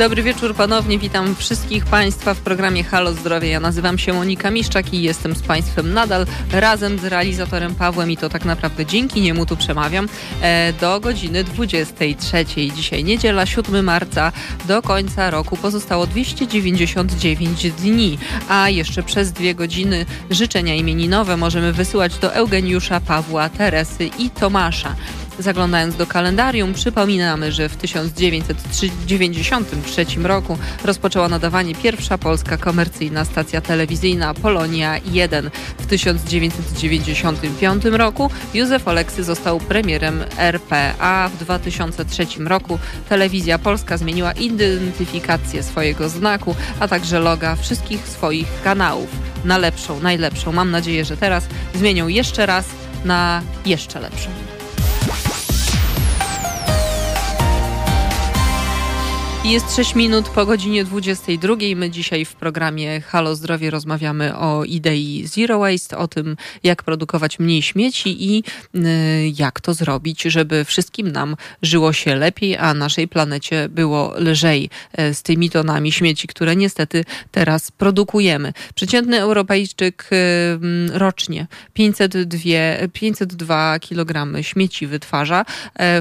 Dobry 0.02 0.24
wieczór 0.24 0.56
ponownie, 0.56 0.99
witam 0.99 1.36
wszystkich 1.36 1.86
Państwa 1.86 2.34
w 2.34 2.39
programie 2.39 2.84
Halo 2.84 3.14
Zdrowie. 3.14 3.49
Ja 3.49 3.60
nazywam 3.60 3.97
się 3.97 4.14
Monika 4.14 4.52
Miszczak 4.52 4.93
i 4.93 5.02
jestem 5.02 5.36
z 5.36 5.41
Państwem 5.41 5.93
nadal 5.93 6.26
razem 6.52 6.99
z 6.99 7.06
realizatorem 7.06 7.76
Pawłem 7.76 8.12
i 8.12 8.18
to 8.18 8.30
tak 8.30 8.45
naprawdę 8.45 8.86
dzięki 8.86 9.22
niemu 9.22 9.45
tu 9.45 9.58
przemawiam 9.58 10.10
e, 10.41 10.74
do 10.74 10.99
godziny 10.99 11.43
23. 11.43 12.45
Dzisiaj 12.76 13.04
niedziela 13.04 13.45
7 13.45 13.86
marca 13.86 14.32
do 14.68 14.82
końca 14.82 15.30
roku 15.30 15.58
pozostało 15.58 16.08
299 16.08 17.72
dni, 17.72 18.18
a 18.49 18.70
jeszcze 18.70 19.04
przez 19.04 19.32
dwie 19.32 19.56
godziny 19.56 20.06
życzenia 20.30 20.76
imieninowe 20.76 21.38
możemy 21.38 21.74
wysyłać 21.74 22.18
do 22.18 22.34
Eugeniusza, 22.34 22.99
Pawła, 22.99 23.49
Teresy 23.49 24.10
i 24.20 24.30
Tomasza. 24.30 24.95
Zaglądając 25.42 25.96
do 25.96 26.08
kalendarium, 26.08 26.74
przypominamy, 26.74 27.52
że 27.52 27.70
w 27.70 27.76
1993 27.76 30.06
roku 30.24 30.58
rozpoczęła 30.84 31.30
nadawanie 31.30 31.76
pierwsza 31.76 32.18
polska 32.18 32.58
komercyjna 32.58 33.26
stacja 33.26 33.62
telewizyjna 33.62 34.34
Polonia 34.34 35.00
1. 35.12 35.50
W 35.80 35.86
1995 35.86 37.86
roku 37.86 38.32
Józef 38.54 38.88
Oleksy 38.88 39.24
został 39.24 39.60
premierem 39.60 40.24
RPA. 40.38 41.30
W 41.30 41.38
2003 41.38 42.26
roku 42.39 42.80
telewizja 43.10 43.60
polska 43.60 43.98
zmieniła 43.98 44.32
identyfikację 44.32 45.64
swojego 45.64 46.10
znaku, 46.10 46.56
a 46.80 46.88
także 46.88 47.20
loga 47.20 47.56
wszystkich 47.56 48.08
swoich 48.08 48.48
kanałów 48.64 49.10
na 49.46 49.58
lepszą, 49.58 50.00
najlepszą. 50.00 50.52
Mam 50.52 50.72
nadzieję, 50.72 51.06
że 51.06 51.18
teraz 51.18 51.48
zmienią 51.76 52.08
jeszcze 52.08 52.46
raz 52.46 52.66
na 53.06 53.42
jeszcze 53.66 54.00
lepszą. 54.00 54.51
Jest 59.46 59.76
6 59.76 59.96
minut 59.96 60.30
po 60.30 60.46
godzinie 60.46 60.84
22. 60.84 61.56
My 61.76 61.89
dzisiaj 61.89 62.26
w 62.26 62.34
programie 62.36 63.02
Halo 63.02 63.36
Zdrowie 63.36 63.70
rozmawiamy 63.70 64.38
o 64.38 64.64
idei 64.64 65.28
Zero 65.28 65.60
Waste, 65.60 65.98
o 65.98 66.08
tym, 66.08 66.38
jak 66.64 66.84
produkować 66.84 67.39
mniej 67.39 67.62
śmieci 67.62 68.36
i 68.36 68.44
y, 68.76 68.82
jak 69.38 69.62
to 69.62 69.74
zrobić, 69.74 70.22
żeby 70.22 70.66
wszystkim 70.66 71.12
nam 71.12 71.36
żyło 71.62 71.94
się 71.94 72.16
lepiej, 72.16 72.58
a 72.58 72.74
naszej 72.74 73.08
planecie 73.08 73.70
było 73.70 74.14
lżej 74.18 74.70
y, 75.00 75.14
z 75.14 75.24
tymi 75.24 75.50
tonami 75.50 75.92
śmieci, 75.92 76.28
które 76.28 76.56
niestety 76.56 77.06
teraz 77.32 77.72
produkujemy. 77.72 78.54
Przeciętny 78.76 79.22
Europejczyk 79.22 80.10
y, 80.12 80.98
rocznie 81.00 81.48
502, 81.74 82.39
502 82.94 83.80
kg 83.80 84.44
śmieci 84.44 84.88
wytwarza. 84.88 85.46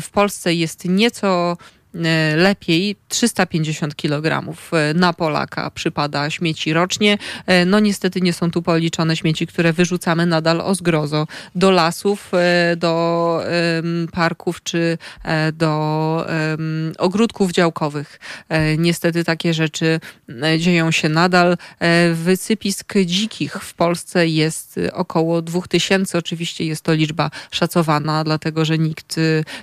W 0.00 0.10
Polsce 0.10 0.54
jest 0.54 0.84
nieco 0.84 1.56
E, 1.56 1.79
lepiej 2.36 2.96
350 3.08 3.96
kg 3.96 4.54
e, 4.72 4.94
na 4.94 5.12
Polaka 5.12 5.70
przypada 5.70 6.30
śmieci 6.30 6.72
rocznie. 6.72 7.18
E, 7.46 7.64
no 7.64 7.80
niestety 7.80 8.20
nie 8.20 8.32
są 8.32 8.50
tu 8.50 8.62
policzone 8.62 9.16
śmieci, 9.16 9.46
które 9.46 9.72
wyrzucamy 9.72 10.26
nadal 10.26 10.60
o 10.60 10.74
zgrozo 10.74 11.26
do 11.54 11.70
lasów, 11.70 12.32
do 12.76 13.44
parków 14.12 14.62
czy 14.62 14.98
do 15.52 16.26
ogródków 16.98 17.52
działkowych. 17.52 18.20
Niestety 18.78 19.24
takie 19.24 19.54
rzeczy 19.54 20.00
dzieją 20.58 20.90
się 20.90 21.08
nadal. 21.08 21.56
Wysypisk 22.14 22.94
dzikich 23.04 23.52
w 23.52 23.74
Polsce 23.74 24.28
jest 24.28 24.80
około 24.92 25.42
2000. 25.42 26.18
Oczywiście 26.18 26.64
jest 26.64 26.82
to 26.82 26.94
liczba 26.94 27.30
szacowana, 27.50 28.24
dlatego 28.24 28.64
że 28.64 28.78
nikt 28.78 29.20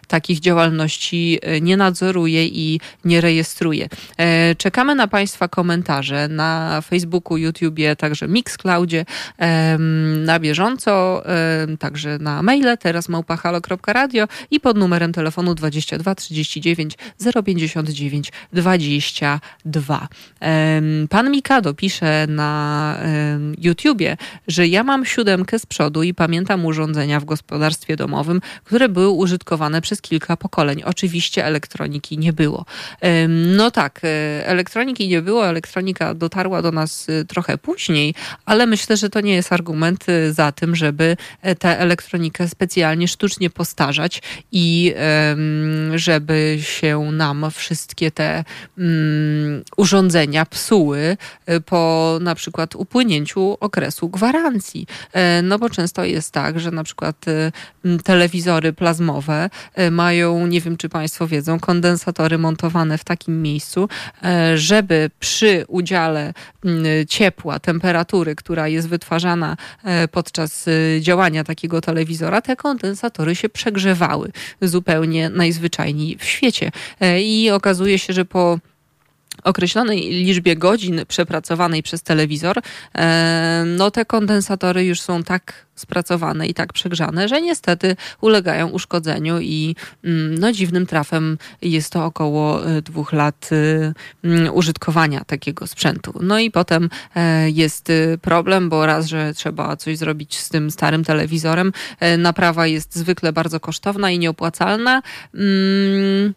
takich 0.08 0.40
działalności 0.40 1.40
nie 1.62 1.78
nadzoruje 1.78 2.17
i 2.26 2.80
nie 3.06 3.22
rejestruje. 3.22 3.90
E, 4.18 4.56
czekamy 4.56 4.96
na 4.96 5.08
Państwa 5.08 5.48
komentarze 5.48 6.28
na 6.28 6.82
Facebooku, 6.82 7.38
YouTubie, 7.38 7.96
także 7.96 8.28
Mixcloudzie, 8.28 9.06
na 10.26 10.40
bieżąco, 10.40 11.24
także 11.80 12.18
na 12.20 12.44
maile 12.44 12.78
teraz 12.80 13.10
małpahalo.radio 13.10 14.28
i 14.52 14.60
pod 14.60 14.78
numerem 14.78 15.14
telefonu 15.14 15.56
22 15.56 16.16
39 16.16 16.98
059 17.46 18.32
22. 18.54 20.08
Pan 21.10 21.32
Mikado 21.32 21.74
pisze 21.74 22.28
na 22.30 22.98
YouTubie, 23.58 24.18
że 24.48 24.68
ja 24.68 24.84
mam 24.84 25.06
siódemkę 25.06 25.60
z 25.60 25.66
przodu 25.66 26.04
i 26.04 26.14
pamiętam 26.14 26.66
urządzenia 26.66 27.20
w 27.20 27.26
gospodarstwie 27.26 27.96
domowym, 27.96 28.42
które 28.64 28.90
były 28.90 29.10
użytkowane 29.10 29.82
przez 29.82 30.02
kilka 30.02 30.38
pokoleń. 30.38 30.84
Oczywiście 30.84 31.46
elektroniki 31.46 32.07
elektroniki 32.08 32.18
nie 32.18 32.34
było. 32.34 32.66
No 33.28 33.72
tak, 33.72 34.02
e, 34.04 34.48
elektroniki 34.48 35.08
nie 35.08 35.22
było, 35.22 35.48
elektronika 35.48 36.14
dotarła 36.14 36.62
do 36.62 36.72
nas 36.72 37.08
e, 37.10 37.26
trochę 37.26 37.58
później, 37.58 38.16
ale 38.46 38.66
myślę, 38.66 38.98
że 38.98 39.10
to 39.10 39.22
nie 39.22 39.36
jest 39.36 39.54
argument 39.54 40.10
e, 40.10 40.34
za 40.34 40.52
tym, 40.52 40.76
żeby 40.76 41.18
tę 41.60 41.80
elektronikę 41.80 42.48
specjalnie 42.48 43.08
sztucznie 43.08 43.50
postarzać 43.50 44.22
i 44.52 44.94
żeby 45.96 46.58
się 46.62 47.12
nam 47.12 47.46
wszystkie 47.52 48.12
te 48.12 48.44
mm, 48.78 49.64
urządzenia 49.78 50.46
psuły 50.46 51.18
po 51.66 52.18
na 52.22 52.36
przykład 52.36 52.76
upłynięciu 52.76 53.58
okresu 53.60 54.10
gwarancji. 54.10 54.88
No 55.44 55.60
bo 55.60 55.70
często 55.70 56.04
jest 56.04 56.32
tak, 56.32 56.60
że 56.60 56.72
na 56.72 56.84
przykład 56.84 57.26
telewizory 58.04 58.74
plazmowe 58.74 59.50
mają, 59.92 60.48
nie 60.48 60.62
wiem 60.62 60.78
czy 60.78 60.90
Państwo 60.90 61.28
wiedzą, 61.28 61.60
kondensator 61.60 61.97
kondensatory 61.98 62.38
montowane 62.38 62.98
w 62.98 63.04
takim 63.04 63.42
miejscu, 63.42 63.90
e, 64.24 64.58
żeby 64.58 65.10
przy 65.20 65.66
udziale 65.68 66.34
ciepła, 67.08 67.60
temperatury, 67.60 68.36
która 68.36 68.68
jest 68.68 68.90
wytwarzana 68.90 69.58
e, 69.84 70.08
podczas 70.08 70.68
e, 70.68 71.02
działania 71.02 71.44
takiego 71.44 71.82
telewizora, 71.82 72.42
te 72.42 72.56
kondensatory 72.56 73.36
się 73.36 73.50
przegrzewały 73.50 74.32
zupełnie 74.62 75.30
najzwyczajniej 75.30 76.18
w 76.18 76.24
świecie. 76.24 76.72
I 77.20 77.50
okazuje 77.52 78.00
się, 78.00 78.14
że 78.14 78.26
po 78.26 78.60
określonej 79.48 80.00
liczbie 80.10 80.56
godzin 80.56 81.02
przepracowanej 81.08 81.84
przez 81.84 82.04
telewizor, 82.04 82.62
no 83.66 83.92
te 83.92 84.06
kondensatory 84.06 84.86
już 84.86 85.02
są 85.02 85.24
tak 85.24 85.68
spracowane 85.78 86.48
i 86.48 86.54
tak 86.54 86.74
przegrzane, 86.74 87.28
że 87.28 87.42
niestety 87.42 87.96
ulegają 88.22 88.70
uszkodzeniu 88.70 89.40
i 89.40 89.76
mm, 90.04 90.38
no, 90.38 90.52
dziwnym 90.52 90.86
trafem 90.86 91.38
jest 91.62 91.94
to 91.94 92.06
około 92.06 92.70
y, 92.70 92.82
dwóch 92.82 93.14
lat 93.14 93.50
y, 93.52 93.94
mm, 94.24 94.56
użytkowania 94.56 95.24
takiego 95.24 95.68
sprzętu. 95.68 96.14
No 96.22 96.40
i 96.40 96.52
potem 96.52 96.90
e, 97.16 97.50
jest 97.50 97.92
problem, 98.22 98.70
bo 98.70 98.86
raz, 98.86 99.06
że 99.06 99.34
trzeba 99.34 99.76
coś 99.76 99.98
zrobić 99.98 100.38
z 100.38 100.50
tym 100.50 100.72
starym 100.72 101.04
telewizorem, 101.04 101.72
e, 102.00 102.18
naprawa 102.18 102.68
jest 102.68 102.96
zwykle 102.96 103.34
bardzo 103.34 103.60
kosztowna 103.60 104.12
i 104.12 104.20
nieopłacalna. 104.20 105.02
Mm, 105.34 106.34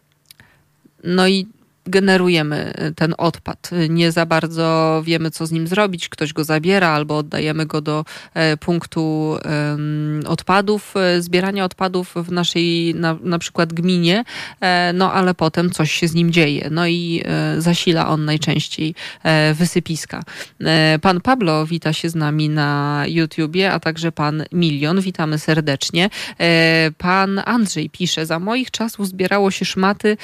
no 1.03 1.27
i 1.27 1.47
generujemy 1.87 2.73
y, 2.89 2.95
ten 2.95 3.13
odpad. 3.17 3.69
Nie 3.89 4.11
za 4.11 4.25
bardzo 4.25 5.01
wiemy, 5.05 5.31
co 5.31 5.45
z 5.45 5.51
nim 5.51 5.67
zrobić. 5.67 6.09
Ktoś 6.09 6.33
go 6.33 6.43
zabiera 6.43 6.89
albo 6.89 7.17
oddajemy 7.17 7.65
go 7.65 7.81
do 7.81 8.05
e, 8.33 8.57
punktu 8.57 9.37
odpadów, 10.27 10.93
e, 10.97 11.21
zbierania 11.21 11.65
odpadów 11.65 12.13
w 12.15 12.31
naszej 12.31 12.95
na, 12.95 13.17
na 13.23 13.39
przykład 13.39 13.73
gminie, 13.73 14.23
e, 14.61 14.93
no 14.93 15.13
ale 15.13 15.33
potem 15.33 15.71
coś 15.71 15.91
się 15.91 16.07
z 16.07 16.13
nim 16.13 16.31
dzieje. 16.31 16.67
No 16.71 16.87
i 16.87 17.23
zasila 17.57 18.07
on 18.07 18.25
najczęściej 18.25 18.95
wysypiska. 19.53 20.23
Pan 21.01 21.21
Pablo 21.21 21.65
wita 21.65 21.93
się 21.93 22.09
z 22.09 22.15
nami 22.15 22.49
na 22.49 23.03
YouTubie, 23.07 23.71
a 23.71 23.79
także 23.79 24.11
pan 24.11 24.43
Milion. 24.51 25.01
Witamy 25.01 25.39
serdecznie. 25.39 26.09
Pan 26.97 27.41
Andrzej 27.45 27.89
pisze, 27.89 28.25
za 28.25 28.39
moich 28.39 28.71
czasów 28.71 29.07
zbierało 29.07 29.51
się 29.51 29.65
szmaty 29.65 30.17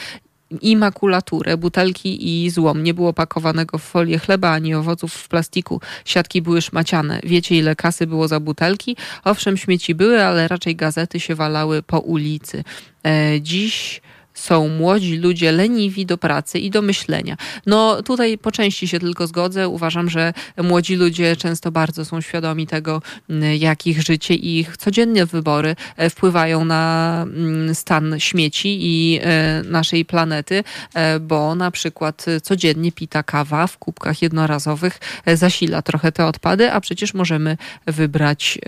i 0.62 0.78
makulaturę, 0.78 1.58
butelki 1.58 2.46
i 2.46 2.50
złom. 2.50 2.84
Nie 2.84 2.94
było 2.94 3.14
pakowanego 3.14 3.78
w 3.78 3.84
folię 3.84 4.20
chleba 4.20 4.52
ani 4.52 4.76
owoców 4.76 5.14
w 5.14 5.28
plastiku. 5.28 5.82
Siatki 6.06 6.42
były 6.42 6.62
szmaciane. 6.62 7.20
Wiecie, 7.24 7.56
ile 7.56 7.76
kasy 7.76 8.08
było 8.08 8.28
za 8.28 8.40
butelki? 8.40 8.96
Owszem, 9.24 9.58
śmieci 9.58 9.96
były, 9.96 10.24
ale 10.24 10.48
raczej 10.48 10.76
gazety 10.76 11.20
się 11.20 11.36
walały 11.36 11.84
po 11.84 12.00
ulicy. 12.00 12.64
E, 13.06 13.42
dziś 13.42 14.02
są 14.38 14.68
młodzi 14.68 15.18
ludzie 15.18 15.52
leniwi 15.52 16.06
do 16.06 16.18
pracy 16.18 16.60
i 16.60 16.70
do 16.70 16.82
myślenia. 16.82 17.38
No 17.66 18.04
tutaj 18.04 18.38
po 18.38 18.52
części 18.52 18.88
się 18.88 19.00
tylko 19.00 19.28
zgodzę. 19.28 19.68
Uważam, 19.68 20.10
że 20.10 20.34
młodzi 20.64 20.96
ludzie 20.96 21.36
często 21.36 21.72
bardzo 21.72 22.06
są 22.06 22.22
świadomi 22.22 22.68
tego, 22.68 23.02
mm, 23.30 23.56
jak 23.56 23.88
ich 23.88 24.02
życie 24.02 24.34
i 24.34 24.60
ich 24.60 24.78
codzienne 24.78 25.26
wybory 25.26 25.76
e, 25.98 26.10
wpływają 26.10 26.66
na 26.66 27.26
mm, 27.28 27.76
stan 27.76 28.16
śmieci 28.20 28.78
i 28.82 29.20
e, 29.24 29.64
naszej 29.64 30.06
planety, 30.06 30.64
e, 30.94 31.20
bo 31.20 31.56
na 31.56 31.72
przykład 31.72 32.26
codziennie 32.44 32.92
pita 32.92 33.24
kawa 33.24 33.68
w 33.68 33.78
kubkach 33.78 34.22
jednorazowych 34.22 35.00
zasila 35.34 35.82
trochę 35.82 36.12
te 36.12 36.26
odpady, 36.26 36.72
a 36.72 36.82
przecież 36.82 37.14
możemy 37.14 37.58
wybrać 37.86 38.60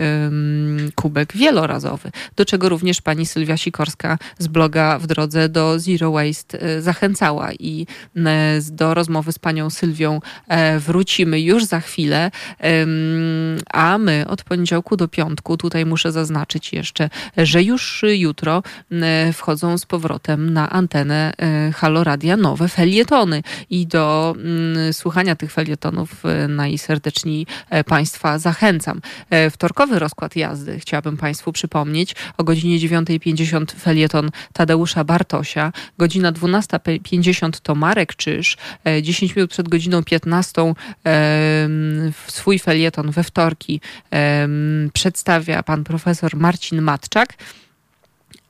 kubek 0.94 1.36
wielorazowy, 1.36 2.10
do 2.36 2.44
czego 2.44 2.68
również 2.68 3.00
pani 3.00 3.26
Sylwia 3.26 3.56
Sikorska 3.56 4.18
z 4.38 4.46
bloga 4.46 4.98
w 4.98 5.06
drodze 5.06 5.48
do 5.48 5.59
do 5.60 5.78
Zero 5.78 6.10
Waste 6.10 6.82
zachęcała 6.82 7.52
i 7.52 7.86
do 8.70 8.94
rozmowy 8.94 9.32
z 9.32 9.38
panią 9.38 9.70
Sylwią 9.70 10.20
wrócimy 10.78 11.40
już 11.40 11.64
za 11.64 11.80
chwilę, 11.80 12.30
a 13.72 13.98
my 13.98 14.24
od 14.28 14.44
poniedziałku 14.44 14.96
do 14.96 15.08
piątku, 15.08 15.56
tutaj 15.56 15.86
muszę 15.86 16.12
zaznaczyć 16.12 16.72
jeszcze, 16.72 17.10
że 17.36 17.62
już 17.62 18.04
jutro 18.12 18.62
wchodzą 19.32 19.78
z 19.78 19.86
powrotem 19.86 20.52
na 20.52 20.70
antenę 20.70 21.32
Haloradia 21.74 22.36
nowe 22.36 22.68
felietony 22.68 23.42
i 23.70 23.86
do 23.86 24.34
słuchania 24.92 25.36
tych 25.36 25.52
felietonów 25.52 26.22
najserdeczniej 26.48 27.46
Państwa 27.86 28.38
zachęcam. 28.38 29.00
Wtorkowy 29.50 29.98
rozkład 29.98 30.36
jazdy 30.36 30.80
chciałabym 30.80 31.16
Państwu 31.16 31.52
przypomnieć. 31.52 32.14
O 32.38 32.44
godzinie 32.44 32.78
9.50 32.78 33.74
felieton 33.80 34.30
Tadeusza 34.52 35.04
Bartosia, 35.04 35.49
godzina 35.98 36.32
12.50 36.32 37.60
to 37.62 37.74
Marek 37.74 38.14
Czyż, 38.14 38.56
10 39.02 39.36
minut 39.36 39.50
przed 39.50 39.68
godziną 39.68 40.02
15 40.04 40.74
swój 42.26 42.58
felieton 42.58 43.10
we 43.10 43.24
wtorki 43.24 43.80
przedstawia 44.92 45.62
pan 45.62 45.84
profesor 45.84 46.36
Marcin 46.36 46.82
Matczak 46.82 47.34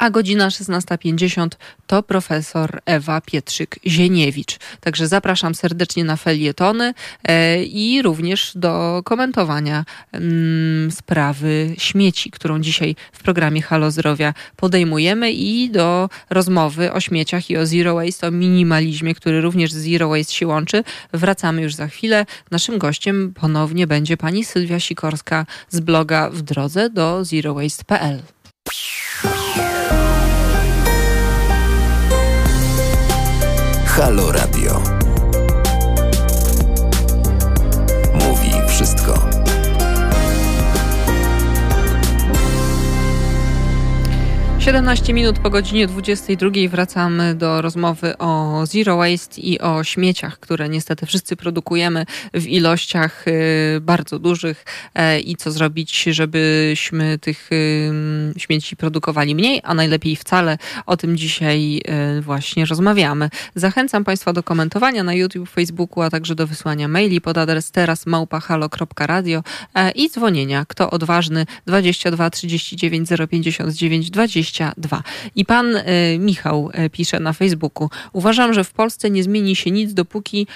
a 0.01 0.11
godzina 0.11 0.49
16.50 0.49 1.49
to 1.87 2.03
profesor 2.03 2.81
Ewa 2.87 3.21
Pietrzyk-Zieniewicz. 3.21 4.59
Także 4.81 5.09
zapraszam 5.09 5.55
serdecznie 5.55 6.05
na 6.05 6.17
felietony 6.17 6.95
e, 7.25 7.65
i 7.65 8.03
również 8.03 8.53
do 8.55 9.03
komentowania 9.05 9.85
mm, 10.13 10.91
sprawy 10.91 11.75
śmieci, 11.79 12.31
którą 12.31 12.61
dzisiaj 12.61 12.97
w 13.13 13.23
programie 13.23 13.63
Halo 13.63 13.91
Zdrowia 13.91 14.35
podejmujemy 14.57 15.33
i 15.33 15.71
do 15.71 16.09
rozmowy 16.31 16.93
o 16.93 17.01
śmieciach 17.01 17.51
i 17.51 17.57
o 17.57 17.67
zero 17.67 17.95
waste, 17.95 18.29
o 18.29 18.31
minimalizmie, 18.31 19.15
który 19.15 19.41
również 19.41 19.73
z 19.73 19.91
zero 19.91 20.09
waste 20.09 20.33
się 20.33 20.47
łączy. 20.47 20.85
Wracamy 21.13 21.63
już 21.63 21.75
za 21.75 21.89
chwilę. 21.89 22.27
Naszym 22.51 22.79
gościem 22.79 23.35
ponownie 23.35 23.87
będzie 23.87 24.17
pani 24.17 24.45
Sylwia 24.45 24.81
Sikorska 24.81 25.47
z 25.69 25.81
bloga 25.81 26.31
w 26.31 26.43
drodze 26.43 26.91
do 26.91 27.25
zerowaste.pl. 27.25 28.23
Halo 34.01 34.33
Radio. 34.33 34.83
Mówi 38.15 38.53
wszystko. 38.69 39.20
17 44.61 45.13
minut 45.13 45.39
po 45.39 45.51
godzinie 45.51 45.87
22 45.87 46.51
wracamy 46.71 47.35
do 47.35 47.63
rozmowy 47.63 48.19
o 48.19 48.63
zero 48.67 48.97
waste 48.97 49.41
i 49.41 49.61
o 49.61 49.85
śmieciach, 49.85 50.39
które 50.39 50.69
niestety 50.69 51.07
wszyscy 51.07 51.37
produkujemy 51.37 52.07
w 52.35 52.47
ilościach 52.47 53.29
y, 53.29 53.81
bardzo 53.81 54.19
dużych 54.19 54.65
e, 54.95 55.21
i 55.21 55.37
co 55.37 55.51
zrobić, 55.51 56.03
żebyśmy 56.03 57.19
tych 57.19 57.53
y, 57.53 57.93
śmieci 58.37 58.77
produkowali 58.77 59.35
mniej, 59.35 59.61
a 59.65 59.75
najlepiej 59.75 60.17
wcale. 60.17 60.59
O 60.87 60.97
tym 60.97 61.17
dzisiaj 61.17 61.81
y, 62.19 62.21
właśnie 62.21 62.67
rozmawiamy. 62.67 63.31
Zachęcam 63.55 64.05
Państwa 64.05 64.33
do 64.33 64.43
komentowania 64.43 65.05
na 65.05 65.15
YouTube, 65.15 65.51
Facebooku, 65.51 66.03
a 66.03 66.11
także 66.11 66.35
do 66.35 66.47
wysłania 66.47 66.89
maili 66.89 67.21
pod 67.21 67.39
adres 67.39 67.71
terasmałpahalo.radio 67.71 69.43
e, 69.75 69.91
i 69.91 70.11
dzwonienia. 70.11 70.65
Kto 70.69 70.91
odważny 70.91 71.47
22 71.67 72.31
39 72.31 73.09
059 73.31 74.11
20 74.11 74.51
22. 74.61 75.03
I 75.35 75.45
pan 75.45 75.77
y, 75.77 75.83
Michał 76.19 76.71
y, 76.87 76.91
pisze 76.91 77.21
na 77.21 77.33
Facebooku: 77.33 77.91
Uważam, 78.13 78.55
że 78.55 78.65
w 78.65 78.73
Polsce 78.73 79.11
nie 79.11 79.23
zmieni 79.23 79.57
się 79.57 79.71
nic, 79.71 79.95
dopóki 79.95 80.47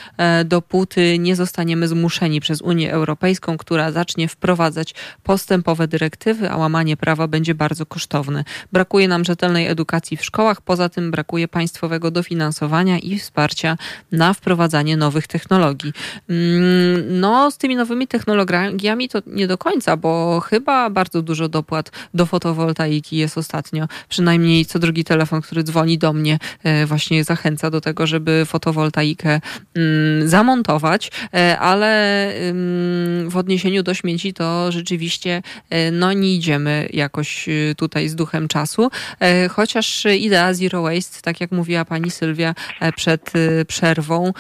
y, 0.41 0.45
dopóty 0.45 1.19
nie 1.19 1.37
zostaniemy 1.37 1.89
zmuszeni 1.89 2.41
przez 2.41 2.63
Unię 2.63 2.93
Europejską, 2.93 3.59
która 3.59 3.93
zacznie 3.93 4.29
wprowadzać 4.29 4.95
postępowe 5.23 5.89
dyrektywy, 5.89 6.51
a 6.51 6.57
łamanie 6.57 6.97
prawa 6.97 7.29
będzie 7.29 7.55
bardzo 7.55 7.87
kosztowne. 7.87 8.45
Brakuje 8.73 9.09
nam 9.09 9.25
rzetelnej 9.25 9.67
edukacji 9.67 10.17
w 10.17 10.25
szkołach, 10.25 10.61
poza 10.61 10.89
tym 10.89 11.11
brakuje 11.11 11.49
państwowego 11.49 12.11
dofinansowania 12.11 12.99
i 12.99 13.19
wsparcia 13.19 13.77
na 14.13 14.35
wprowadzanie 14.35 14.97
nowych 14.97 15.27
technologii. 15.27 15.93
Mm, 16.29 17.21
no, 17.21 17.51
z 17.51 17.59
tymi 17.59 17.77
nowymi 17.77 18.07
technologiami 18.07 19.09
to 19.09 19.19
nie 19.27 19.47
do 19.47 19.59
końca, 19.59 19.97
bo 19.97 20.41
chyba 20.41 20.91
bardzo 20.91 21.23
dużo 21.23 21.49
dopłat 21.49 21.91
do 22.15 22.27
fotowoltaiki 22.27 23.17
jest 23.17 23.39
ostatnio 23.39 23.84
przynajmniej 24.09 24.67
co 24.67 24.79
drugi 24.79 25.05
telefon, 25.05 25.41
który 25.41 25.63
dzwoni 25.63 25.99
do 25.99 26.13
mnie, 26.13 26.39
e, 26.65 26.87
właśnie 26.87 27.25
zachęca 27.25 27.71
do 27.71 27.81
tego, 27.81 28.07
żeby 28.07 28.43
fotowoltaikę 28.47 29.41
mm, 29.75 30.29
zamontować, 30.29 31.11
e, 31.35 31.59
ale 31.59 31.85
w 33.29 33.37
odniesieniu 33.37 33.83
do 33.83 33.95
śmieci 33.95 34.33
to 34.33 34.73
rzeczywiście 34.73 35.43
e, 35.71 35.91
no 35.91 36.13
nie 36.13 36.35
idziemy 36.35 36.89
jakoś 36.93 37.49
tutaj 37.77 38.09
z 38.09 38.15
duchem 38.15 38.49
czasu, 38.49 38.91
chociaż 39.51 40.07
idea 40.19 40.55
Zero 40.55 40.83
Waste, 40.83 41.23
tak 41.23 41.41
jak 41.41 41.53
mówiła 41.53 41.85
pani 41.85 42.11
Sylwia 42.11 42.55
przed 42.97 43.33
przerwą, 43.69 44.33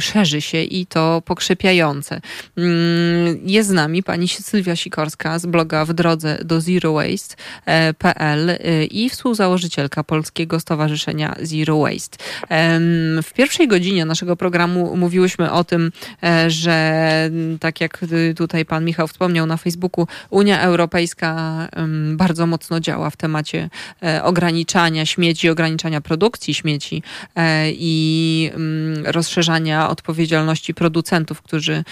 szerzy 0.00 0.40
się 0.40 0.62
i 0.62 0.86
to 0.86 1.22
pokrzepiające. 1.24 2.20
Mm, 2.56 3.38
jest 3.42 3.68
z 3.68 3.72
nami 3.72 4.02
pani 4.02 4.28
Sylwia 4.28 4.76
Sikorska 4.76 5.38
z 5.38 5.46
bloga 5.46 5.84
w 5.84 5.92
drodze 5.92 6.38
do 6.44 6.60
Zero 6.60 6.92
Waste.pl 6.92 8.58
i 8.90 9.10
współzałożycielka 9.10 10.04
Polskiego 10.04 10.60
Stowarzyszenia 10.60 11.36
Zero 11.42 11.78
Waste. 11.78 12.18
W 13.22 13.32
pierwszej 13.34 13.68
godzinie 13.68 14.04
naszego 14.04 14.36
programu 14.36 14.96
mówiłyśmy 14.96 15.52
o 15.52 15.64
tym, 15.64 15.92
e, 16.22 16.50
że 16.50 17.30
tak 17.60 17.80
jak 17.80 18.04
tutaj 18.36 18.64
pan 18.64 18.84
Michał 18.84 19.08
wspomniał 19.08 19.46
na 19.46 19.56
Facebooku, 19.56 20.06
Unia 20.30 20.60
Europejska 20.60 21.34
bardzo 22.12 22.46
mocno 22.46 22.80
działa 22.80 23.10
w 23.10 23.16
temacie 23.16 23.70
e, 24.02 24.24
ograniczania 24.24 25.06
śmieci, 25.06 25.48
ograniczania 25.48 26.00
produkcji 26.00 26.54
śmieci 26.54 27.02
e, 27.36 27.70
i 27.70 28.50
rozszerzania 29.04 29.88
odpowiedzialności 29.88 30.74
producentów, 30.74 31.42
którzy 31.42 31.84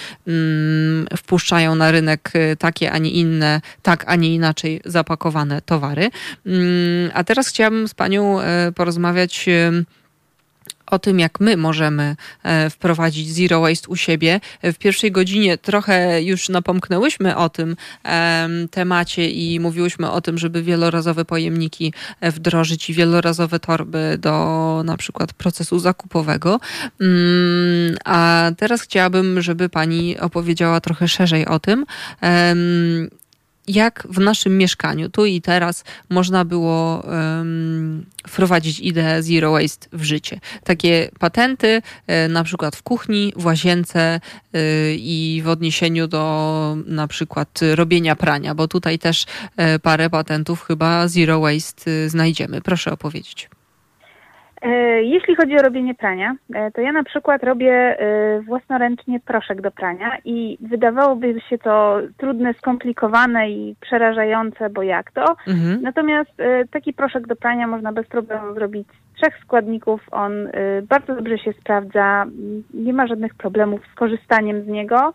wpuszczają 1.17 1.75
na 1.75 1.91
rynek 1.91 2.33
takie, 2.59 2.93
a 2.93 2.99
nie 2.99 3.11
inne, 3.11 3.61
tak, 3.83 4.05
a 4.07 4.17
nie 4.17 4.35
inaczej 4.35 4.81
zapakowane 4.85 5.61
towary. 5.61 6.11
A 7.15 7.25
teraz 7.25 7.49
chciałabym 7.49 7.89
z 7.89 7.95
Panią 7.95 8.41
e, 8.41 8.73
porozmawiać 8.73 9.49
e, 9.49 9.73
o 10.87 10.99
tym, 10.99 11.19
jak 11.19 11.41
my 11.41 11.57
możemy 11.57 12.17
e, 12.43 12.71
wprowadzić 12.71 13.33
zero 13.33 13.61
waste 13.61 13.89
u 13.89 13.97
siebie. 13.97 14.41
W 14.63 14.75
pierwszej 14.75 15.13
godzinie 15.13 15.59
trochę 15.59 16.23
już 16.23 16.49
napomknęłyśmy 16.49 17.37
o 17.37 17.49
tym 17.49 17.77
temacie 18.71 19.31
i 19.31 19.61
mówiłyśmy 19.61 20.11
o 20.11 20.21
tym, 20.21 20.39
żeby 20.39 20.63
wielorazowe 20.63 21.25
pojemniki 21.25 21.93
wdrożyć 22.23 22.91
i 22.91 22.95
wielorazowe 22.95 23.59
torby 23.59 24.17
do 24.19 24.83
na 24.85 24.97
przykład 24.97 25.33
procesu 25.33 25.79
zakupowego. 25.79 26.61
Mm, 27.01 27.97
a 28.05 28.51
teraz 28.57 28.83
chciałabym, 28.83 29.43
żeby 29.43 29.69
pani 29.69 30.19
opowiedziała 30.19 30.81
trochę 30.81 31.09
szerzej 31.09 31.47
o 31.47 31.59
tym, 31.59 31.87
jak 33.69 34.07
w 34.11 34.19
naszym 34.19 34.59
mieszkaniu, 34.59 35.09
tu 35.09 35.27
i 35.27 35.41
teraz, 35.41 35.85
można 36.09 36.45
było 36.45 37.05
um, 37.07 38.07
wprowadzić 38.29 38.81
ideę 38.81 39.23
zero 39.23 39.53
waste 39.53 39.89
w 39.93 40.03
życie. 40.03 40.41
Takie 40.65 41.11
patenty, 41.19 41.83
e, 42.07 42.29
na 42.29 42.45
przykład 42.45 42.77
w 42.77 42.83
kuchni, 42.83 43.33
w 43.37 43.47
łazience 43.47 44.01
e, 44.01 44.61
i 44.95 45.43
w 45.45 45.49
odniesieniu 45.49 46.09
do 46.09 46.77
na 46.87 47.09
przykład 47.09 47.61
robienia 47.75 48.17
prania, 48.17 48.55
bo 48.55 48.69
tutaj 48.69 48.99
też 48.99 49.27
e, 49.57 49.79
parę 49.79 50.11
patentów 50.11 50.63
chyba 50.63 51.09
zero 51.09 51.41
waste 51.41 52.09
znajdziemy. 52.09 52.61
Proszę 52.61 52.93
opowiedzieć. 52.93 53.49
E, 54.63 55.03
jeśli 55.03 55.37
chodzi 55.37 55.57
o 55.59 55.63
robienie 55.63 55.95
prania, 55.95 56.37
e, 56.55 56.71
to 56.71 56.81
ja 56.81 56.93
na 56.93 57.05
przykład 57.05 57.43
robię 57.43 57.73
e, 57.73 58.41
własnoręcznie 58.41 59.21
proszek 59.21 59.61
do 59.61 59.71
prania 59.71 60.19
i 60.25 60.59
wydawałoby 60.61 61.41
się 61.51 61.59
to 61.59 61.99
trudne, 62.17 62.55
skomplikowane 62.55 63.51
i 63.51 63.77
przerażające, 63.81 64.71
bo 64.71 64.83
jak 64.83 65.13
to? 65.13 65.25
Mhm. 65.47 65.83
Natomiast 65.83 66.31
taki 66.71 66.93
proszek 66.93 67.27
do 67.27 67.37
prania 67.37 67.67
można 67.67 67.93
bez 67.93 68.07
problemu 68.07 68.55
zrobić 68.55 68.89
z 68.89 69.17
trzech 69.17 69.39
składników. 69.45 70.01
On 70.11 70.33
bardzo 70.89 71.15
dobrze 71.15 71.39
się 71.39 71.53
sprawdza, 71.53 72.25
nie 72.75 72.93
ma 72.93 73.07
żadnych 73.07 73.35
problemów 73.35 73.81
z 73.93 73.95
korzystaniem 73.95 74.65
z 74.65 74.67
niego. 74.67 75.13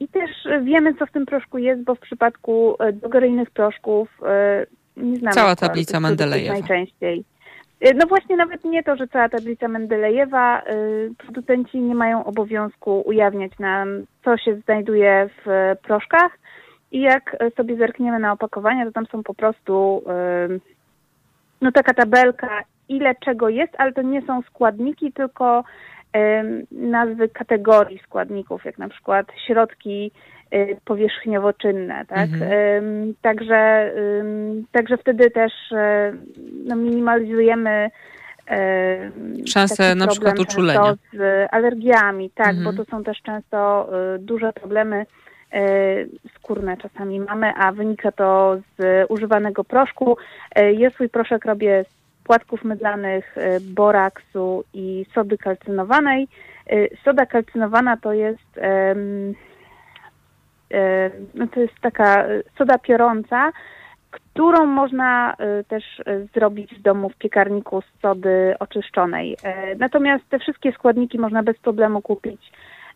I 0.00 0.08
też 0.08 0.30
wiemy, 0.62 0.94
co 0.94 1.06
w 1.06 1.10
tym 1.10 1.26
proszku 1.26 1.58
jest, 1.58 1.82
bo 1.82 1.94
w 1.94 2.00
przypadku 2.00 2.76
dogoryjnych 2.92 3.50
proszków 3.50 4.08
nie 4.96 5.16
znamy. 5.16 5.34
Cała 5.34 5.56
tablica 5.56 6.00
Mendelejewa. 6.00 6.52
Najczęściej. 6.52 7.24
Y, 7.82 7.94
no 7.94 8.06
właśnie 8.06 8.36
nawet 8.36 8.64
nie 8.64 8.82
to, 8.82 8.96
że 8.96 9.08
cała 9.08 9.28
tablica 9.28 9.68
Mendelejewa, 9.68 10.62
y, 10.62 11.10
producenci 11.18 11.78
nie 11.78 11.94
mają 11.94 12.24
obowiązku 12.24 13.00
ujawniać 13.00 13.58
nam, 13.58 13.88
co 14.24 14.36
się 14.36 14.56
znajduje 14.56 15.28
w 15.44 15.72
proszkach 15.82 16.38
i 16.92 17.00
jak 17.00 17.36
sobie 17.56 17.76
zerkniemy 17.76 18.18
na 18.18 18.32
opakowania, 18.32 18.84
to 18.86 18.92
tam 18.92 19.06
są 19.06 19.22
po 19.22 19.34
prostu 19.34 20.02
y, 20.54 20.60
no 21.60 21.72
taka 21.72 21.94
tabelka 21.94 22.62
ile 22.88 23.14
czego 23.14 23.48
jest, 23.48 23.72
ale 23.78 23.92
to 23.92 24.02
nie 24.02 24.22
są 24.22 24.42
składniki, 24.42 25.12
tylko 25.12 25.64
nazwy 26.70 27.28
kategorii 27.28 27.98
składników, 27.98 28.64
jak 28.64 28.78
na 28.78 28.88
przykład 28.88 29.26
środki 29.46 30.12
powierzchniowo-czynne, 30.84 32.06
tak? 32.06 32.28
Mhm. 32.32 33.14
Także, 33.22 33.92
także 34.72 34.96
wtedy 34.96 35.30
też 35.30 35.52
e, 35.72 36.12
no, 36.64 36.76
minimalizujemy 36.76 37.90
szansę 39.46 39.94
na 39.94 40.06
przykład 40.06 40.38
uczulenia. 40.38 40.94
Z 41.12 41.48
alergiami, 41.50 42.30
tak, 42.30 42.48
mhm. 42.48 42.64
bo 42.64 42.84
to 42.84 42.90
są 42.90 43.04
też 43.04 43.22
często 43.22 43.88
y, 44.14 44.18
duże 44.18 44.52
problemy 44.52 45.06
y, 45.54 46.08
skórne 46.34 46.76
czasami 46.76 47.20
mamy, 47.20 47.52
a 47.56 47.72
wynika 47.72 48.12
to 48.12 48.56
z 48.78 49.06
używanego 49.08 49.64
proszku. 49.64 50.16
Ja 50.76 50.90
swój 50.90 51.08
proszek 51.08 51.44
robię 51.44 51.84
z 51.88 52.04
płatków 52.24 52.64
mydlanych, 52.64 53.38
y, 53.38 53.60
boraksu 53.60 54.64
i 54.74 55.06
sody 55.14 55.38
kalcynowanej. 55.38 56.28
Y, 56.72 56.88
soda 57.04 57.26
kalcynowana 57.26 57.96
to 57.96 58.12
jest, 58.12 58.60
no 61.34 61.46
to 61.46 61.60
jest 61.60 61.74
taka 61.80 62.24
soda 62.58 62.78
piorąca, 62.78 63.52
którą 64.10 64.66
można 64.66 65.34
y, 65.60 65.64
też 65.64 66.02
zrobić 66.34 66.74
w 66.74 66.82
domu 66.82 67.08
w 67.08 67.16
piekarniku 67.16 67.82
z 67.82 68.00
sody 68.02 68.54
oczyszczonej. 68.58 69.36
Natomiast 69.78 70.28
te 70.28 70.38
wszystkie 70.38 70.72
składniki 70.72 71.18
można 71.18 71.42
bez 71.42 71.58
problemu 71.58 72.02
kupić 72.02 72.50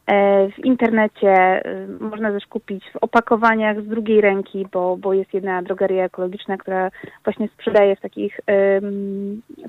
E, 0.09 0.49
w 0.49 0.65
internecie 0.65 1.31
e, 1.31 1.87
można 2.01 2.33
też 2.33 2.47
kupić 2.47 2.85
w 2.93 2.97
opakowaniach 2.97 3.83
z 3.83 3.87
drugiej 3.87 4.21
ręki, 4.21 4.67
bo, 4.73 4.97
bo 4.97 5.15
jest 5.15 5.35
jedna 5.35 5.63
drogeria 5.63 6.05
ekologiczna, 6.05 6.57
która 6.57 6.91
właśnie 7.25 7.49
sprzedaje 7.49 7.97
w 7.97 8.01
takich 8.01 8.41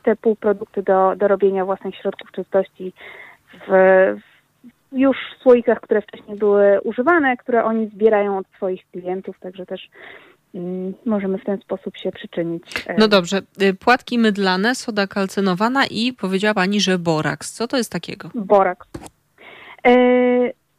te 0.03 0.15
półprodukty 0.15 0.83
do, 0.83 1.15
do 1.15 1.27
robienia 1.27 1.65
własnych 1.65 1.95
środków 1.95 2.31
czystości 2.31 2.93
w 3.53 3.69
już 4.91 5.17
w 5.17 5.41
słoikach, 5.41 5.81
które 5.81 6.01
wcześniej 6.01 6.37
były 6.37 6.81
używane, 6.81 7.37
które 7.37 7.63
oni 7.63 7.87
zbierają 7.87 8.37
od 8.37 8.47
swoich 8.47 8.81
klientów, 8.91 9.39
także 9.39 9.65
też 9.65 9.89
mm, 10.55 10.93
możemy 11.05 11.37
w 11.37 11.45
ten 11.45 11.57
sposób 11.57 11.97
się 11.97 12.11
przyczynić. 12.11 12.63
E, 12.87 12.95
no 12.97 13.07
dobrze. 13.07 13.41
Y, 13.61 13.73
płatki 13.73 14.19
mydlane, 14.19 14.75
soda 14.75 15.07
kalcynowana 15.07 15.85
i 15.91 16.13
powiedziała 16.13 16.53
Pani, 16.53 16.81
że 16.81 16.99
boraks. 16.99 17.53
Co 17.53 17.67
to 17.67 17.77
jest 17.77 17.91
takiego? 17.91 18.29
Boraks. 18.35 18.87
E, 19.87 19.93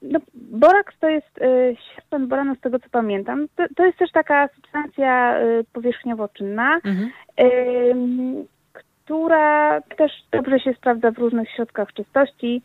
no, 0.02 0.18
boraks 0.34 0.94
to 1.00 1.08
jest 1.08 1.38
e, 1.42 1.76
sierpen 1.76 2.28
boranu, 2.28 2.54
z 2.54 2.60
tego 2.60 2.78
co 2.78 2.86
pamiętam. 2.90 3.46
To, 3.56 3.64
to 3.76 3.86
jest 3.86 3.98
też 3.98 4.12
taka 4.12 4.48
substancja 4.54 5.36
powierzchniowo-czynna, 5.72 6.80
mhm. 6.84 7.10
która 8.72 9.80
też 9.80 10.12
dobrze 10.32 10.60
się 10.60 10.74
sprawdza 10.74 11.10
w 11.10 11.18
różnych 11.18 11.50
środkach 11.50 11.92
czystości. 11.92 12.62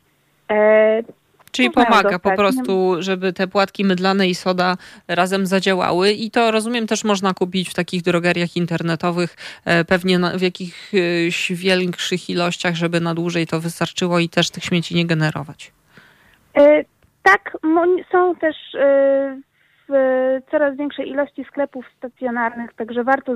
Czyli 1.56 1.72
pomaga 1.72 2.20
po 2.20 2.36
prostu, 2.36 2.96
żeby 3.00 3.34
te 3.34 3.48
płatki 3.48 3.86
mydlane 3.86 4.28
i 4.28 4.36
soda 4.36 4.78
razem 5.08 5.46
zadziałały. 5.46 6.12
I 6.12 6.32
to 6.32 6.52
rozumiem 6.52 6.88
też 6.88 7.04
można 7.04 7.34
kupić 7.34 7.70
w 7.70 7.74
takich 7.74 8.02
drogeriach 8.02 8.58
internetowych, 8.58 9.36
pewnie 9.88 10.20
w 10.20 10.42
jakichś 10.42 11.52
większych 11.52 12.30
ilościach, 12.30 12.76
żeby 12.76 13.00
na 13.00 13.14
dłużej 13.14 13.48
to 13.48 13.60
wystarczyło 13.60 14.20
i 14.20 14.30
też 14.30 14.50
tych 14.50 14.64
śmieci 14.64 14.96
nie 14.96 15.06
generować. 15.06 15.72
E, 16.58 16.84
tak, 17.24 17.58
są 18.12 18.36
też 18.36 18.56
e, 18.76 19.42
w 19.90 19.94
coraz 20.52 20.78
większej 20.78 21.10
ilości 21.10 21.44
sklepów 21.44 21.86
stacjonarnych, 21.98 22.74
także 22.74 23.04
warto 23.04 23.36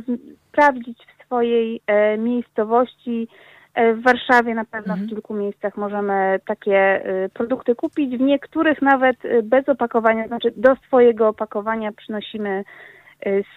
sprawdzić 0.50 0.98
w 0.98 1.26
swojej 1.26 1.82
e, 1.88 2.18
miejscowości. 2.18 3.28
W 3.76 4.04
Warszawie 4.04 4.56
na 4.56 4.66
pewno 4.66 4.94
mhm. 4.94 5.08
w 5.08 5.10
kilku 5.10 5.34
miejscach 5.34 5.78
możemy 5.78 6.40
takie 6.46 7.04
produkty 7.34 7.76
kupić. 7.76 8.18
W 8.18 8.22
niektórych 8.22 8.82
nawet 8.82 9.18
bez 9.44 9.70
opakowania, 9.70 10.28
znaczy 10.28 10.54
do 10.58 10.76
swojego 10.76 11.28
opakowania 11.28 11.92
przynosimy 11.92 12.64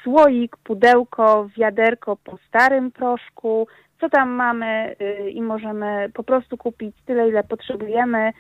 słoik, 0.03 0.57
pudełko, 0.57 1.49
wiaderko 1.57 2.17
po 2.17 2.39
starym 2.49 2.91
proszku, 2.91 3.67
co 4.01 4.09
tam 4.09 4.31
mamy 4.31 4.97
i 5.33 5.43
możemy 5.43 6.11
po 6.15 6.23
prostu 6.23 6.57
kupić 6.57 6.97
tyle, 7.07 7.29
ile 7.29 7.45
potrzebujemy. 7.45 8.33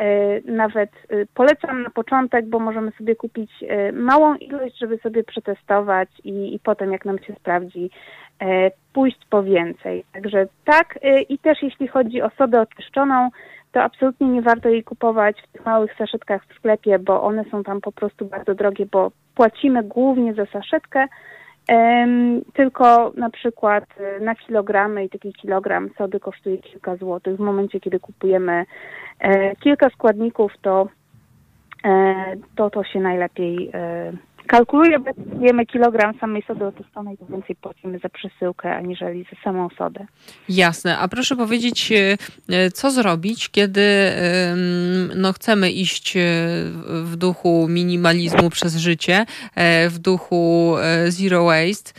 E, 0.00 0.40
nawet 0.52 0.90
e, 1.08 1.26
polecam 1.34 1.82
na 1.82 1.90
początek, 1.90 2.48
bo 2.48 2.58
możemy 2.58 2.92
sobie 2.98 3.16
kupić 3.16 3.50
e, 3.68 3.92
małą 3.92 4.34
ilość, 4.34 4.78
żeby 4.78 4.98
sobie 4.98 5.24
przetestować 5.24 6.08
i, 6.24 6.54
i 6.54 6.58
potem, 6.58 6.92
jak 6.92 7.04
nam 7.04 7.18
się 7.18 7.34
sprawdzi, 7.34 7.90
pójść 8.92 9.18
po 9.30 9.42
więcej. 9.42 10.04
Także 10.12 10.46
tak, 10.64 10.98
i 11.28 11.38
też 11.38 11.62
jeśli 11.62 11.88
chodzi 11.88 12.22
o 12.22 12.30
sodę 12.30 12.60
oczyszczoną, 12.60 13.30
to 13.72 13.82
absolutnie 13.82 14.28
nie 14.28 14.42
warto 14.42 14.68
jej 14.68 14.84
kupować 14.84 15.42
w 15.42 15.52
tych 15.52 15.66
małych 15.66 15.94
saszetkach 15.94 16.44
w 16.46 16.54
sklepie, 16.54 16.98
bo 16.98 17.22
one 17.22 17.44
są 17.50 17.62
tam 17.62 17.80
po 17.80 17.92
prostu 17.92 18.24
bardzo 18.24 18.54
drogie, 18.54 18.86
bo 18.86 19.10
płacimy 19.34 19.82
głównie 19.82 20.34
za 20.34 20.46
saszetkę, 20.46 21.06
tylko 22.54 23.12
na 23.16 23.30
przykład 23.30 23.84
y, 24.18 24.24
na 24.24 24.34
kilogramy 24.34 25.04
i 25.04 25.08
taki 25.08 25.32
kilogram 25.32 25.90
sody 25.98 26.20
kosztuje 26.20 26.58
kilka 26.58 26.96
złotych. 26.96 27.36
W 27.36 27.40
momencie, 27.40 27.80
kiedy 27.80 28.00
kupujemy 28.00 28.64
e, 29.18 29.56
kilka 29.56 29.90
składników, 29.90 30.52
to 30.62 30.88
e, 31.84 32.14
to, 32.56 32.70
to 32.70 32.84
się 32.84 33.00
najlepiej 33.00 33.70
e, 34.44 34.46
kalkuluję, 34.46 34.98
bo 34.98 35.10
jemy 35.40 35.66
kilogram 35.66 36.18
samej 36.20 36.42
sody 36.46 36.64
oczyszczonej, 36.66 37.18
to 37.18 37.26
więcej 37.26 37.56
płacimy 37.56 37.98
za 37.98 38.08
przesyłkę, 38.08 38.76
aniżeli 38.76 39.24
za 39.24 39.42
samą 39.44 39.68
sodę. 39.78 40.06
Jasne. 40.48 40.98
A 40.98 41.08
proszę 41.08 41.36
powiedzieć, 41.36 41.92
e, 41.92 42.16
e, 42.48 42.70
co 42.70 42.90
zrobić, 42.90 43.48
kiedy 43.48 43.80
no, 45.16 45.32
chcemy 45.32 45.70
iść 45.70 46.16
e, 46.16 46.20
w 46.86 47.16
duchu 47.16 47.66
minimalizmu 47.68 48.50
przez 48.50 48.76
życie, 48.76 49.26
w 49.88 49.98
duchu 49.98 50.74
zero 51.08 51.44
waste, 51.44 51.92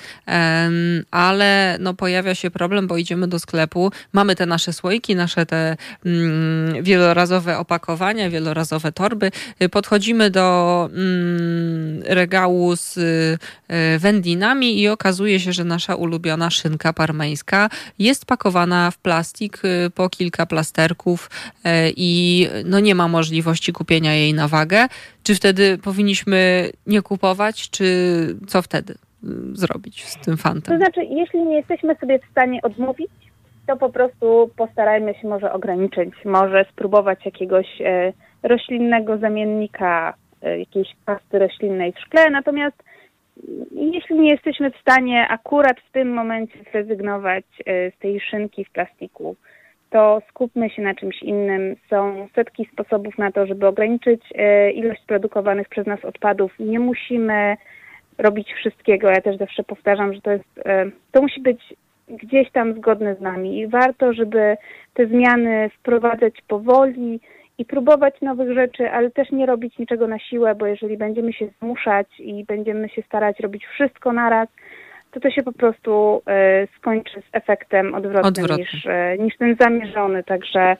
ale 1.11 1.77
no, 1.79 1.93
pojawia 1.93 2.35
się 2.35 2.51
problem, 2.51 2.87
bo 2.87 2.97
idziemy 2.97 3.27
do 3.27 3.39
sklepu, 3.39 3.91
mamy 4.13 4.35
te 4.35 4.45
nasze 4.45 4.73
słoiki, 4.73 5.15
nasze 5.15 5.45
te 5.45 5.77
mm, 6.05 6.83
wielorazowe 6.83 7.57
opakowania, 7.57 8.29
wielorazowe 8.29 8.91
torby, 8.91 9.31
podchodzimy 9.71 10.29
do 10.29 10.89
mm, 10.93 12.03
regału, 12.31 12.75
z 12.75 12.97
y, 12.97 13.99
wędlinami 13.99 14.81
i 14.81 14.87
okazuje 14.87 15.39
się, 15.39 15.51
że 15.51 15.63
nasza 15.63 15.95
ulubiona 15.95 16.49
szynka 16.49 16.93
parmeńska 16.93 17.69
jest 17.99 18.25
pakowana 18.25 18.91
w 18.91 18.97
plastik 18.97 19.65
y, 19.65 19.89
po 19.89 20.09
kilka 20.09 20.45
plasterków 20.45 21.29
y, 21.29 21.69
i 21.97 22.47
no 22.65 22.79
nie 22.79 22.95
ma 22.95 23.07
możliwości 23.07 23.73
kupienia 23.73 24.13
jej 24.13 24.33
na 24.33 24.47
wagę. 24.47 24.87
Czy 25.23 25.35
wtedy 25.35 25.77
powinniśmy 25.77 26.69
nie 26.87 27.01
kupować, 27.01 27.69
czy 27.69 27.85
co 28.47 28.61
wtedy 28.61 28.93
zrobić 29.53 30.05
z 30.05 30.17
tym 30.25 30.37
fantem? 30.37 30.79
To 30.79 30.85
znaczy, 30.85 31.03
jeśli 31.03 31.39
nie 31.39 31.55
jesteśmy 31.55 31.95
sobie 31.95 32.19
w 32.19 32.31
stanie 32.31 32.61
odmówić, 32.61 33.11
to 33.67 33.77
po 33.77 33.89
prostu 33.89 34.49
postarajmy 34.57 35.13
się 35.13 35.27
może 35.27 35.53
ograniczyć, 35.53 36.09
może 36.25 36.65
spróbować 36.71 37.25
jakiegoś 37.25 37.67
e, 37.81 38.13
roślinnego 38.43 39.17
zamiennika 39.17 40.13
E, 40.13 40.20
jakiejś 40.49 40.87
pasty 41.05 41.39
roślinnej 41.39 41.91
w 41.91 41.99
szkle, 41.99 42.29
natomiast 42.29 42.83
jeśli 43.71 44.19
nie 44.19 44.31
jesteśmy 44.31 44.71
w 44.71 44.77
stanie 44.77 45.27
akurat 45.29 45.79
w 45.79 45.91
tym 45.91 46.13
momencie 46.13 46.59
zrezygnować 46.71 47.45
e, 47.65 47.91
z 47.91 47.97
tej 47.97 48.19
szynki 48.19 48.65
w 48.65 48.71
plastiku, 48.71 49.35
to 49.89 50.21
skupmy 50.29 50.69
się 50.69 50.81
na 50.81 50.95
czymś 50.95 51.23
innym. 51.23 51.75
Są 51.89 52.27
setki 52.35 52.69
sposobów 52.73 53.17
na 53.17 53.31
to, 53.31 53.45
żeby 53.45 53.67
ograniczyć 53.67 54.21
e, 54.35 54.71
ilość 54.71 55.01
produkowanych 55.07 55.69
przez 55.69 55.87
nas 55.87 56.05
odpadów. 56.05 56.51
Nie 56.59 56.79
musimy 56.79 57.57
robić 58.17 58.53
wszystkiego. 58.53 59.09
Ja 59.09 59.21
też 59.21 59.37
zawsze 59.37 59.63
powtarzam, 59.63 60.13
że 60.13 60.21
to 60.21 60.31
jest, 60.31 60.63
to 61.11 61.21
musi 61.21 61.41
być 61.41 61.73
gdzieś 62.09 62.51
tam 62.51 62.73
zgodne 62.73 63.15
z 63.15 63.21
nami 63.21 63.59
i 63.59 63.67
warto, 63.67 64.13
żeby 64.13 64.57
te 64.93 65.07
zmiany 65.07 65.69
wprowadzać 65.69 66.33
powoli, 66.47 67.19
i 67.57 67.65
próbować 67.65 68.21
nowych 68.21 68.53
rzeczy, 68.53 68.91
ale 68.91 69.11
też 69.11 69.31
nie 69.31 69.45
robić 69.45 69.77
niczego 69.77 70.07
na 70.07 70.19
siłę, 70.19 70.55
bo 70.55 70.65
jeżeli 70.65 70.97
będziemy 70.97 71.33
się 71.33 71.47
zmuszać 71.59 72.07
i 72.19 72.45
będziemy 72.45 72.89
się 72.89 73.01
starać 73.01 73.39
robić 73.39 73.65
wszystko 73.65 74.13
naraz, 74.13 74.47
to 75.11 75.19
to 75.19 75.31
się 75.31 75.43
po 75.43 75.51
prostu 75.51 76.21
y, 76.63 76.67
skończy 76.77 77.21
z 77.21 77.35
efektem 77.35 77.95
odwrotnym, 77.95 78.25
Odwrotny. 78.25 78.57
niż, 78.57 78.85
y, 78.85 79.17
niż 79.19 79.37
ten 79.37 79.55
zamierzony. 79.59 80.23
Także 80.23 80.77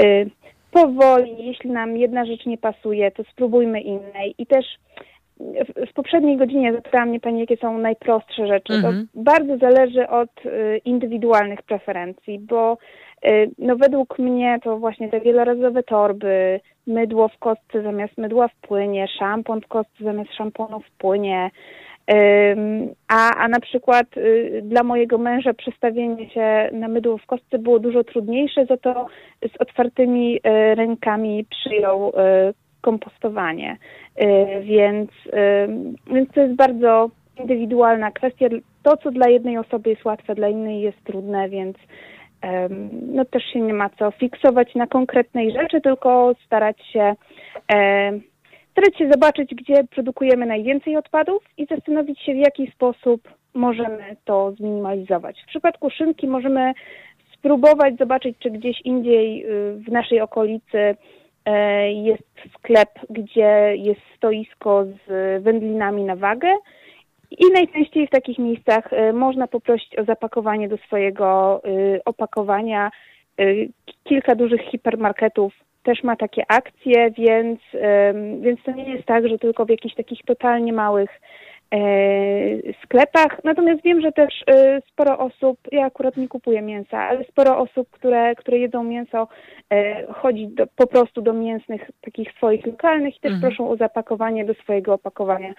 y, 0.00 0.30
powoli, 0.70 1.46
jeśli 1.46 1.70
nam 1.70 1.96
jedna 1.96 2.24
rzecz 2.24 2.46
nie 2.46 2.58
pasuje, 2.58 3.10
to 3.10 3.24
spróbujmy 3.24 3.80
innej. 3.80 4.34
I 4.38 4.46
też 4.46 4.66
w, 5.38 5.90
w 5.90 5.92
poprzedniej 5.92 6.36
godzinie 6.36 6.72
zapytała 6.72 7.06
mnie 7.06 7.20
Pani, 7.20 7.40
jakie 7.40 7.56
są 7.56 7.78
najprostsze 7.78 8.46
rzeczy. 8.46 8.72
Mhm. 8.72 9.08
To 9.14 9.22
bardzo 9.22 9.58
zależy 9.58 10.08
od 10.08 10.30
indywidualnych 10.84 11.62
preferencji, 11.62 12.38
bo 12.38 12.78
no 13.58 13.76
według 13.76 14.18
mnie 14.18 14.58
to 14.62 14.76
właśnie 14.76 15.08
te 15.08 15.20
wielorazowe 15.20 15.82
torby, 15.82 16.60
mydło 16.86 17.28
w 17.28 17.38
kostce 17.38 17.82
zamiast 17.82 18.18
mydła 18.18 18.48
w 18.48 18.54
płynie, 18.54 19.08
szampon 19.08 19.60
w 19.60 19.66
kostce 19.68 20.04
zamiast 20.04 20.34
szamponu 20.34 20.80
w 20.80 20.90
płynie, 20.90 21.50
A, 23.08 23.34
a 23.36 23.48
na 23.48 23.60
przykład 23.60 24.16
y, 24.16 24.60
dla 24.64 24.82
mojego 24.82 25.18
męża 25.18 25.54
przestawienie 25.54 26.30
się 26.30 26.70
na 26.72 26.88
mydło 26.88 27.18
w 27.18 27.26
kostce 27.26 27.58
było 27.58 27.78
dużo 27.78 28.04
trudniejsze, 28.04 28.66
za 28.66 28.76
to 28.76 29.06
z 29.42 29.60
otwartymi 29.60 30.36
y, 30.36 30.74
rękami 30.74 31.46
przyjął 31.50 32.08
y, 32.08 32.12
kompostowanie. 32.80 33.76
Więc, 34.62 35.10
więc 36.06 36.32
to 36.34 36.40
jest 36.40 36.54
bardzo 36.54 37.10
indywidualna 37.40 38.10
kwestia. 38.10 38.46
To, 38.82 38.96
co 38.96 39.10
dla 39.10 39.28
jednej 39.28 39.58
osoby 39.58 39.90
jest 39.90 40.04
łatwe, 40.04 40.34
dla 40.34 40.48
innej 40.48 40.80
jest 40.80 41.04
trudne, 41.04 41.48
więc 41.48 41.76
no 43.12 43.24
też 43.24 43.42
się 43.52 43.60
nie 43.60 43.74
ma 43.74 43.90
co 43.90 44.10
fiksować 44.10 44.74
na 44.74 44.86
konkretnej 44.86 45.52
rzeczy, 45.52 45.80
tylko 45.80 46.34
starać 46.46 46.76
się 46.92 47.14
starać 48.72 48.98
się 48.98 49.10
zobaczyć, 49.10 49.54
gdzie 49.54 49.84
produkujemy 49.84 50.46
najwięcej 50.46 50.96
odpadów 50.96 51.42
i 51.56 51.66
zastanowić 51.66 52.20
się, 52.20 52.34
w 52.34 52.36
jaki 52.36 52.70
sposób 52.70 53.28
możemy 53.54 54.16
to 54.24 54.52
zminimalizować. 54.52 55.42
W 55.42 55.46
przypadku 55.46 55.90
szynki 55.90 56.28
możemy 56.28 56.72
spróbować 57.34 57.96
zobaczyć, 57.96 58.38
czy 58.38 58.50
gdzieś 58.50 58.80
indziej 58.84 59.46
y, 59.46 59.74
w 59.74 59.88
naszej 59.92 60.20
okolicy 60.20 60.96
e, 61.44 61.92
jest 61.92 62.30
sklep, 62.58 62.88
gdzie 63.10 63.72
jest 63.76 64.00
stoisko 64.16 64.84
z 64.84 65.42
wędlinami 65.42 66.04
na 66.04 66.16
wagę. 66.16 66.48
I 67.30 67.50
najczęściej 67.52 68.06
w 68.06 68.10
takich 68.10 68.38
miejscach 68.38 68.92
y, 68.92 69.12
można 69.12 69.46
poprosić 69.46 69.98
o 69.98 70.04
zapakowanie 70.04 70.68
do 70.68 70.76
swojego 70.76 71.60
y, 71.64 72.00
opakowania. 72.04 72.90
Kilka 74.04 74.34
dużych 74.34 74.60
hipermarketów 74.60 75.54
też 75.82 76.02
ma 76.02 76.16
takie 76.16 76.42
akcje, 76.48 77.10
więc, 77.10 77.60
więc 78.40 78.62
to 78.62 78.70
nie 78.70 78.94
jest 78.94 79.04
tak, 79.04 79.28
że 79.28 79.38
tylko 79.38 79.64
w 79.64 79.70
jakichś 79.70 79.94
takich 79.94 80.24
totalnie 80.24 80.72
małych 80.72 81.20
e, 81.70 81.78
sklepach. 82.84 83.44
Natomiast 83.44 83.82
wiem, 83.82 84.00
że 84.00 84.12
też 84.12 84.44
sporo 84.88 85.18
osób, 85.18 85.58
ja 85.72 85.86
akurat 85.86 86.16
nie 86.16 86.28
kupuję 86.28 86.62
mięsa, 86.62 86.98
ale 86.98 87.24
sporo 87.24 87.58
osób, 87.58 87.90
które, 87.90 88.34
które 88.34 88.58
jedzą 88.58 88.84
mięso, 88.84 89.28
e, 89.70 90.06
chodzi 90.12 90.48
do, 90.48 90.66
po 90.66 90.86
prostu 90.86 91.22
do 91.22 91.32
mięsnych 91.32 91.90
takich 92.00 92.32
swoich 92.32 92.66
lokalnych 92.66 93.16
i 93.16 93.20
też 93.20 93.32
mhm. 93.32 93.40
proszą 93.40 93.70
o 93.70 93.76
zapakowanie 93.76 94.44
do 94.44 94.54
swojego 94.54 94.94
opakowania. 94.94 95.54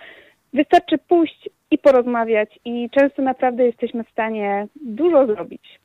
Wystarczy 0.53 0.97
pójść 0.97 1.49
i 1.72 1.78
porozmawiać 1.78 2.59
i 2.65 2.89
często 2.89 3.22
naprawdę 3.22 3.65
jesteśmy 3.65 4.03
w 4.03 4.09
stanie 4.09 4.67
dużo 4.76 5.28
zrobić. 5.28 5.80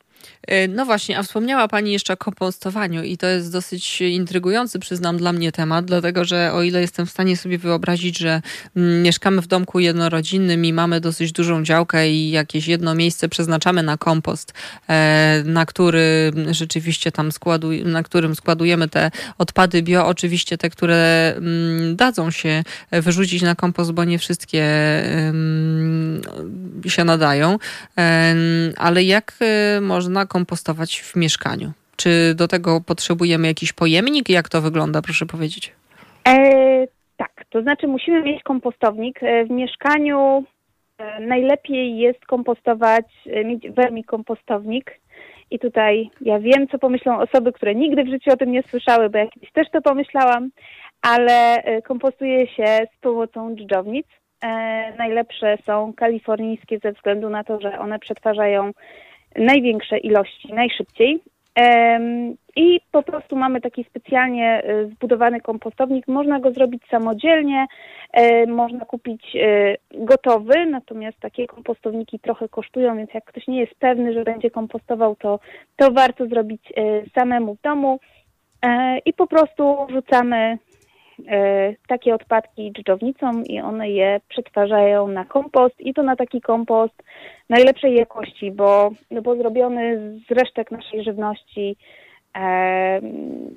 E, 0.47 0.69
no 0.69 0.85
właśnie, 0.85 1.19
a 1.19 1.23
wspomniała 1.23 1.69
Pani 1.69 1.93
jeszcze 1.93 2.13
o 2.13 2.17
kompostowaniu 2.17 3.03
i 3.03 3.17
to 3.17 3.27
jest 3.27 3.53
dosyć 3.53 4.01
intrygujący, 4.01 4.79
przyznam, 4.79 5.17
dla 5.17 5.33
mnie 5.33 5.53
temat, 5.53 5.85
dlatego 5.85 6.25
że 6.25 6.53
o 6.53 6.63
ile 6.63 6.81
jestem 6.81 7.07
w 7.07 7.11
stanie 7.11 7.37
sobie 7.37 7.59
wyobrazić, 7.59 8.19
że 8.19 8.43
mm, 8.77 9.03
mieszkamy 9.03 9.43
w 9.43 9.47
domku 9.47 9.81
jednorodzinnym 9.81 10.65
i 10.65 10.73
mamy 10.73 11.01
dosyć 11.01 11.33
dużą 11.33 11.65
działkę 11.65 12.11
i 12.11 12.31
jakieś 12.31 12.69
jedno 12.69 12.95
miejsce 12.95 13.29
przeznaczamy 13.29 13.83
na 13.83 13.97
kompost, 13.97 14.53
e, 14.89 15.43
na 15.45 15.67
który 15.67 16.33
rzeczywiście 16.51 17.13
tam 17.13 17.33
składuj, 17.33 17.85
na 17.85 18.03
którym 18.03 18.35
składujemy 18.35 18.89
te 18.89 19.11
odpady 19.39 19.83
bio, 19.83 20.07
oczywiście 20.07 20.59
te, 20.59 20.71
które 20.71 21.35
mm, 21.37 21.97
dadzą 21.97 22.31
się 22.31 22.63
wyrzucić 22.93 23.43
na 23.43 23.55
kompost, 23.55 23.93
bo 23.93 24.05
nie 24.05 24.19
wszystkie 24.19 24.67
się 26.87 27.05
nadają, 27.05 27.59
ale 28.77 29.05
jak 29.05 29.35
e, 29.41 29.81
można 29.81 30.06
można 30.07 30.27
kompostować 30.27 31.01
w 31.01 31.17
mieszkaniu? 31.17 31.73
Czy 31.97 32.35
do 32.35 32.49
tego 32.49 32.81
potrzebujemy 32.81 33.47
jakiś 33.47 33.73
pojemnik? 33.73 34.29
Jak 34.29 34.49
to 34.49 34.61
wygląda, 34.61 35.03
proszę 35.03 35.27
powiedzieć? 35.27 35.73
E, 36.29 36.87
tak, 37.17 37.45
to 37.51 37.63
znaczy 37.63 37.87
musimy 37.87 38.23
mieć 38.23 38.43
kompostownik. 38.43 39.23
E, 39.23 39.45
w 39.45 39.51
mieszkaniu 39.51 40.45
e, 40.99 41.21
najlepiej 41.21 41.99
jest 41.99 42.27
kompostować, 42.27 43.07
e, 43.27 43.45
mieć 43.45 43.71
wermikompostownik. 43.71 45.01
I 45.51 45.59
tutaj 45.59 46.11
ja 46.21 46.39
wiem, 46.39 46.69
co 46.69 46.79
pomyślą 46.79 47.21
osoby, 47.21 47.53
które 47.53 47.75
nigdy 47.75 48.05
w 48.05 48.09
życiu 48.09 48.31
o 48.33 48.37
tym 48.37 48.53
nie 48.53 48.63
słyszały, 48.63 49.11
bo 49.11 49.19
ja 49.19 49.27
kiedyś 49.27 49.53
też 49.53 49.71
to 49.71 49.83
pomyślałam, 49.83 50.51
ale 51.03 51.63
kompostuje 51.85 52.47
się 52.47 52.87
z 52.97 53.01
pomocą 53.01 53.57
dżdżownic. 53.57 54.07
E, 54.45 54.93
najlepsze 54.99 55.59
są 55.67 55.93
kalifornijskie 55.97 56.79
ze 56.79 56.93
względu 56.93 57.31
na 57.31 57.45
to, 57.45 57.61
że 57.61 57.79
one 57.79 57.99
przetwarzają 57.99 58.71
największe 59.39 59.99
ilości 59.99 60.55
najszybciej. 60.55 61.21
I 62.57 62.81
po 62.93 63.03
prostu 63.03 63.37
mamy 63.37 63.61
taki 63.61 63.85
specjalnie 63.85 64.63
e, 64.65 64.87
zbudowany 64.87 65.41
kompostownik. 65.41 66.09
Można 66.09 66.41
go 66.41 66.53
zrobić 66.53 66.83
samodzielnie, 66.91 67.67
e, 68.13 68.47
można 68.47 68.85
kupić 68.85 69.37
e, 69.37 69.77
gotowy, 69.95 70.67
natomiast 70.67 71.21
takie 71.21 71.47
kompostowniki 71.47 72.19
trochę 72.19 72.49
kosztują, 72.49 72.97
więc 72.97 73.15
jak 73.15 73.25
ktoś 73.25 73.47
nie 73.47 73.61
jest 73.61 73.75
pewny, 73.75 74.13
że 74.13 74.25
będzie 74.25 74.51
kompostował, 74.51 75.17
to, 75.17 75.41
to 75.77 75.93
warto 75.93 76.27
zrobić 76.27 76.73
samemu 77.15 77.55
w 77.55 77.61
domu. 77.61 78.01
I 79.05 79.13
po 79.13 79.27
prostu 79.27 79.77
rzucamy 79.91 80.59
takie 81.89 82.15
odpadki 82.15 82.73
dżdżownicą 82.73 83.43
i 83.43 83.61
one 83.61 83.91
je 83.91 84.21
przetwarzają 84.29 85.09
na 85.09 85.25
kompost 85.25 85.81
i 85.81 85.95
to 85.95 86.03
na 86.03 86.17
taki 86.17 86.41
kompost 86.41 87.03
najlepszej 87.49 87.95
jakości, 87.95 88.51
bo, 88.51 88.91
no 89.11 89.23
bo 89.23 89.37
zrobiony 89.37 90.13
z 90.29 90.31
resztek 90.31 90.71
naszej 90.71 91.05
żywności, 91.05 91.77
e, 92.37 93.01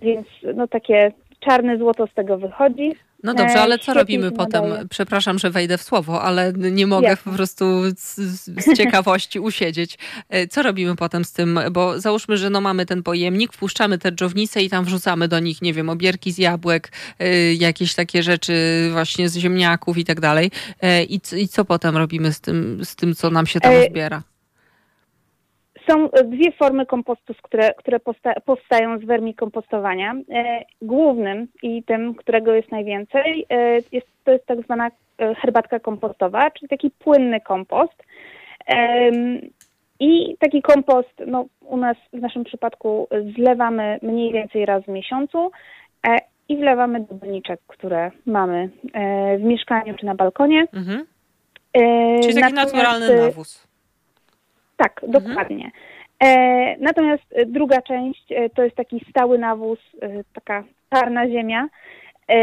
więc 0.02 0.28
no 0.56 0.68
takie 0.68 1.12
czarne 1.40 1.78
złoto 1.78 2.08
z 2.08 2.14
tego 2.14 2.38
wychodzi. 2.38 2.96
No 3.24 3.34
dobrze, 3.34 3.62
ale 3.62 3.80
co 3.80 3.94
robimy 3.94 4.32
potem? 4.32 4.64
Przepraszam, 4.90 5.40
że 5.40 5.50
wejdę 5.50 5.78
w 5.78 5.84
słowo, 5.84 6.22
ale 6.22 6.54
nie 6.54 6.88
mogę 6.88 7.18
po 7.18 7.32
prostu 7.32 7.66
z, 7.98 8.16
z, 8.16 8.78
ciekawości 8.78 9.40
usiedzieć. 9.50 9.98
E, 10.30 10.48
co 10.48 10.64
robimy 10.64 10.96
potem 10.96 11.26
z 11.26 11.32
tym? 11.32 11.60
Bo 11.72 12.00
załóżmy, 12.00 12.38
że 12.38 12.50
no 12.50 12.62
mamy 12.62 12.86
ten 12.86 13.04
pojemnik, 13.04 13.54
wpuszczamy 13.54 13.98
te 13.98 14.12
dżownice 14.12 14.64
i 14.64 14.70
tam 14.70 14.86
wrzucamy 14.86 15.28
do 15.28 15.40
nich, 15.40 15.62
nie 15.62 15.74
wiem, 15.74 15.90
obierki 15.90 16.32
z 16.32 16.38
jabłek, 16.38 16.92
e, 17.20 17.54
jakieś 17.54 17.96
takie 17.96 18.24
rzeczy 18.24 18.90
właśnie 18.92 19.30
z 19.30 19.38
ziemniaków 19.38 19.98
i 19.98 20.06
tak 20.06 20.20
dalej. 20.20 20.52
E, 20.82 21.04
I, 21.04 21.22
I 21.38 21.48
co 21.48 21.66
potem 21.66 21.98
robimy 21.98 22.34
z 22.34 22.42
tym, 22.42 22.86
z 22.86 22.96
tym, 22.96 23.16
co 23.16 23.30
nam 23.30 23.48
się 23.48 23.60
tam 23.60 23.74
zbiera? 23.90 24.24
Są 25.90 26.10
dwie 26.26 26.52
formy 26.52 26.86
kompostu, 26.86 27.34
które, 27.42 27.74
które 27.74 28.00
powstają 28.46 29.00
z 29.00 29.06
wermikompostowania. 29.06 30.16
E, 30.32 30.66
głównym 30.82 31.48
i 31.64 31.84
tym, 31.84 32.16
którego 32.16 32.54
jest 32.54 32.72
najwięcej, 32.72 33.46
e, 33.50 33.74
jest, 33.92 34.08
to 34.24 34.32
jest 34.32 34.46
tak 34.46 34.62
zwana 34.62 34.92
e, 35.18 35.36
herbatka 35.36 35.80
kompostowa, 35.80 36.52
czyli 36.52 36.70
taki 36.70 36.92
płynny 36.92 37.42
kompost. 37.42 38.04
I 40.00 40.36
taki 40.40 40.62
kompost, 40.62 41.14
no, 41.28 41.46
u 41.62 41.78
nas 41.78 41.98
w 42.14 42.22
naszym 42.22 42.44
przypadku 42.44 43.08
zlewamy 43.36 44.00
mniej 44.02 44.34
więcej 44.34 44.66
raz 44.66 44.84
w 44.84 44.88
miesiącu 44.88 45.52
i 46.50 46.58
wlewamy 46.58 47.00
do 47.00 47.16
doniczek, 47.16 47.60
które 47.68 48.12
mamy 48.26 48.70
w 49.40 49.44
mieszkaniu 49.44 49.94
czy 50.00 50.06
na 50.06 50.16
balkonie. 50.16 50.68
Mhm. 50.74 51.06
Czyli 52.22 52.34
taki 52.34 52.54
Natomiast, 52.54 52.74
naturalny 52.74 53.26
nawóz. 53.26 53.69
Tak, 54.80 55.04
mhm. 55.04 55.24
dokładnie. 55.24 55.72
E, 56.24 56.78
natomiast 56.78 57.24
druga 57.46 57.82
część 57.82 58.32
e, 58.32 58.50
to 58.50 58.64
jest 58.64 58.76
taki 58.76 59.06
stały 59.10 59.38
nawóz, 59.38 59.80
e, 60.02 60.10
taka 60.34 60.64
czarna 60.94 61.28
ziemia 61.28 61.68
e, 62.28 62.38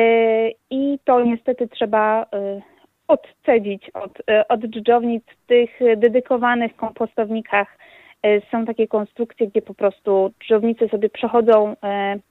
i 0.71 0.99
to 1.05 1.25
niestety 1.25 1.69
trzeba 1.69 2.23
e, 2.23 2.27
odcedzić 3.09 3.91
od, 3.91 4.13
e, 4.31 4.49
od 4.49 4.61
dżdżownic. 4.61 5.25
W 5.25 5.47
tych 5.47 5.71
dedykowanych 5.97 6.77
kompostownikach 6.77 7.79
są 8.51 8.65
takie 8.65 8.89
konstrukcje, 8.89 9.47
gdzie 9.47 9.63
po 9.63 9.75
prostu 9.75 10.33
dżdżownice 10.41 10.89
sobie 10.89 11.09
przechodzą 11.09 11.77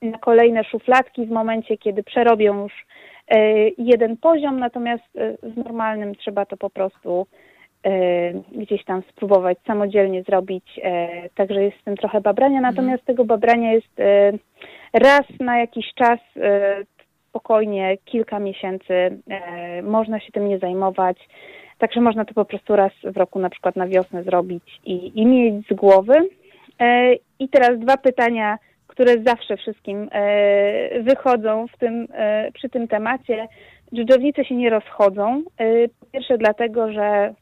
na 0.01 0.17
kolejne 0.17 0.63
szufladki 0.63 1.25
w 1.25 1.31
momencie, 1.31 1.77
kiedy 1.77 2.03
przerobią 2.03 2.63
już 2.63 2.85
jeden 3.77 4.17
poziom, 4.17 4.59
natomiast 4.59 5.03
w 5.43 5.57
normalnym 5.57 6.15
trzeba 6.15 6.45
to 6.45 6.57
po 6.57 6.69
prostu 6.69 7.27
E, 7.27 7.44
gdzieś 8.51 8.83
tam 8.83 9.01
spróbować 9.09 9.57
samodzielnie 9.67 10.23
zrobić, 10.23 10.79
e, 10.83 11.07
także 11.35 11.63
jest 11.63 11.77
w 11.77 11.83
tym 11.83 11.97
trochę 11.97 12.21
babrania, 12.21 12.57
mhm. 12.57 12.75
natomiast 12.75 13.05
tego 13.05 13.25
babrania 13.25 13.73
jest 13.73 13.99
e, 13.99 14.31
raz 14.93 15.25
na 15.39 15.59
jakiś 15.59 15.93
czas 15.95 16.19
spokojnie, 17.29 17.97
kilka 18.05 18.39
miesięcy, 18.39 19.19
można 19.83 20.19
się 20.19 20.31
tym 20.31 20.49
nie 20.49 20.59
zajmować, 20.59 21.17
także 21.77 22.01
można 22.01 22.25
to 22.25 22.33
po 22.33 22.45
prostu 22.45 22.75
raz 22.75 22.91
w 23.03 23.17
roku 23.17 23.39
na 23.39 23.49
przykład 23.49 23.75
na 23.75 23.87
wiosnę 23.87 24.23
zrobić 24.23 24.63
i, 24.85 25.21
i 25.21 25.25
mieć 25.25 25.67
z 25.67 25.73
głowy. 25.73 26.13
I 27.39 27.49
teraz 27.49 27.79
dwa 27.79 27.97
pytania, 27.97 28.57
które 28.87 29.23
zawsze 29.23 29.57
wszystkim 29.57 30.09
wychodzą 31.01 31.67
w 31.67 31.77
tym, 31.77 32.07
przy 32.53 32.69
tym 32.69 32.87
temacie. 32.87 33.47
Dżdżownice 33.95 34.45
się 34.45 34.55
nie 34.55 34.69
rozchodzą. 34.69 35.43
Po 35.99 36.05
pierwsze 36.05 36.37
dlatego, 36.37 36.91
że 36.91 37.03
e, 37.03 37.33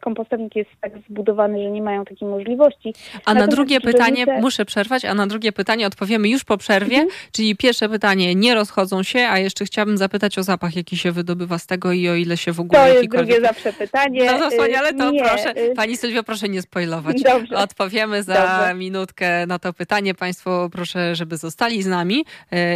kompostownik 0.00 0.56
jest 0.56 0.70
tak 0.80 0.92
zbudowany, 1.08 1.62
że 1.62 1.70
nie 1.70 1.82
mają 1.82 2.04
takiej 2.04 2.28
możliwości. 2.28 2.94
A 3.24 3.34
na 3.34 3.46
drugie 3.46 3.80
pytanie, 3.80 4.26
muszę 4.40 4.64
przerwać, 4.64 5.04
a 5.04 5.14
na 5.14 5.26
drugie 5.26 5.52
pytanie 5.52 5.86
odpowiemy 5.86 6.28
już 6.28 6.44
po 6.44 6.56
przerwie, 6.56 6.96
mhm. 6.96 7.20
czyli 7.32 7.56
pierwsze 7.56 7.88
pytanie, 7.88 8.34
nie 8.34 8.54
rozchodzą 8.54 9.02
się, 9.02 9.18
a 9.18 9.38
jeszcze 9.38 9.64
chciałabym 9.64 9.98
zapytać 9.98 10.38
o 10.38 10.42
zapach, 10.42 10.76
jaki 10.76 10.96
się 10.96 11.12
wydobywa 11.12 11.58
z 11.58 11.66
tego 11.66 11.92
i 11.92 12.08
o 12.08 12.14
ile 12.14 12.36
się 12.36 12.52
w 12.52 12.60
ogóle... 12.60 12.80
To 12.80 12.88
jest 12.88 13.10
drugie 13.10 13.40
zawsze 13.40 13.72
pytanie. 13.72 14.26
No 14.26 14.38
to 14.38 14.50
wspaniale, 14.50 14.94
to 14.94 15.10
nie. 15.10 15.24
proszę, 15.24 15.54
Pani 15.76 15.96
Sylwio, 15.96 16.22
proszę 16.22 16.48
nie 16.48 16.62
spoilować. 16.62 17.22
Dobrze. 17.22 17.56
Odpowiemy 17.56 18.22
za 18.22 18.34
Dobrze. 18.34 18.74
minutkę 18.74 19.46
na 19.46 19.58
to 19.58 19.72
pytanie. 19.72 20.14
Państwo 20.14 20.68
proszę, 20.72 21.14
żeby 21.14 21.36
zostali 21.36 21.82
z 21.82 21.86
nami 21.86 22.24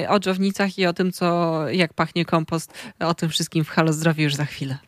o 0.08 0.20
dżownicach 0.20 0.78
i 0.78 0.86
o 0.86 0.92
tym, 0.92 1.12
co, 1.12 1.54
jak 1.68 1.94
pachnie 1.94 2.24
kompost, 2.24 2.72
o 3.00 3.14
tym 3.14 3.28
wszystkim 3.28 3.64
w 3.64 3.68
Halo 3.68 3.92
Zdrowie 3.92 4.24
już 4.24 4.34
za 4.34 4.44
chwilę. 4.44 4.78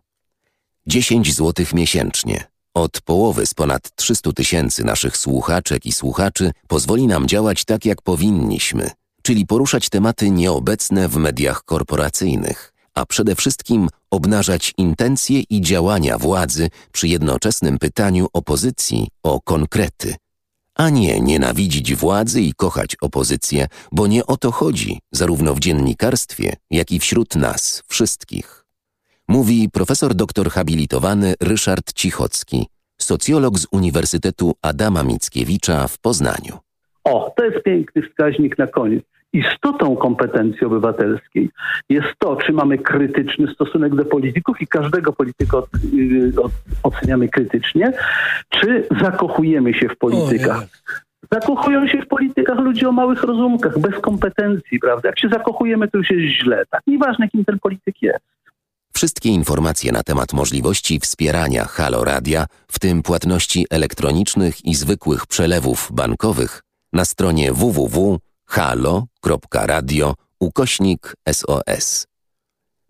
10 0.88 1.36
zł 1.36 1.66
miesięcznie. 1.74 2.44
Od 2.74 3.02
połowy 3.02 3.46
z 3.46 3.54
ponad 3.54 3.96
300 3.96 4.32
tysięcy 4.32 4.84
naszych 4.84 5.18
słuchaczek 5.18 5.86
i 5.86 5.92
słuchaczy 5.92 6.52
pozwoli 6.68 7.08
nam 7.08 7.28
działać 7.28 7.66
tak, 7.66 7.86
jak 7.86 8.02
powinniśmy, 8.02 8.90
czyli 9.24 9.46
poruszać 9.46 9.90
tematy 9.90 10.30
nieobecne 10.30 11.08
w 11.08 11.16
mediach 11.16 11.64
korporacyjnych, 11.64 12.74
a 12.94 13.06
przede 13.06 13.36
wszystkim 13.36 13.90
obnażać 14.12 14.74
intencje 14.78 15.44
i 15.50 15.62
działania 15.62 16.18
władzy 16.18 16.70
przy 16.92 17.08
jednoczesnym 17.08 17.78
pytaniu 17.78 18.28
opozycji 18.34 19.08
o 19.24 19.42
konkrety– 19.42 20.16
a 20.76 20.90
nie 20.90 21.20
nienawidzić 21.20 21.96
władzy 21.96 22.42
i 22.42 22.54
kochać 22.54 22.96
opozycję, 23.02 23.68
bo 23.92 24.08
nie 24.08 24.26
o 24.26 24.38
to 24.38 24.52
chodzi, 24.52 25.00
zarówno 25.12 25.54
w 25.54 25.60
dziennikarstwie, 25.60 26.56
jak 26.72 26.92
i 26.92 27.00
wśród 27.00 27.36
nas 27.36 27.84
wszystkich. 27.88 28.66
Mówi 29.28 29.70
profesor 29.74 30.16
doktor 30.16 30.50
habilitowany 30.50 31.34
Ryszard 31.42 31.94
Cichocki, 31.94 32.68
socjolog 32.98 33.60
z 33.60 33.68
Uniwersytetu 33.72 34.54
Adama 34.62 35.04
Mickiewicza 35.04 35.88
w 35.88 36.00
Poznaniu. 36.00 36.58
O, 37.04 37.34
to 37.38 37.46
jest 37.46 37.64
piękny 37.64 38.02
wskaźnik 38.02 38.58
na 38.58 38.68
koniec 38.68 39.04
istotą 39.36 39.96
kompetencji 39.96 40.68
obywatelskiej 40.68 41.50
jest 41.90 42.08
to, 42.20 42.36
czy 42.36 42.54
mamy 42.54 42.78
krytyczny 42.78 43.54
stosunek 43.54 43.96
do 43.96 44.06
polityków 44.06 44.62
i 44.62 44.68
każdego 44.68 45.14
polityka 45.14 45.58
od, 45.58 45.70
y, 45.76 46.34
od, 46.44 46.52
oceniamy 46.84 47.30
krytycznie, 47.30 47.94
czy 48.50 48.88
zakochujemy 49.02 49.74
się 49.74 49.90
w 49.90 49.98
politykach. 49.98 50.64
Zakochują 51.32 51.88
się 51.88 52.02
w 52.02 52.08
politykach 52.08 52.60
ludzie 52.60 52.90
o 52.90 52.92
małych 52.92 53.24
rozumkach, 53.24 53.80
bez 53.80 54.00
kompetencji, 54.02 54.80
prawda? 54.80 55.10
Jak 55.10 55.20
się 55.20 55.30
zakochujemy, 55.30 55.88
to 55.88 55.98
już 55.98 56.10
jest 56.10 56.44
źle. 56.44 56.64
Tak 56.70 56.82
nieważne, 56.88 57.30
kim 57.30 57.46
ten 57.46 57.60
polityk 57.60 57.96
jest. 58.02 58.26
Wszystkie 58.94 59.30
informacje 59.30 59.92
na 59.92 60.04
temat 60.04 60.34
możliwości 60.34 61.00
wspierania 61.00 61.66
Halo 61.66 62.04
Radia, 62.04 62.46
w 62.68 62.80
tym 62.80 63.04
płatności 63.04 63.66
elektronicznych 63.70 64.66
i 64.66 64.76
zwykłych 64.76 65.28
przelewów 65.28 65.90
bankowych, 65.92 66.62
na 66.94 67.06
stronie 67.06 67.54
www 67.54 68.20
halo.radio 68.46 70.14
ukośnik 70.40 71.14
SOS. 71.32 72.08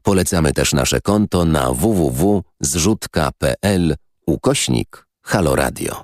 Polecamy 0.04 0.54
też 0.54 0.74
nasze 0.74 1.02
konto 1.02 1.46
na 1.46 1.74
www.zrzutka.pl 1.74 3.96
ukośnik 4.28 5.08
haloradio. 5.22 6.04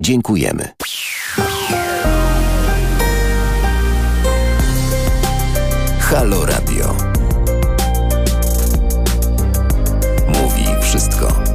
Dziękujemy. 0.00 0.68
Halo 6.00 6.46
Radio. 6.46 6.96
Mówi 10.28 10.64
wszystko. 10.82 11.45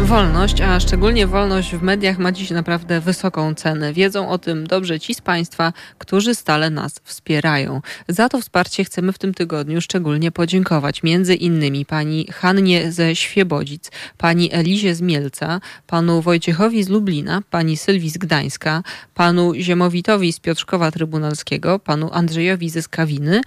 Wolność, 0.00 0.60
a 0.60 0.80
szczególnie 0.80 1.26
wolność 1.26 1.74
w 1.74 1.82
mediach 1.82 2.18
ma 2.18 2.32
dziś 2.32 2.50
naprawdę 2.50 3.00
wysoką 3.00 3.54
cenę. 3.54 3.92
Wiedzą 3.92 4.28
o 4.28 4.38
tym 4.38 4.66
dobrze 4.66 5.00
ci 5.00 5.14
z 5.14 5.20
Państwa, 5.20 5.72
którzy 5.98 6.34
stale 6.34 6.70
nas 6.70 7.00
wspierają. 7.04 7.80
Za 8.08 8.28
to 8.28 8.40
wsparcie 8.40 8.84
chcemy 8.84 9.12
w 9.12 9.18
tym 9.18 9.34
tygodniu 9.34 9.80
szczególnie 9.80 10.30
podziękować 10.32 11.02
między 11.02 11.34
innymi 11.34 11.86
pani 11.86 12.26
Hannie 12.32 12.92
ze 12.92 13.16
Świebodzic, 13.16 13.90
pani 14.18 14.54
Elizie 14.54 14.94
z 14.94 15.00
Mielca, 15.00 15.60
panu 15.86 16.22
Wojciechowi 16.22 16.82
z 16.84 16.88
Lublina, 16.88 17.42
pani 17.50 17.76
Sylwii 17.76 18.10
z 18.10 18.18
Gdańska, 18.18 18.82
panu 19.14 19.52
Ziemowitowi 19.54 20.32
z 20.32 20.40
Piotrkowa 20.40 20.90
Trybunalskiego, 20.90 21.78
panu 21.78 22.10
Andrzejowi 22.12 22.70
ze 22.70 22.82
Skawiny, 22.82 23.40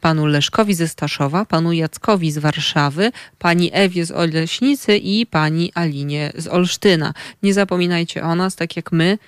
panu 0.00 0.26
Leszkowi 0.26 0.74
ze 0.74 0.88
Staszowa, 0.88 1.44
panu 1.44 1.72
Jackowi 1.72 2.32
z 2.32 2.38
Warszawy, 2.38 3.12
pani 3.38 3.70
Ewie 3.72 4.06
z 4.06 4.10
Oleśnicy 4.10 4.96
i 4.96 5.26
pani 5.26 5.72
Alinie 5.74 6.32
z 6.36 6.48
Olsztyna. 6.48 7.14
Nie 7.42 7.54
zapominajcie 7.54 8.22
o 8.22 8.34
nas, 8.34 8.56
tak 8.56 8.76
jak 8.76 8.92
my 8.92 9.18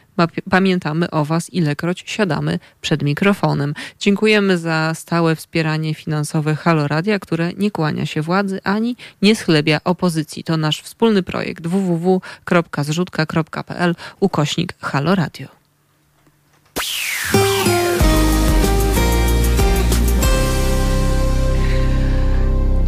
pamiętamy 0.51 1.11
o 1.11 1.25
Was, 1.25 1.53
ilekroć 1.53 2.05
siadamy 2.07 2.59
przed 2.81 3.03
mikrofonem. 3.03 3.75
Dziękujemy 4.01 4.59
za 4.59 4.93
stałe 4.95 5.37
wspieranie 5.37 5.95
finansowe 5.95 6.55
Halo 6.55 6.89
Radia, 6.89 7.19
które 7.19 7.53
nie 7.53 7.71
kłania 7.71 8.07
się 8.07 8.23
władzy 8.23 8.61
ani 8.65 8.97
nie 9.23 9.37
schlebia 9.37 9.81
opozycji. 9.85 10.45
To 10.45 10.57
nasz 10.57 10.83
wspólny 10.83 11.23
projekt 11.23 11.67
www.zrzutka.pl 11.67 13.95
ukośnik 14.21 14.75
Halo 14.81 15.15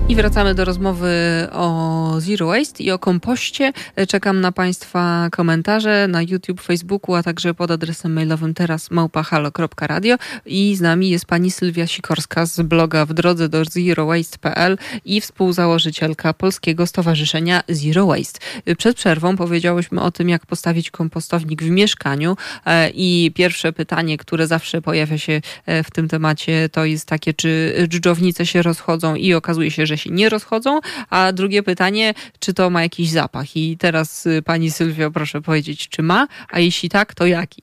I 0.09 0.17
wracamy 0.17 0.55
do 0.55 0.65
rozmowy 0.65 1.09
o 1.53 2.15
Zero 2.19 2.47
Waste 2.47 2.85
i 2.85 2.91
o 2.91 2.99
kompoście. 2.99 3.73
Czekam 4.09 4.41
na 4.41 4.53
Państwa 4.53 5.29
komentarze 5.33 6.09
na 6.09 6.23
YouTube, 6.23 6.61
Facebooku, 6.61 7.15
a 7.15 7.23
także 7.23 7.55
pod 7.55 7.71
adresem 7.71 8.13
mailowym 8.13 8.55
teraz 8.55 8.91
małpahalo.radio 8.91 10.17
i 10.47 10.77
z 10.77 10.81
nami 10.81 11.11
jest 11.11 11.27
pani 11.27 11.51
Sylwia 11.51 11.87
Sikorska 11.87 12.47
z 12.47 12.61
bloga 12.61 13.07
w 13.07 13.15
drodze 13.15 13.49
do 13.49 13.65
zerowaste.pl 13.65 14.79
i 15.05 15.21
współzałożycielka 15.21 16.33
Polskiego 16.33 16.87
Stowarzyszenia 16.87 17.63
Zero 17.69 18.07
Waste. 18.07 18.41
Przed 18.79 18.97
przerwą 18.97 19.37
powiedziałyśmy 19.37 20.01
o 20.01 20.11
tym, 20.11 20.29
jak 20.29 20.47
postawić 20.47 20.91
kompostownik 20.91 21.63
w 21.63 21.71
mieszkaniu 21.71 22.37
e, 22.67 22.91
i 22.91 23.33
pierwsze 23.35 23.73
pytanie, 23.73 24.19
które 24.19 24.47
zawsze 24.47 24.83
pojawia 24.83 25.19
się 25.19 25.41
e, 25.67 25.83
w 25.83 25.91
tym 25.91 26.09
temacie 26.09 26.69
to 26.73 26.85
jest 26.85 27.07
takie, 27.07 27.35
czy 27.35 27.75
dżdżownice 27.89 28.47
się 28.47 28.63
rozchodzą 28.63 29.15
i 29.15 29.35
okazuje 29.35 29.71
się, 29.71 29.87
że 29.87 29.96
się 29.97 30.11
nie 30.11 30.29
rozchodzą. 30.29 30.81
A 31.11 31.33
drugie 31.33 31.63
pytanie, 31.63 32.15
czy 32.41 32.55
to 32.55 32.71
ma 32.71 32.83
jakiś 32.83 33.11
zapach? 33.11 33.57
I 33.57 33.77
teraz 33.77 34.27
y, 34.27 34.43
pani 34.43 34.71
Sylwio, 34.71 35.11
proszę 35.11 35.41
powiedzieć, 35.41 35.89
czy 35.89 36.03
ma, 36.03 36.27
a 36.53 36.61
jeśli 36.61 36.89
tak, 36.89 37.15
to 37.15 37.27
jaki? 37.27 37.63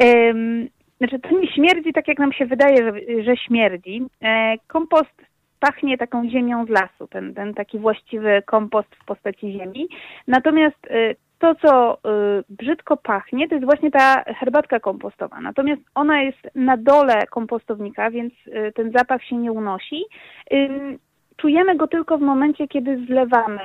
Um, 0.00 0.68
znaczy, 0.98 1.18
to 1.18 1.40
nie 1.40 1.52
śmierdzi 1.52 1.92
tak, 1.92 2.08
jak 2.08 2.18
nam 2.18 2.32
się 2.32 2.46
wydaje, 2.46 2.76
że, 2.76 3.24
że 3.24 3.36
śmierdzi. 3.36 4.02
E, 4.22 4.54
kompost 4.66 5.26
pachnie 5.60 5.98
taką 5.98 6.30
ziemią 6.30 6.66
z 6.66 6.68
lasu, 6.68 7.06
ten, 7.10 7.34
ten 7.34 7.54
taki 7.54 7.78
właściwy 7.78 8.42
kompost 8.46 8.88
w 9.02 9.04
postaci 9.04 9.52
ziemi. 9.52 9.88
Natomiast 10.26 10.86
e, 10.90 11.14
to, 11.38 11.54
co 11.54 11.94
y, 11.94 12.44
brzydko 12.48 12.96
pachnie, 12.96 13.48
to 13.48 13.54
jest 13.54 13.64
właśnie 13.64 13.90
ta 13.90 14.24
herbatka 14.24 14.80
kompostowa. 14.80 15.40
Natomiast 15.40 15.82
ona 15.94 16.22
jest 16.22 16.38
na 16.54 16.76
dole 16.76 17.26
kompostownika, 17.26 18.10
więc 18.10 18.32
y, 18.46 18.72
ten 18.74 18.92
zapach 18.92 19.24
się 19.24 19.36
nie 19.36 19.52
unosi. 19.52 20.04
Y, 20.52 20.98
czujemy 21.36 21.76
go 21.76 21.86
tylko 21.86 22.18
w 22.18 22.20
momencie, 22.20 22.68
kiedy 22.68 23.06
zlewamy 23.06 23.60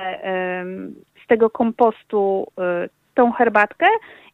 z 1.24 1.26
tego 1.26 1.50
kompostu 1.50 2.46
tą 3.14 3.32
herbatkę 3.32 3.86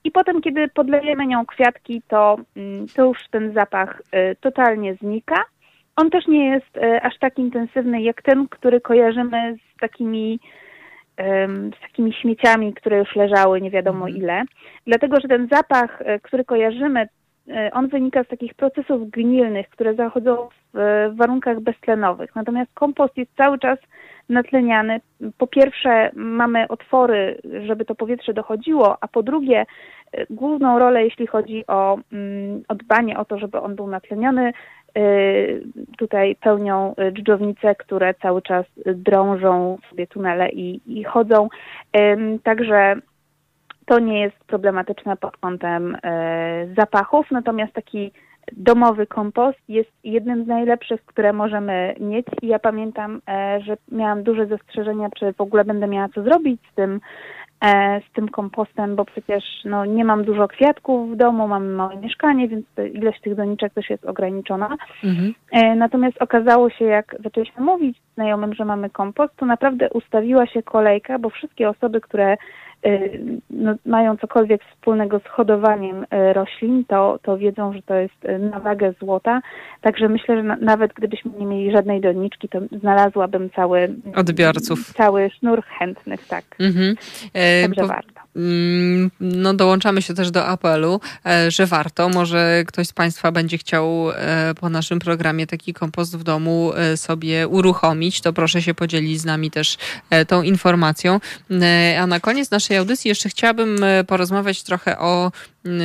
i 0.05 0.11
potem, 0.11 0.41
kiedy 0.41 0.69
podlejemy 0.69 1.27
nią 1.27 1.47
kwiatki, 1.47 2.03
to, 2.09 2.37
to 2.97 3.05
już 3.05 3.19
ten 3.31 3.53
zapach 3.53 4.03
totalnie 4.41 4.95
znika. 4.95 5.45
On 5.97 6.11
też 6.11 6.27
nie 6.27 6.47
jest 6.47 6.79
aż 7.03 7.19
tak 7.19 7.39
intensywny 7.39 8.03
jak 8.03 8.23
ten, 8.23 8.49
który 8.49 8.81
kojarzymy 8.81 9.57
z 9.57 9.81
takimi 9.81 10.41
z 11.79 11.81
takimi 11.83 12.13
śmieciami, 12.13 12.75
które 12.75 12.99
już 12.99 13.17
leżały 13.17 13.61
nie 13.61 13.71
wiadomo 13.71 14.07
mhm. 14.07 14.17
ile. 14.17 14.43
Dlatego, 14.87 15.21
że 15.21 15.29
ten 15.29 15.49
zapach, 15.53 16.03
e, 16.05 16.21
który 16.21 16.45
kojarzymy, 16.45 17.09
on 17.73 17.89
wynika 17.89 18.25
z 18.25 18.29
takich 18.29 18.55
procesów 18.55 19.11
gnilnych, 19.11 19.69
które 19.69 19.95
zachodzą 19.95 20.49
w 20.75 21.11
warunkach 21.17 21.61
beztlenowych. 21.61 22.35
Natomiast 22.35 22.71
kompost 22.75 23.17
jest 23.17 23.37
cały 23.37 23.59
czas 23.59 23.79
natleniany. 24.29 25.01
Po 25.39 25.47
pierwsze 25.47 26.11
mamy 26.15 26.69
otwory, 26.69 27.41
żeby 27.67 27.85
to 27.85 27.95
powietrze 27.95 28.35
dochodziło, 28.35 28.97
a 29.01 29.09
po 29.09 29.23
drugie 29.23 29.67
główną 30.31 30.79
rolę, 30.79 31.05
jeśli 31.05 31.27
chodzi 31.27 31.65
o, 31.67 31.99
mm, 32.13 32.63
o 32.69 32.75
dbanie 32.75 33.19
o 33.19 33.25
to, 33.25 33.39
żeby 33.39 33.61
on 33.61 33.77
był 33.77 33.87
natleniony, 33.87 34.53
tutaj 35.99 36.37
pełnią 36.37 36.95
dżdżownice, 37.13 37.75
które 37.75 38.15
cały 38.15 38.43
czas 38.43 38.67
drążą 38.87 39.79
sobie 39.91 40.07
tunele 40.07 40.49
i, 40.51 40.81
i 40.87 41.05
chodzą. 41.05 41.49
Także 42.43 42.97
to 43.89 43.99
nie 43.99 44.21
jest 44.21 44.37
problematyczne 44.47 45.17
pod 45.17 45.37
kątem 45.37 45.97
e, 46.03 46.67
zapachów, 46.77 47.31
natomiast 47.31 47.73
taki 47.73 48.13
domowy 48.53 49.07
kompost 49.07 49.59
jest 49.69 49.91
jednym 50.05 50.45
z 50.45 50.47
najlepszych, 50.47 51.05
które 51.05 51.33
możemy 51.33 51.95
mieć 52.01 52.27
i 52.43 52.47
ja 52.47 52.59
pamiętam, 52.59 53.21
e, 53.29 53.61
że 53.61 53.77
miałam 53.93 54.23
duże 54.23 54.47
zastrzeżenia, 54.47 55.09
czy 55.19 55.33
w 55.33 55.41
ogóle 55.41 55.65
będę 55.65 55.87
miała 55.87 56.09
co 56.09 56.23
zrobić 56.23 56.61
z 56.73 56.75
tym, 56.75 57.01
e, 57.65 58.01
z 58.11 58.13
tym 58.13 58.29
kompostem, 58.29 58.97
bo 58.97 59.05
przecież 59.05 59.45
no, 59.65 59.85
nie 59.85 60.05
mam 60.05 60.25
dużo 60.25 60.49
kwiatków 60.49 61.13
w 61.13 61.17
domu, 61.17 61.49
mam 61.49 61.73
małe 61.73 61.97
mieszkanie, 61.97 62.49
więc 62.49 62.67
ilość 62.93 63.21
tych 63.21 63.35
doniczek 63.35 63.73
też 63.75 63.91
jest 63.91 64.05
ograniczona. 64.05 64.77
Mhm. 65.05 65.35
Natomiast 65.79 66.23
okazało 66.23 66.71
się, 66.71 66.85
jak 66.85 67.17
zaczęliśmy 67.25 67.65
mówić 67.65 67.99
znajomym, 68.15 68.55
że 68.55 68.65
mamy 68.65 68.91
kompost, 68.91 69.37
to 69.37 69.47
naprawdę 69.47 69.91
ustawiła 69.91 70.47
się 70.47 70.63
kolejka, 70.63 71.19
bo 71.19 71.31
wszystkie 71.31 71.69
osoby, 71.69 72.01
które 72.01 72.37
no, 73.51 73.75
mają 73.87 74.17
cokolwiek 74.17 74.65
wspólnego 74.65 75.19
z 75.19 75.25
hodowaniem 75.25 76.03
y, 76.03 76.33
roślin, 76.33 76.85
to, 76.85 77.19
to 77.23 77.39
wiedzą, 77.39 77.73
że 77.73 77.83
to 77.83 77.95
jest 77.95 78.25
y, 78.25 78.39
na 78.39 78.61
wagę 78.61 78.95
złota. 79.01 79.41
Także 79.81 80.09
myślę, 80.09 80.37
że 80.37 80.43
na, 80.43 80.57
nawet 80.57 80.93
gdybyśmy 80.93 81.31
nie 81.39 81.47
mieli 81.47 81.73
żadnej 81.73 82.01
doniczki, 82.01 82.49
to 82.49 82.61
znalazłabym 82.81 83.51
cały 83.51 83.95
odbiorców. 84.15 84.93
Cały 84.93 85.31
sznur 85.31 85.63
chętnych, 85.63 86.27
tak. 86.27 86.45
Mhm. 86.61 86.95
E, 87.35 87.63
Także 87.63 87.83
po, 87.83 87.89
warto. 87.89 88.21
Mm, 88.39 89.11
no, 89.21 89.55
dołączamy 89.55 90.03
się 90.03 90.15
też 90.15 90.31
do 90.31 90.47
apelu, 90.47 91.01
e, 91.27 91.51
że 91.51 91.67
warto. 91.67 92.09
Może 92.09 92.65
ktoś 92.67 92.87
z 92.87 92.93
Państwa 92.93 93.33
będzie 93.33 93.59
chciał 93.59 94.11
e, 94.11 94.55
po 94.61 94.69
naszym 94.69 94.99
programie 94.99 95.47
taki 95.47 95.75
kompost 95.75 96.17
w 96.17 96.23
domu 96.23 96.73
sobie 96.97 97.49
uruchomić, 97.49 98.21
to 98.21 98.33
proszę 98.33 98.63
się 98.63 98.75
podzielić 98.75 99.21
z 99.21 99.25
nami 99.25 99.51
też 99.51 99.77
tą 100.29 100.43
informacją. 100.43 101.21
A 102.01 102.07
na 102.07 102.21
koniec 102.21 102.51
naszej 102.51 102.77
audycji 102.77 103.09
jeszcze 103.09 103.29
chciałabym 103.29 103.85
e, 103.85 104.05
porozmawiać 104.05 104.63
trochę 104.63 104.99
o 104.99 105.33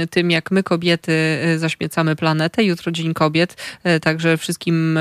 tym, 0.09 0.31
jak 0.31 0.51
my 0.51 0.63
kobiety 0.63 1.11
e, 1.11 1.59
zaśmiecamy 1.59 2.15
planetę. 2.15 2.63
Jutro 2.63 2.91
Dzień 2.91 3.13
Kobiet, 3.13 3.57
e, 3.83 3.99
także 3.99 4.37
wszystkim 4.37 4.99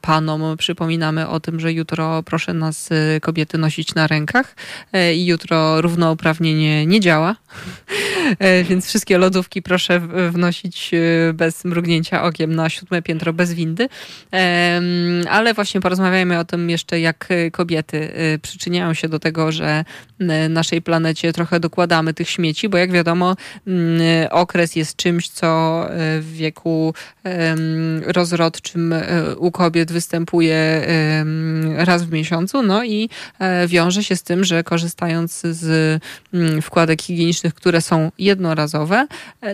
panom 0.00 0.56
przypominamy 0.56 1.28
o 1.28 1.40
tym, 1.40 1.60
że 1.60 1.72
jutro 1.72 2.22
proszę 2.22 2.54
nas 2.54 2.88
kobiety 3.20 3.58
nosić 3.58 3.94
na 3.94 4.06
rękach 4.06 4.54
i 5.14 5.26
jutro 5.26 5.80
równouprawnienie 5.82 6.86
nie 6.86 7.00
działa, 7.00 7.36
więc 8.68 8.86
wszystkie 8.86 9.18
lodówki 9.18 9.62
proszę 9.62 10.00
wnosić 10.30 10.90
bez 11.34 11.64
mrugnięcia 11.64 12.22
okiem 12.22 12.54
na 12.54 12.68
siódme 12.68 13.02
piętro 13.02 13.32
bez 13.32 13.54
windy. 13.54 13.88
Ale 15.30 15.54
właśnie 15.54 15.80
porozmawiajmy 15.80 16.38
o 16.38 16.44
tym 16.44 16.70
jeszcze, 16.70 17.00
jak 17.00 17.28
kobiety 17.52 18.12
przyczyniają 18.42 18.94
się 18.94 19.08
do 19.08 19.18
tego, 19.18 19.52
że 19.52 19.84
naszej 20.48 20.82
planecie 20.82 21.32
trochę 21.32 21.60
dokładamy 21.60 22.14
tych 22.14 22.30
śmieci, 22.30 22.68
bo 22.68 22.78
jak 22.78 22.92
wiadomo, 22.92 23.36
mm, 23.66 23.97
okres 24.30 24.76
jest 24.76 24.96
czymś, 24.96 25.28
co 25.28 25.84
e, 25.90 26.20
w 26.20 26.32
wieku 26.32 26.94
rozrodczym 28.06 28.92
e, 28.92 29.36
u 29.36 29.50
kobiet 29.50 29.92
występuje 29.92 30.86
raz 31.76 32.04
w 32.04 32.12
miesiącu, 32.12 32.62
no 32.62 32.84
i 32.84 33.08
e, 33.38 33.68
wiąże 33.68 34.04
się 34.04 34.16
z 34.16 34.22
tym, 34.22 34.44
że 34.44 34.64
korzystając 34.64 35.40
z 35.40 36.00
mm, 36.34 36.62
wkładek 36.62 37.02
higienicznych, 37.02 37.54
które 37.54 37.80
są 37.80 38.10
jednorazowe, 38.18 39.06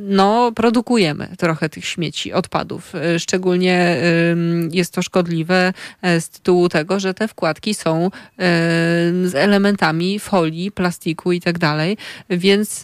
no 0.03 0.53
produkujemy 0.53 1.29
trochę 1.39 1.69
tych 1.69 1.85
śmieci, 1.85 2.33
odpadów. 2.33 2.93
Szczególnie 3.19 3.97
jest 4.71 4.93
to 4.93 5.03
szkodliwe 5.03 5.73
z 6.03 6.29
tytułu 6.29 6.69
tego, 6.69 7.01
że 7.01 7.15
te 7.15 7.29
wkładki 7.29 7.75
są 7.75 8.11
z 9.25 9.35
elementami 9.35 10.19
folii, 10.19 10.73
plastiku 10.73 11.33
i 11.33 11.41
tak 11.41 11.59
dalej. 11.59 11.97
Więc 12.31 12.83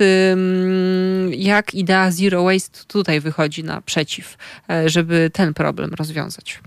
jak 1.40 1.74
idea 1.74 2.10
Zero 2.10 2.44
Waste 2.44 2.78
tutaj 2.88 3.20
wychodzi 3.20 3.64
naprzeciw, 3.64 4.36
e, 4.70 4.88
żeby 4.88 5.30
ten 5.32 5.54
problem 5.54 5.90
rozwiązać? 5.98 6.60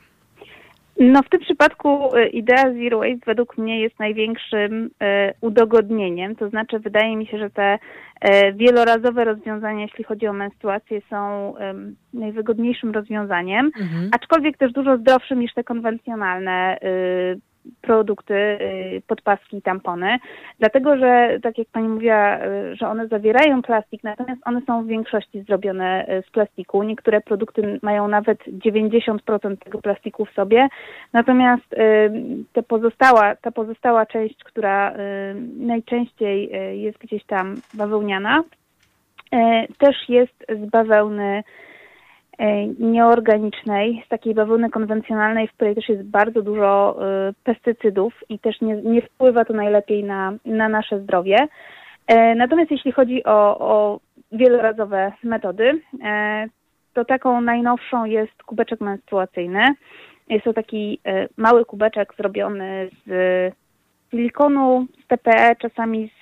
No 1.00 1.22
w 1.24 1.30
tym 1.30 1.40
przypadku 1.40 2.16
e, 2.16 2.28
idea 2.28 2.74
Zero 2.74 3.00
Waste 3.00 3.26
według 3.26 3.58
mnie 3.58 3.82
jest 3.82 4.00
największym 4.00 4.90
e, 5.02 5.34
udogodnieniem, 5.42 6.36
to 6.36 6.50
znaczy 6.50 6.80
wydaje 6.80 7.18
mi 7.18 7.28
się, 7.28 7.38
że 7.38 7.50
te 7.50 7.80
wielorazowe 8.56 9.24
rozwiązania, 9.24 9.82
jeśli 9.82 10.04
chodzi 10.04 10.28
o 10.28 10.34
menstruację, 10.34 11.02
są 11.10 11.54
najwygodniejszym 12.14 12.92
rozwiązaniem, 12.92 13.66
mhm. 13.66 14.10
aczkolwiek 14.12 14.58
też 14.58 14.72
dużo 14.72 14.98
zdrowszym 14.98 15.40
niż 15.40 15.54
te 15.54 15.64
konwencjonalne 15.64 16.78
produkty, 17.82 18.34
y, 18.34 19.02
podpaski 19.08 19.58
i 19.58 19.62
tampony, 19.62 20.18
dlatego 20.60 20.98
że, 20.98 21.40
tak 21.44 21.58
jak 21.58 21.68
Pani 21.68 21.88
mówiła, 21.88 22.38
y, 22.38 22.76
że 22.76 22.88
one 22.88 23.08
zawierają 23.08 23.62
plastik, 23.62 24.04
natomiast 24.04 24.42
one 24.46 24.62
są 24.68 24.84
w 24.84 24.88
większości 24.88 25.42
zrobione 25.42 26.08
y, 26.10 26.24
z 26.28 26.32
plastiku. 26.32 26.84
Niektóre 26.84 27.22
produkty 27.22 27.80
mają 27.82 28.08
nawet 28.08 28.40
90% 28.48 29.58
tego 29.58 29.82
plastiku 29.82 30.26
w 30.26 30.32
sobie, 30.32 30.68
natomiast 31.14 31.76
ta 32.54 32.62
pozostała, 32.62 33.36
ta 33.36 33.52
pozostała 33.52 34.06
część, 34.06 34.44
która 34.44 34.94
najczęściej 35.58 36.50
jest 36.82 36.98
gdzieś 36.98 37.26
tam 37.26 37.56
bawełniana, 37.74 38.44
też 39.78 40.10
jest 40.10 40.46
z 40.50 40.70
bawełny 40.70 41.44
nieorganicznej, 42.80 44.04
z 44.06 44.10
takiej 44.10 44.34
bawełny 44.34 44.70
konwencjonalnej, 44.70 45.48
w 45.48 45.54
której 45.54 45.76
też 45.76 45.90
jest 45.90 46.04
bardzo 46.04 46.42
dużo 46.42 46.98
e, 47.02 47.34
pestycydów 47.44 48.14
i 48.30 48.40
też 48.40 48.62
nie, 48.62 48.76
nie 48.76 49.02
wpływa 49.02 49.46
to 49.46 49.54
najlepiej 49.54 50.04
na, 50.04 50.34
na 50.46 50.70
nasze 50.70 51.00
zdrowie. 51.00 51.38
E, 52.08 52.36
natomiast 52.36 52.72
jeśli 52.72 52.92
chodzi 52.92 53.24
o, 53.24 53.58
o 53.60 54.00
wielorazowe 54.32 55.12
metody, 55.24 55.82
to 56.94 57.06
taką 57.06 57.42
najnowszą 57.42 58.06
jest 58.06 58.44
kubeczek 58.44 58.82
menstruacyjny. 58.82 59.66
Jest 60.30 60.44
to 60.44 60.54
taki 60.54 61.00
mały 61.38 61.66
kubeczek 61.66 62.14
zrobiony 62.18 62.90
z 63.06 63.12
silikonu, 64.14 64.88
z 65.06 65.08
TPE, 65.08 65.56
czasami 65.56 66.12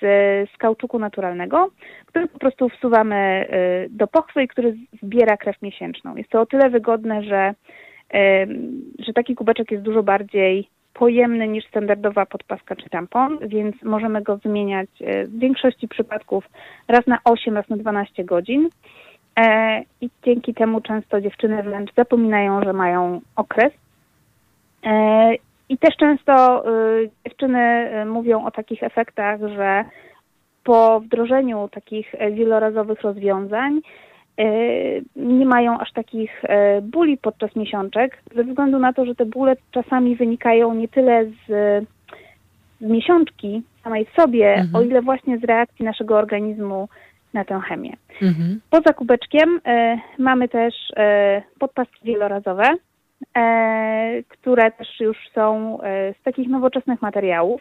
z 0.50 0.56
kauczuku 0.56 0.98
naturalnego, 0.98 1.70
który 2.06 2.28
po 2.28 2.38
prostu 2.38 2.68
wsuwamy 2.68 3.46
y, 3.86 3.88
do 3.90 4.06
pochwy 4.06 4.42
i 4.42 4.48
który 4.48 4.76
zbiera 5.02 5.36
krew 5.36 5.62
miesięczną. 5.62 6.16
Jest 6.16 6.30
to 6.30 6.40
o 6.40 6.46
tyle 6.46 6.70
wygodne, 6.70 7.22
że, 7.22 7.54
że 8.98 9.12
taki 9.12 9.34
kubeczek 9.34 9.70
jest 9.70 9.84
dużo 9.84 10.02
bardziej 10.02 10.68
pojemny 10.94 11.48
niż 11.48 11.64
standardowa 11.66 12.26
podpaska 12.26 12.76
czy 12.76 12.90
tampon, 12.90 13.38
więc 13.42 13.82
możemy 13.82 14.22
go 14.22 14.36
wymieniać 14.36 14.88
y, 15.00 15.26
w 15.26 15.38
większości 15.38 15.88
przypadków 15.88 16.48
raz 16.88 17.06
na 17.06 17.18
8, 17.24 17.54
raz 17.54 17.68
na 17.68 17.76
12 17.76 18.24
godzin. 18.24 18.68
E, 19.38 19.80
I 20.00 20.10
dzięki 20.24 20.54
temu 20.54 20.80
często 20.80 21.20
dziewczyny 21.20 21.62
wręcz 21.62 21.94
zapominają, 21.94 22.64
że 22.64 22.72
mają 22.72 23.20
okres. 23.36 23.72
E, 25.68 25.72
i 25.72 25.78
też 25.78 25.96
często 25.96 26.64
y, 26.98 27.10
dziewczyny 27.24 27.90
y, 28.02 28.06
mówią 28.06 28.44
o 28.44 28.50
takich 28.50 28.82
efektach, 28.82 29.40
że 29.40 29.84
po 30.64 31.00
wdrożeniu 31.00 31.68
takich 31.72 32.14
e, 32.14 32.32
wielorazowych 32.32 33.00
rozwiązań 33.00 33.80
y, 34.40 35.04
nie 35.16 35.46
mają 35.46 35.78
aż 35.78 35.92
takich 35.92 36.44
e, 36.44 36.82
bóli 36.82 37.18
podczas 37.18 37.56
miesiączek, 37.56 38.22
ze 38.34 38.44
względu 38.44 38.78
na 38.78 38.92
to, 38.92 39.06
że 39.06 39.14
te 39.14 39.26
bóle 39.26 39.56
czasami 39.70 40.16
wynikają 40.16 40.74
nie 40.74 40.88
tyle 40.88 41.24
z, 41.24 41.46
z 42.80 42.84
miesiączki 42.84 43.62
samej 43.84 44.04
w 44.04 44.20
sobie, 44.20 44.54
mhm. 44.54 44.76
o 44.76 44.82
ile 44.82 45.02
właśnie 45.02 45.38
z 45.38 45.44
reakcji 45.44 45.84
naszego 45.84 46.18
organizmu 46.18 46.88
na 47.34 47.44
tę 47.44 47.60
chemię. 47.68 47.92
Mhm. 48.22 48.60
Poza 48.70 48.92
kubeczkiem 48.92 49.56
y, 49.56 49.98
mamy 50.18 50.48
też 50.48 50.74
podpaski 51.58 51.98
wielorazowe, 52.04 52.64
E, 52.64 52.91
które 54.28 54.70
też 54.70 55.00
już 55.00 55.16
są 55.34 55.78
e, 55.80 56.14
z 56.20 56.22
takich 56.22 56.48
nowoczesnych 56.48 57.02
materiałów, 57.02 57.60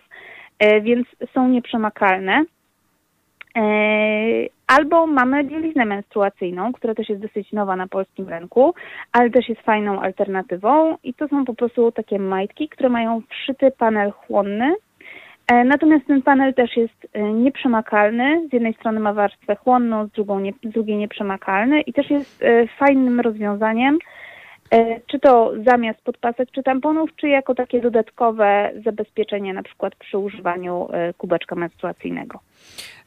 e, 0.59 0.81
więc 0.81 1.07
są 1.33 1.47
nieprzemakalne. 1.47 2.45
Albo 4.67 5.07
mamy 5.07 5.43
bieliznę 5.43 5.85
menstruacyjną, 5.85 6.73
która 6.73 6.95
też 6.95 7.09
jest 7.09 7.21
dosyć 7.21 7.51
nowa 7.51 7.75
na 7.75 7.87
polskim 7.87 8.29
rynku, 8.29 8.73
ale 9.11 9.29
też 9.29 9.49
jest 9.49 9.61
fajną 9.61 10.01
alternatywą 10.01 10.97
i 11.03 11.13
to 11.13 11.27
są 11.27 11.45
po 11.45 11.53
prostu 11.53 11.91
takie 11.91 12.19
majtki, 12.19 12.69
które 12.69 12.89
mają 12.89 13.21
wszyty 13.29 13.71
panel 13.71 14.11
chłonny 14.11 14.75
E, 15.51 15.63
natomiast 15.63 16.07
ten 16.07 16.21
panel 16.21 16.53
też 16.53 16.77
jest 16.77 17.07
e, 17.13 17.21
nieprzemakalny. 17.33 18.47
Z 18.49 18.53
jednej 18.53 18.73
strony 18.73 18.99
ma 18.99 19.13
warstwę 19.13 19.55
chłonną, 19.55 20.07
z, 20.07 20.11
drugą 20.11 20.39
nie, 20.39 20.53
z 20.63 20.69
drugiej 20.69 20.97
nieprzemakalny 20.97 21.81
i 21.81 21.93
też 21.93 22.09
jest 22.09 22.43
e, 22.43 22.67
fajnym 22.67 23.19
rozwiązaniem, 23.19 23.97
czy 25.07 25.19
to 25.19 25.53
zamiast 25.65 26.01
podpasek 26.01 26.51
czy 26.51 26.63
tamponów, 26.63 27.09
czy 27.15 27.27
jako 27.27 27.55
takie 27.55 27.81
dodatkowe 27.81 28.71
zabezpieczenie 28.85 29.53
na 29.53 29.63
przykład 29.63 29.95
przy 29.95 30.17
używaniu 30.17 30.87
kubeczka 31.17 31.55
menstruacyjnego. 31.55 32.39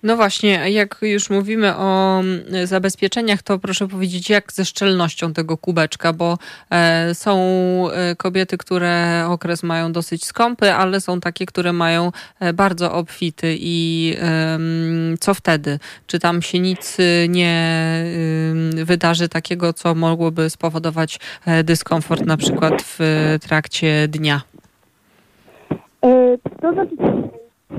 No 0.05 0.17
właśnie, 0.17 0.71
jak 0.71 0.99
już 1.03 1.31
mówimy 1.31 1.77
o 1.77 2.21
mm, 2.21 2.67
zabezpieczeniach, 2.67 3.43
to 3.43 3.59
proszę 3.59 3.89
powiedzieć, 3.89 4.31
jak 4.31 4.53
ze 4.53 4.65
szczelnością 4.65 5.33
tego 5.33 5.57
kubeczka, 5.57 6.13
bo 6.13 6.39
e, 6.71 7.15
są 7.15 7.39
e, 7.91 8.17
kobiety, 8.17 8.59
które 8.59 9.25
okres 9.29 9.63
mają 9.63 9.93
dosyć 9.93 10.25
skąpy, 10.25 10.73
ale 10.73 11.01
są 11.01 11.21
takie, 11.21 11.47
które 11.47 11.73
mają 11.73 12.13
e, 12.41 12.53
bardzo 12.53 12.93
obfity 12.93 13.57
i 13.61 14.17
co 15.21 15.35
wtedy? 15.35 15.79
Czy 16.07 16.19
tam 16.19 16.43
się 16.43 16.61
nic 16.61 16.99
nie 17.29 18.05
wydarzy 18.85 19.29
takiego, 19.29 19.73
co 19.73 19.95
mogłoby 19.95 20.51
spowodować 20.51 21.21
dyskomfort 21.65 22.27
na 22.27 22.37
przykład 22.37 22.83
w 22.83 22.99
trakcie 23.41 24.09
dnia? 24.09 24.41
To 26.61 26.73
znaczy, 26.73 26.97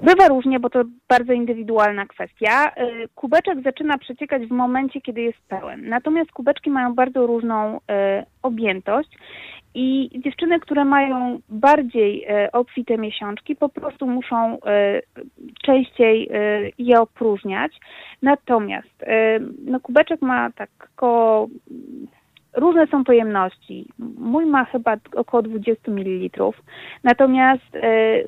Bywa 0.03 0.27
różnie, 0.27 0.59
bo 0.59 0.69
to 0.69 0.83
bardzo 1.09 1.33
indywidualna 1.33 2.05
kwestia. 2.05 2.71
Y, 2.77 3.07
kubeczek 3.15 3.61
zaczyna 3.63 3.97
przeciekać 3.97 4.45
w 4.45 4.51
momencie, 4.51 5.01
kiedy 5.01 5.22
jest 5.22 5.38
pełen. 5.47 5.89
Natomiast 5.89 6.31
kubeczki 6.31 6.69
mają 6.69 6.95
bardzo 6.95 7.27
różną 7.27 7.77
y, 7.77 7.80
objętość 8.41 9.09
i 9.73 10.09
dziewczyny, 10.23 10.59
które 10.59 10.85
mają 10.85 11.39
bardziej 11.49 12.26
y, 12.45 12.51
obfite 12.51 12.97
miesiączki, 12.97 13.55
po 13.55 13.69
prostu 13.69 14.07
muszą 14.07 14.57
częściej 15.65 16.30
je 16.77 17.01
opróżniać. 17.01 17.80
Natomiast 18.22 19.05
no, 19.65 19.80
kubeczek 19.80 20.22
ma 20.22 20.51
tak 20.51 20.69
około 20.95 21.47
Różne 22.56 22.88
są 22.88 23.03
pojemności. 23.03 23.86
Mój 24.18 24.45
ma 24.45 24.65
chyba 24.65 24.98
około 25.15 25.44
20 25.44 25.91
ml. 25.91 26.52
Natomiast 27.03 27.76
e, 27.76 28.23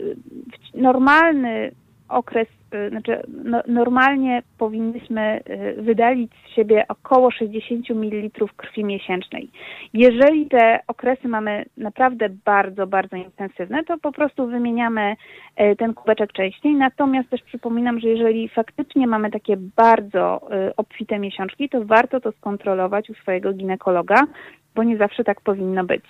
normalny 0.74 1.72
okres, 2.10 2.48
y, 2.74 2.90
znaczy 2.90 3.22
no, 3.44 3.62
normalnie 3.68 4.44
powinniśmy 4.58 5.42
y, 5.78 5.82
wydalić 5.82 6.32
z 6.46 6.56
siebie 6.56 6.86
około 6.88 7.32
60 7.32 7.90
ml 7.90 8.46
krwi 8.58 8.84
miesięcznej. 8.84 9.50
Jeżeli 9.94 10.46
te 10.46 10.80
okresy 10.88 11.28
mamy 11.28 11.66
naprawdę 11.78 12.30
bardzo, 12.46 12.88
bardzo 12.88 13.16
intensywne, 13.16 13.84
to 13.84 13.98
po 13.98 14.12
prostu 14.12 14.48
wymieniamy 14.48 15.16
y, 15.62 15.76
ten 15.76 15.94
kubeczek 15.94 16.34
częściej. 16.34 16.76
Natomiast 16.76 17.30
też 17.30 17.42
przypominam, 17.42 18.00
że 18.00 18.08
jeżeli 18.08 18.50
faktycznie 18.50 19.08
mamy 19.08 19.32
takie 19.32 19.58
bardzo 19.58 20.48
obfite 20.78 21.20
miesiączki, 21.20 21.70
to 21.70 21.86
warto 21.86 22.20
to 22.20 22.32
skontrolować 22.32 23.10
u 23.10 23.14
swojego 23.14 23.54
ginekologa, 23.54 24.24
bo 24.78 24.84
nie 24.84 24.98
zawsze 24.98 25.24
tak 25.24 25.42
powinno 25.42 25.84
być. 25.84 26.04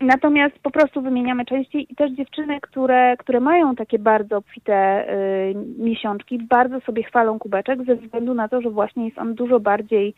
Natomiast 0.00 0.58
po 0.62 0.70
prostu 0.70 1.02
wymieniamy 1.02 1.44
częściej 1.44 1.86
i 1.92 1.94
też 1.94 2.12
dziewczyny, 2.12 2.60
które, 2.60 3.16
które 3.16 3.40
mają 3.40 3.74
takie 3.74 3.98
bardzo 3.98 4.36
obfite 4.36 5.06
y, 5.08 5.54
miesiączki, 5.78 6.38
bardzo 6.38 6.80
sobie 6.80 7.02
chwalą 7.02 7.38
kubeczek 7.38 7.84
ze 7.86 7.96
względu 7.96 8.34
na 8.34 8.48
to, 8.48 8.60
że 8.60 8.70
właśnie 8.70 9.04
jest 9.04 9.18
on 9.18 9.34
dużo 9.34 9.60
bardziej 9.60 10.14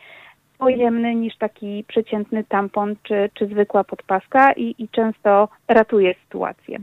pojemny 0.59 1.15
niż 1.15 1.37
taki 1.39 1.85
przeciętny 1.89 2.45
tampon 2.45 2.97
czy, 3.03 3.31
czy 3.35 3.47
zwykła 3.47 3.85
podpaska 3.85 4.53
i, 4.53 4.75
i 4.79 4.89
często 4.89 5.49
ratuje 5.69 6.15
sytuację. 6.25 6.79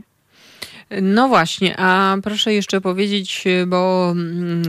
No 1.02 1.28
właśnie, 1.28 1.74
a 1.78 2.16
proszę 2.22 2.52
jeszcze 2.52 2.80
powiedzieć, 2.80 3.44
bo 3.66 4.10
mm, 4.10 4.62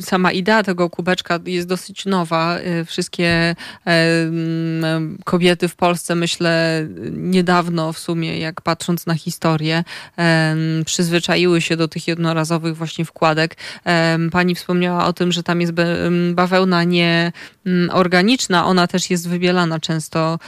sama 0.00 0.32
idea 0.32 0.62
tego 0.62 0.90
kubeczka 0.90 1.40
jest 1.46 1.68
dosyć 1.68 2.06
nowa. 2.06 2.58
Y, 2.58 2.84
wszystkie 2.84 3.26
e, 3.26 3.56
mm, 3.86 5.18
kobiety 5.24 5.68
w 5.68 5.76
Polsce, 5.76 6.14
myślę, 6.14 6.86
niedawno 7.10 7.92
w 7.92 7.98
sumie, 7.98 8.38
jak 8.38 8.60
patrząc 8.60 9.06
na 9.06 9.14
historię, 9.14 9.84
przyzwyczaiły 10.84 11.60
się 11.60 11.76
do 11.76 11.88
tych 11.88 12.08
jednorazowych 12.08 12.76
właśnie 12.76 13.04
wkładek. 13.04 13.56
Pani 14.32 14.54
wspomniała 14.54 15.06
o 15.06 15.12
tym, 15.12 15.32
że 15.32 15.42
tam 15.42 15.60
jest 15.60 15.72
bawełna 16.34 16.84
nie 16.84 17.32
organiczna, 17.90 18.66
ona 18.66 18.86
też 18.86 19.10
jest 19.10 19.28
wybielana 19.28 19.80
często 19.80 20.38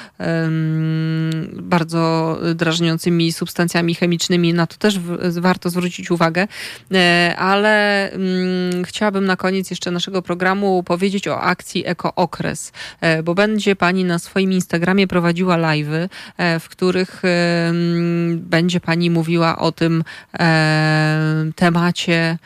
bardzo 1.53 2.39
drażniącymi 2.55 3.33
substancjami 3.33 3.95
chemicznymi. 3.95 4.55
Na 4.55 4.67
to 4.67 4.77
też 4.77 4.99
warto 5.41 5.71
zwrócić 5.71 6.11
uwagę. 6.11 6.49
E, 6.95 7.35
ale 7.39 8.11
chciałabym 8.85 9.25
na 9.25 9.36
na 9.37 9.41
koniec 9.41 9.71
jeszcze 9.71 9.91
naszego 9.91 10.23
programu 10.23 10.83
powiedzieć 10.83 11.29
o 11.29 11.41
akcji 11.41 11.87
Eko 11.87 12.15
Okres, 12.15 12.73
e, 13.01 13.23
bo 13.23 13.35
będzie 13.35 13.77
Pani 13.77 14.05
na 14.05 14.19
swoim 14.19 14.53
Instagramie 14.53 15.07
prowadziła 15.07 15.57
live'y, 15.57 16.09
e, 16.37 16.61
w 16.61 16.69
których 16.69 17.23
będzie 18.33 18.81
Pani 18.81 19.11
mówiła 19.11 19.59
o 19.59 19.73
tym 19.73 20.05
e, 20.39 21.51
temacie 21.57 22.39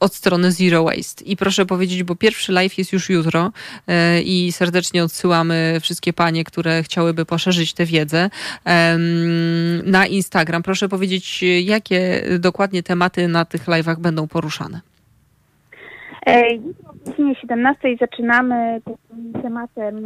od 0.00 0.14
strony 0.14 0.52
Zero 0.52 0.84
Waste. 0.84 1.24
I 1.24 1.36
proszę 1.36 1.66
powiedzieć, 1.66 2.02
bo 2.02 2.16
pierwszy 2.16 2.52
live 2.52 2.78
jest 2.78 2.92
już 2.92 3.10
jutro 3.10 3.52
i 4.24 4.52
serdecznie 4.52 5.04
odsyłamy 5.04 5.78
wszystkie 5.80 6.12
panie, 6.12 6.44
które 6.44 6.82
chciałyby 6.82 7.24
poszerzyć 7.24 7.72
tę 7.72 7.86
wiedzę 7.86 8.30
na 9.84 10.06
Instagram. 10.06 10.62
Proszę 10.62 10.88
powiedzieć, 10.88 11.44
jakie 11.62 12.24
dokładnie 12.38 12.82
tematy 12.82 13.28
na 13.28 13.44
tych 13.44 13.66
live'ach 13.66 13.98
będą 13.98 14.28
poruszane. 14.28 14.93
Jutro 16.26 16.90
o 16.90 16.94
godzinie 17.04 17.34
17 17.34 17.96
zaczynamy 18.00 18.80
tematem 19.42 20.02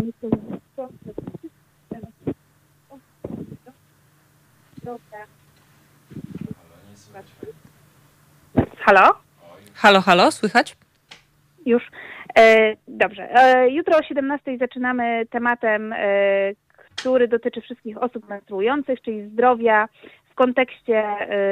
Halo? 8.79 9.15
Halo, 9.75 10.01
halo, 10.01 10.31
słychać? 10.31 10.77
Już. 11.67 11.83
E, 12.39 12.77
dobrze. 12.89 13.29
E, 13.35 13.71
jutro 13.71 13.99
o 13.99 14.03
17 14.03 14.59
zaczynamy 14.59 15.27
tematem, 15.31 15.93
e, 15.93 15.99
który 16.97 17.29
dotyczy 17.29 17.61
wszystkich 17.61 18.03
osób 18.03 18.29
menstruujących, 18.29 19.03
czyli 19.03 19.29
zdrowia, 19.29 19.89
kontekście 20.39 21.05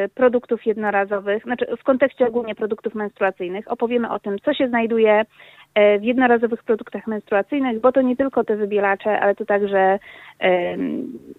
y, 0.04 0.08
produktów 0.08 0.66
jednorazowych, 0.66 1.42
znaczy 1.42 1.66
w 1.80 1.84
kontekście 1.84 2.26
ogólnie 2.26 2.54
produktów 2.54 2.94
menstruacyjnych. 2.94 3.72
Opowiemy 3.72 4.10
o 4.10 4.18
tym, 4.18 4.38
co 4.44 4.54
się 4.54 4.68
znajduje 4.68 5.20
y, 5.20 5.98
w 5.98 6.04
jednorazowych 6.04 6.62
produktach 6.62 7.06
menstruacyjnych, 7.06 7.80
bo 7.80 7.92
to 7.92 8.02
nie 8.02 8.16
tylko 8.16 8.44
te 8.44 8.56
wybielacze, 8.56 9.20
ale 9.20 9.34
to 9.34 9.44
także 9.44 9.98
y, 10.44 10.48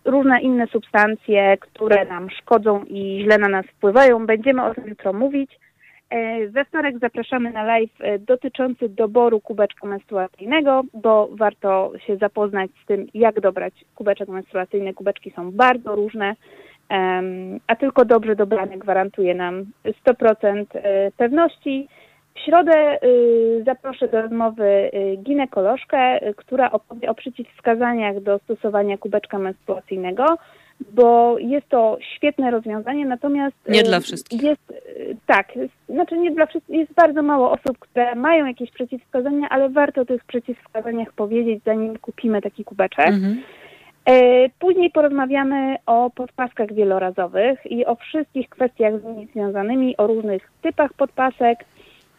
różne 0.05 0.41
inne 0.41 0.67
substancje, 0.67 1.57
które 1.57 2.05
nam 2.05 2.29
szkodzą 2.29 2.83
i 2.83 3.21
źle 3.23 3.37
na 3.37 3.47
nas 3.47 3.65
wpływają. 3.65 4.25
Będziemy 4.25 4.63
o 4.63 4.73
tym 4.73 4.87
jutro 4.87 5.13
mówić. 5.13 5.59
We 6.49 6.65
wtorek 6.65 6.99
zapraszamy 6.99 7.51
na 7.51 7.63
live 7.63 7.97
dotyczący 8.19 8.89
doboru 8.89 9.39
kubeczka 9.39 9.87
menstruacyjnego, 9.87 10.81
bo 10.93 11.29
warto 11.31 11.91
się 12.07 12.17
zapoznać 12.17 12.71
z 12.83 12.85
tym, 12.85 13.07
jak 13.13 13.39
dobrać 13.39 13.73
kubeczek 13.95 14.29
menstruacyjny. 14.29 14.93
Kubeczki 14.93 15.31
są 15.31 15.51
bardzo 15.51 15.95
różne 15.95 16.35
a 17.67 17.75
tylko 17.75 18.05
dobrze 18.05 18.35
dobrany 18.35 18.77
gwarantuje 18.77 19.35
nam 19.35 19.65
100% 20.05 20.65
e, 20.73 21.11
pewności. 21.11 21.87
W 22.35 22.39
środę 22.39 23.03
y, 23.03 23.63
zaproszę 23.65 24.07
do 24.07 24.21
rozmowy 24.21 24.63
y, 24.63 25.17
ginekolożkę, 25.17 26.19
która 26.35 26.71
opowie 26.71 27.09
o 27.09 27.15
przeciwwskazaniach 27.15 28.19
do 28.19 28.39
stosowania 28.39 28.97
kubeczka 28.97 29.39
menstruacyjnego, 29.39 30.37
bo 30.91 31.37
jest 31.39 31.69
to 31.69 31.97
świetne 32.15 32.51
rozwiązanie, 32.51 33.05
natomiast... 33.05 33.55
Nie 33.69 33.83
dla 33.83 33.99
wszystkich. 33.99 34.43
Jest, 34.43 34.73
tak, 35.25 35.47
znaczy 35.89 36.17
nie 36.17 36.31
dla 36.31 36.45
wszystkich, 36.45 36.75
jest 36.75 36.93
bardzo 36.93 37.23
mało 37.23 37.51
osób, 37.51 37.79
które 37.79 38.15
mają 38.15 38.45
jakieś 38.45 38.71
przeciwwskazania, 38.71 39.49
ale 39.49 39.69
warto 39.69 40.01
o 40.01 40.05
tych 40.05 40.25
przeciwwskazaniach 40.25 41.13
powiedzieć, 41.13 41.63
zanim 41.65 41.97
kupimy 41.97 42.41
taki 42.41 42.63
kubeczek. 42.63 43.07
Mhm. 43.07 43.41
E, 44.07 44.49
później 44.59 44.91
porozmawiamy 44.91 45.75
o 45.85 46.09
podpaskach 46.09 46.73
wielorazowych 46.73 47.71
i 47.71 47.85
o 47.85 47.95
wszystkich 47.95 48.49
kwestiach 48.49 48.99
z 48.99 49.03
nimi 49.03 49.27
związanymi, 49.33 49.97
o 49.97 50.07
różnych 50.07 50.51
typach 50.61 50.93
podpasek. 50.93 51.65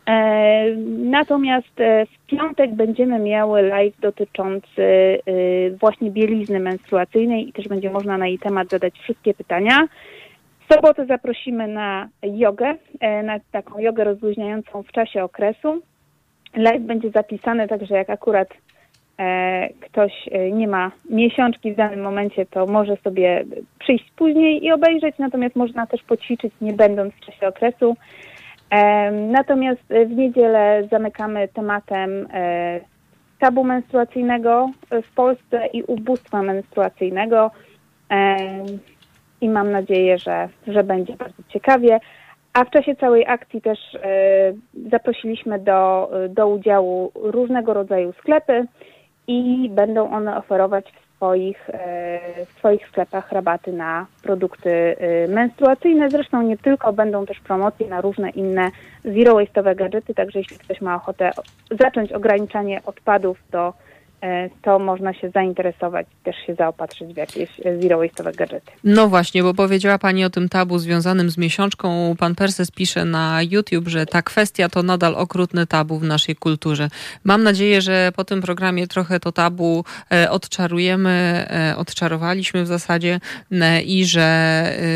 E, 0.07 0.65
natomiast 0.89 1.81
e, 1.81 2.07
w 2.07 2.27
piątek 2.27 2.75
będziemy 2.75 3.19
miały 3.19 3.63
live 3.63 4.01
dotyczący 4.01 4.83
właśnie 5.81 6.11
bielizny 6.11 6.61
menstruacyjnej 6.61 7.49
i 7.49 7.53
też 7.53 7.69
będzie 7.69 7.91
można 7.91 8.19
na 8.19 8.27
jej 8.27 8.39
temat 8.39 8.69
zadać 8.69 8.95
wszystkie 8.99 9.35
pytania. 9.35 9.89
W 10.69 10.75
sobotę 10.75 11.07
zaprosimy 11.07 11.69
na 11.69 12.09
jogę, 12.23 12.75
na 13.25 13.41
taką 13.53 13.79
jogę 13.79 14.05
rozluźniającą 14.05 14.83
w 14.83 14.93
czasie 14.93 15.25
okresu. 15.25 15.83
Live 16.57 16.83
będzie 16.83 17.11
zapisany, 17.11 17.69
także 17.69 17.95
jak 17.95 18.11
akurat 18.11 18.49
ktoś 19.81 20.13
e, 20.33 20.51
nie 20.51 20.69
ma 20.69 20.91
miesiączki 21.11 21.73
w 21.73 21.77
danym 21.77 22.03
momencie, 22.03 22.47
to 22.47 22.67
może 22.67 22.97
sobie 22.97 23.45
przyjść 23.79 24.11
później 24.17 24.65
i 24.65 24.73
obejrzeć, 24.73 25.15
natomiast 25.19 25.57
można 25.57 25.87
też 25.87 26.03
poćwiczyć, 26.03 26.53
nie 26.61 26.73
będąc 26.73 27.15
w 27.15 27.21
czasie 27.21 27.49
okresu. 27.49 27.97
Natomiast 29.13 29.81
w 30.07 30.17
niedzielę 30.17 30.89
zamykamy 30.91 31.49
tematem 31.49 32.29
tabu 33.39 33.65
menstruacyjnego 33.65 34.71
w 35.03 35.15
Polsce 35.15 35.67
i 35.73 35.83
ubóstwa 35.83 36.43
menstruacyjnego 36.43 37.51
i 39.41 39.49
mam 39.49 39.71
nadzieję, 39.71 40.19
że, 40.19 40.49
że 40.67 40.85
będzie 40.85 41.17
bardzo 41.17 41.43
ciekawie. 41.49 42.01
A 42.53 42.65
w 42.65 42.71
czasie 42.71 42.97
całej 42.97 43.27
akcji 43.27 43.61
też 43.61 43.79
e, 43.95 44.01
zaprosiliśmy 44.91 45.59
do, 45.59 46.11
do 46.29 46.49
udziału 46.49 47.13
różnego 47.15 47.75
rodzaju 47.75 48.13
sklepy 48.13 48.67
i 49.29 49.69
będą 49.69 50.11
one 50.11 50.37
oferować 50.37 50.93
w 50.93 51.17
swoich, 51.17 51.71
e, 51.71 52.45
w 52.47 52.59
swoich 52.59 52.89
sklepach 52.89 53.33
rabaty 53.33 53.73
na 53.73 54.07
produkty 54.23 54.71
e, 54.71 55.29
menstruacyjne. 55.29 56.11
Zresztą 56.11 56.43
nie 56.43 56.57
tylko, 56.57 56.93
będą 56.93 57.27
też 57.27 57.41
promocje 57.41 57.89
na 57.89 58.01
różne 58.01 58.31
inne 58.31 58.71
zero 59.05 59.35
waste'owe 59.35 59.77
gadżety, 59.77 60.15
także 60.15 60.39
jeśli 60.39 60.59
ktoś 60.59 60.81
ma 60.81 60.97
ochotę 60.97 61.31
zacząć 61.71 62.13
ograniczanie 62.13 62.81
odpadów 62.87 63.39
E, 63.53 63.73
to 64.63 64.79
można 64.79 65.15
się 65.15 65.31
zainteresować, 65.31 66.07
też 66.25 66.37
się 66.47 66.55
zaopatrzyć 66.55 67.15
w 67.15 67.17
jakieś 67.17 67.51
zero 67.81 67.99
waste'owe 67.99 68.37
gadżety. 68.37 68.73
No 68.85 69.09
właśnie, 69.09 69.43
bo 69.43 69.55
powiedziała 69.55 69.99
Pani 69.99 70.25
o 70.25 70.31
tym 70.31 70.49
tabu 70.49 70.79
związanym 70.79 71.31
z 71.31 71.39
miesiączką. 71.39 72.15
Pan 72.19 72.35
Perses 72.35 72.71
pisze 72.71 73.05
na 73.05 73.41
YouTube, 73.43 73.89
że 73.89 74.07
ta 74.07 74.23
kwestia 74.23 74.69
to 74.69 74.83
nadal 74.83 75.15
okrutny 75.15 75.67
tabu 75.67 75.99
w 75.99 76.05
naszej 76.05 76.37
kulturze. 76.37 76.89
Mam 77.25 77.43
nadzieję, 77.43 77.81
że 77.83 78.13
po 78.17 78.25
tym 78.25 78.43
programie 78.43 78.87
trochę 78.87 79.21
to 79.21 79.33
tabu 79.33 79.85
e, 80.13 80.31
odczarujemy, 80.31 81.47
e, 81.51 81.77
odczarowaliśmy 81.77 82.65
w 82.65 82.67
zasadzie 82.67 83.21
i 83.85 84.05
że 84.05 84.29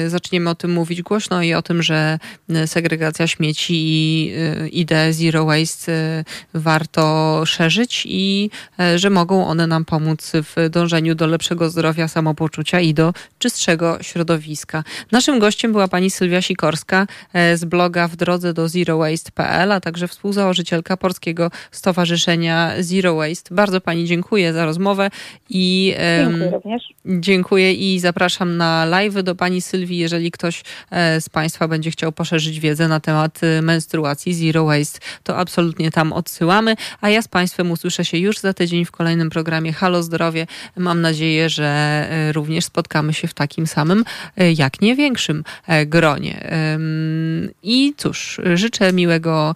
zaczniemy 0.06 0.50
o 0.50 0.54
tym 0.54 0.72
mówić 0.72 1.02
głośno 1.02 1.42
i 1.42 1.54
o 1.54 1.62
tym, 1.62 1.82
że 1.82 2.18
segregacja 2.66 3.26
śmieci 3.26 3.74
i 3.74 4.32
ideę 4.72 5.12
zero 5.12 5.44
waste 5.44 6.24
warto 6.54 7.42
szerzyć 7.46 8.06
i 8.08 8.50
że 8.96 9.10
mogą 9.12 9.46
one 9.46 9.66
nam 9.66 9.84
pomóc 9.84 10.32
w 10.34 10.70
dążeniu 10.70 11.14
do 11.14 11.26
lepszego 11.26 11.70
zdrowia, 11.70 12.08
samopoczucia 12.08 12.80
i 12.80 12.94
do 12.94 13.14
czystszego 13.38 13.98
środowiska. 14.00 14.84
Naszym 15.12 15.38
gościem 15.38 15.72
była 15.72 15.88
pani 15.88 16.10
Sylwia 16.10 16.42
Sikorska 16.42 17.06
e, 17.32 17.56
z 17.56 17.64
bloga 17.64 18.08
w 18.08 18.16
drodze 18.16 18.54
do 18.54 18.68
zerowaste.pl, 18.68 19.72
a 19.72 19.80
także 19.80 20.08
współzałożycielka 20.08 20.96
Polskiego 20.96 21.50
Stowarzyszenia 21.70 22.72
Zero 22.80 23.14
Waste. 23.14 23.54
Bardzo 23.54 23.80
pani 23.80 24.06
dziękuję 24.06 24.52
za 24.52 24.64
rozmowę 24.64 25.10
i 25.50 25.94
dziękuję 26.18 26.50
również. 26.50 26.82
Dziękuję 27.06 27.72
i 27.72 28.00
zapraszam 28.00 28.56
na 28.56 28.84
live 28.84 29.22
do 29.22 29.34
pani 29.34 29.60
Sylwii, 29.60 29.98
jeżeli 29.98 30.30
ktoś 30.30 30.62
e, 30.90 31.20
z 31.20 31.28
państwa 31.28 31.68
będzie 31.68 31.90
chciał 31.90 32.12
poszerzyć 32.12 32.60
wiedzę 32.60 32.88
na 32.88 33.00
temat 33.00 33.40
e, 33.42 33.62
menstruacji 33.62 34.34
Zero 34.34 34.64
Waste, 34.64 34.98
to 35.22 35.36
absolutnie 35.36 35.90
tam 35.90 36.12
odsyłamy, 36.12 36.76
a 37.00 37.10
ja 37.10 37.22
z 37.22 37.28
państwem 37.28 37.70
usłyszę 37.70 38.04
się 38.04 38.18
już 38.18 38.38
za 38.38 38.54
tydzień 38.54 38.84
w 38.84 38.90
kolejnym 38.90 39.01
programie 39.30 39.72
Halo 39.72 40.02
Zdrowie. 40.02 40.46
Mam 40.76 41.00
nadzieję, 41.00 41.50
że 41.50 41.66
e, 41.66 42.32
również 42.32 42.64
spotkamy 42.64 43.14
się 43.14 43.28
w 43.28 43.34
takim 43.34 43.66
samym, 43.66 44.04
e, 44.36 44.52
jak 44.52 44.80
nie 44.80 44.96
większym 44.96 45.44
e, 45.66 45.86
gronie. 45.86 46.52
I 47.62 47.94
cóż, 47.96 48.40
życzę 48.54 48.92
miłego 48.92 49.54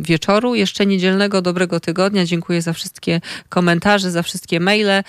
wieczoru, 0.00 0.54
jeszcze 0.54 0.86
niedzielnego, 0.86 1.42
dobrego 1.42 1.80
tygodnia. 1.80 2.24
Dziękuję 2.24 2.62
za 2.62 2.72
wszystkie 2.72 3.20
komentarze, 3.48 4.10
za 4.10 4.22
wszystkie 4.22 4.60
maile 4.60 5.02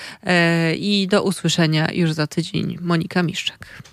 i 0.77 1.07
do 1.11 1.23
usłyszenia 1.23 1.87
już 1.93 2.13
za 2.13 2.27
tydzień. 2.27 2.77
Monika 2.81 3.23
Miszczak. 3.23 3.83